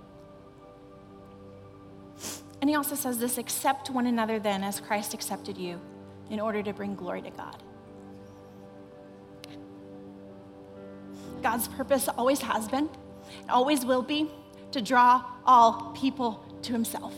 And 2.61 2.69
he 2.69 2.75
also 2.75 2.95
says 2.95 3.19
this 3.19 3.37
accept 3.37 3.89
one 3.89 4.07
another 4.07 4.39
then 4.39 4.63
as 4.63 4.79
Christ 4.79 5.13
accepted 5.13 5.57
you 5.57 5.79
in 6.29 6.39
order 6.39 6.63
to 6.63 6.73
bring 6.73 6.95
glory 6.95 7.21
to 7.21 7.29
God. 7.29 7.61
God's 11.41 11.67
purpose 11.67 12.07
always 12.09 12.41
has 12.41 12.67
been, 12.67 12.89
and 13.41 13.51
always 13.51 13.85
will 13.85 14.01
be, 14.01 14.31
to 14.71 14.81
draw 14.81 15.23
all 15.45 15.91
people 15.95 16.43
to 16.63 16.73
himself. 16.73 17.13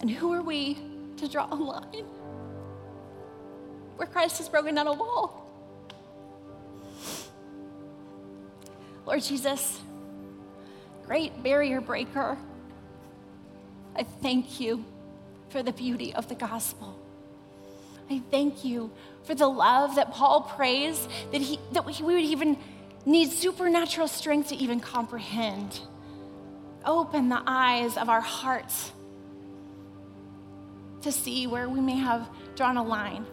And 0.00 0.08
who 0.08 0.32
are 0.32 0.42
we 0.42 0.78
to 1.16 1.28
draw 1.28 1.48
a 1.50 1.54
line 1.54 2.06
where 3.96 4.06
Christ 4.06 4.38
has 4.38 4.48
broken 4.48 4.74
down 4.74 4.86
a 4.86 4.92
wall. 4.92 5.42
Lord 9.06 9.22
Jesus, 9.22 9.80
great 11.06 11.42
barrier 11.42 11.80
breaker, 11.80 12.36
I 13.94 14.02
thank 14.02 14.60
you 14.60 14.84
for 15.48 15.62
the 15.62 15.72
beauty 15.72 16.14
of 16.14 16.28
the 16.28 16.34
gospel. 16.34 16.98
I 18.10 18.22
thank 18.30 18.64
you 18.64 18.90
for 19.24 19.34
the 19.34 19.48
love 19.48 19.96
that 19.96 20.12
Paul 20.12 20.42
prays 20.42 21.08
that, 21.32 21.40
he, 21.40 21.58
that 21.72 21.84
we 21.86 21.94
would 22.02 22.24
even 22.24 22.58
need 23.04 23.30
supernatural 23.30 24.08
strength 24.08 24.50
to 24.50 24.56
even 24.56 24.80
comprehend. 24.80 25.80
Open 26.84 27.28
the 27.28 27.42
eyes 27.46 27.96
of 27.96 28.08
our 28.08 28.20
hearts 28.20 28.92
to 31.02 31.10
see 31.10 31.46
where 31.46 31.68
we 31.68 31.80
may 31.80 31.96
have 31.96 32.28
drawn 32.56 32.76
a 32.76 32.82
line 32.82 33.26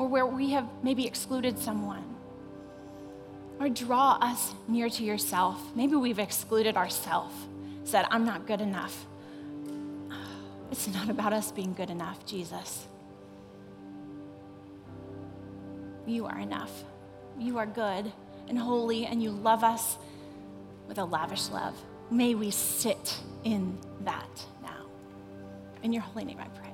or 0.00 0.08
where 0.08 0.24
we 0.24 0.48
have 0.48 0.66
maybe 0.82 1.06
excluded 1.06 1.58
someone. 1.58 2.02
Or 3.60 3.68
draw 3.68 4.12
us 4.12 4.54
near 4.66 4.88
to 4.88 5.04
yourself. 5.04 5.60
Maybe 5.74 5.94
we've 5.94 6.18
excluded 6.18 6.74
ourselves, 6.74 7.34
said, 7.84 8.06
I'm 8.10 8.24
not 8.24 8.46
good 8.46 8.62
enough. 8.62 9.06
It's 10.72 10.88
not 10.88 11.10
about 11.10 11.34
us 11.34 11.52
being 11.52 11.74
good 11.74 11.90
enough, 11.90 12.24
Jesus. 12.24 12.86
You 16.06 16.24
are 16.24 16.38
enough. 16.38 16.72
You 17.38 17.58
are 17.58 17.66
good 17.66 18.10
and 18.48 18.58
holy, 18.58 19.04
and 19.04 19.22
you 19.22 19.30
love 19.30 19.62
us 19.62 19.98
with 20.88 20.96
a 20.96 21.04
lavish 21.04 21.50
love. 21.50 21.74
May 22.10 22.34
we 22.34 22.50
sit 22.50 23.18
in 23.44 23.76
that 24.04 24.46
now. 24.62 24.86
In 25.82 25.92
your 25.92 26.02
holy 26.02 26.24
name, 26.24 26.38
I 26.40 26.48
pray. 26.58 26.69